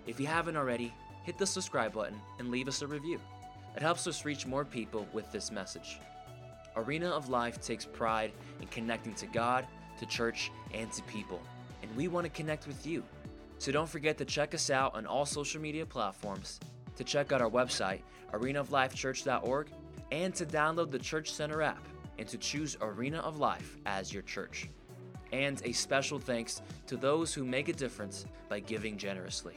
If 0.07 0.19
you 0.19 0.27
haven't 0.27 0.57
already, 0.57 0.93
hit 1.23 1.39
the 1.39 1.47
subscribe 1.47 1.93
button 1.93 2.21
and 2.39 2.51
leave 2.51 2.69
us 2.69 2.83
a 2.83 2.87
review. 2.87 3.21
It 3.77 3.83
helps 3.83 4.07
us 4.07 4.25
reach 4.25 4.47
more 4.47 4.65
people 4.65 5.07
with 5.13 5.31
this 5.33 5.51
message. 5.51 5.99
Arena 6.77 7.09
of 7.09 7.29
Life 7.29 7.61
takes 7.61 7.85
pride 7.85 8.33
in 8.61 8.67
connecting 8.69 9.15
to 9.15 9.27
God, 9.27 9.67
to 9.99 10.07
church, 10.07 10.51
and 10.73 10.91
to 10.93 11.03
people, 11.05 11.41
and 11.83 11.95
we 11.97 12.09
want 12.09 12.25
to 12.25 12.31
connect 12.31 12.67
with 12.67 12.87
you. 12.87 13.03
So 13.59 13.71
don't 13.71 13.89
forget 13.89 14.19
to 14.19 14.25
check 14.25 14.55
us 14.55 14.71
out 14.71 14.95
on 14.95 15.07
all 15.07 15.25
social 15.25 15.61
media 15.61 15.87
platforms, 15.87 16.61
to 16.97 17.05
check 17.05 17.33
out 17.33 17.41
our 17.41 17.51
website, 17.51 18.01
arenaoflifechurch.org, 18.33 19.69
and 20.11 20.35
to 20.35 20.45
download 20.45 20.91
the 20.91 20.99
Church 20.99 21.33
Center 21.33 21.63
app 21.63 21.87
and 22.19 22.29
to 22.29 22.39
choose 22.39 22.77
Arena 22.81 23.19
of 23.19 23.39
Life 23.39 23.77
as 23.87 24.13
your 24.13 24.23
church. 24.23 24.69
And 25.33 25.63
a 25.65 25.73
special 25.73 26.19
thanks 26.19 26.61
to 26.87 26.97
those 26.97 27.33
who 27.33 27.45
make 27.45 27.69
a 27.69 27.73
difference 27.73 28.27
by 28.49 28.61
giving 28.61 28.99
generously. 28.99 29.57